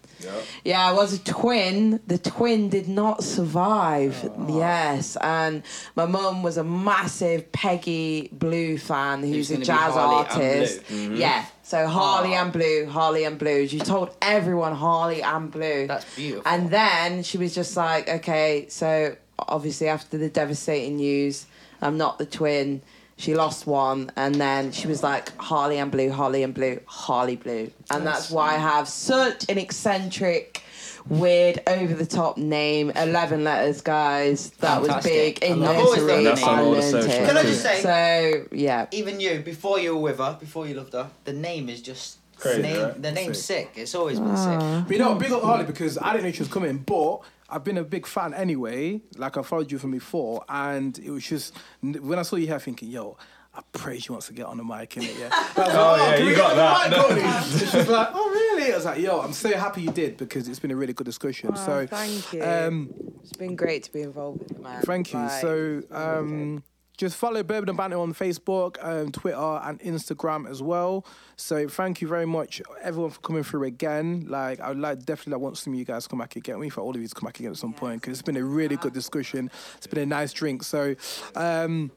[0.65, 2.01] Yeah, I was a twin.
[2.07, 4.29] The twin did not survive.
[4.37, 5.63] Oh, yes, and
[5.97, 10.87] my mum was a massive Peggy Blu fan, who's a jazz artist.
[10.89, 10.97] Blue.
[10.97, 11.13] Mm-hmm.
[11.13, 11.21] Mm-hmm.
[11.21, 13.67] Yeah, so Harleigh and Blu, Harleigh and Blu.
[13.69, 15.87] She told everyone Harleigh and Blu.
[15.87, 16.51] That's beautiful.
[16.51, 21.47] And then she was just like, okay, so obviously after the devastating news,
[21.81, 22.83] I'm not the twin.
[23.19, 27.37] She lost one, and then she was like Harleigh and Blu, Harleigh and Blu, Harleigh
[27.37, 30.63] Blu, and that's why I have such an eccentric,
[31.09, 32.91] weird, over the top name.
[32.95, 34.51] Eleven letters, guys.
[34.61, 36.25] That was big in I've always nursery.
[36.25, 37.15] That's on I all the learned socials.
[37.15, 37.27] it.
[37.27, 40.75] Can I just say, So yeah, even you, before you were with her, before you
[40.75, 43.03] loved her, the name is just Crazy, name, right?
[43.03, 43.71] the name's Sick.
[43.75, 43.83] sick.
[43.83, 44.59] It's always been sick.
[44.61, 44.85] Ah.
[44.87, 47.19] But you know, big up Harleigh because I didn't know she was coming, but
[47.49, 49.01] I've been a big fan anyway.
[49.17, 52.59] Like I followed you from before, and it was just when I saw you here,
[52.59, 53.17] thinking, yo.
[53.55, 55.19] I pray she wants to get on the mic, innit?
[55.19, 55.31] Yeah.
[55.57, 56.93] Was like, Oh, yeah, you got that.
[56.93, 57.67] on the mic, Courtney?
[57.67, 58.73] She was like, oh really?
[58.73, 61.07] I was like, yo, I'm so happy you did because it's been a really good
[61.07, 61.51] discussion.
[61.53, 62.45] Oh, so, thank you.
[62.45, 64.83] um, it's been great to be involved with it, man.
[64.83, 65.19] Thank you.
[65.19, 66.63] Like, So, um,
[66.99, 71.07] just follow Bourbon and Banter on Facebook, um, Twitter, and Instagram as well.
[71.37, 74.27] So, thank you very much, everyone, for coming through again.
[74.29, 76.59] Like, I would like definitely I want some of you guys to come back again.
[76.59, 78.37] We for all of you to come back again at some point because it's been
[78.37, 79.49] a really good discussion.
[79.77, 80.65] It's been a nice drink.
[80.65, 80.97] So,
[81.37, 81.93] um,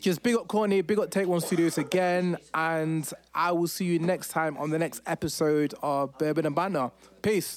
[0.00, 4.00] just big up Courtney, big up Take One Studios again, and I will see you
[4.00, 6.90] next time on the next episode of Bourbon and Banter.
[7.22, 7.50] Peace.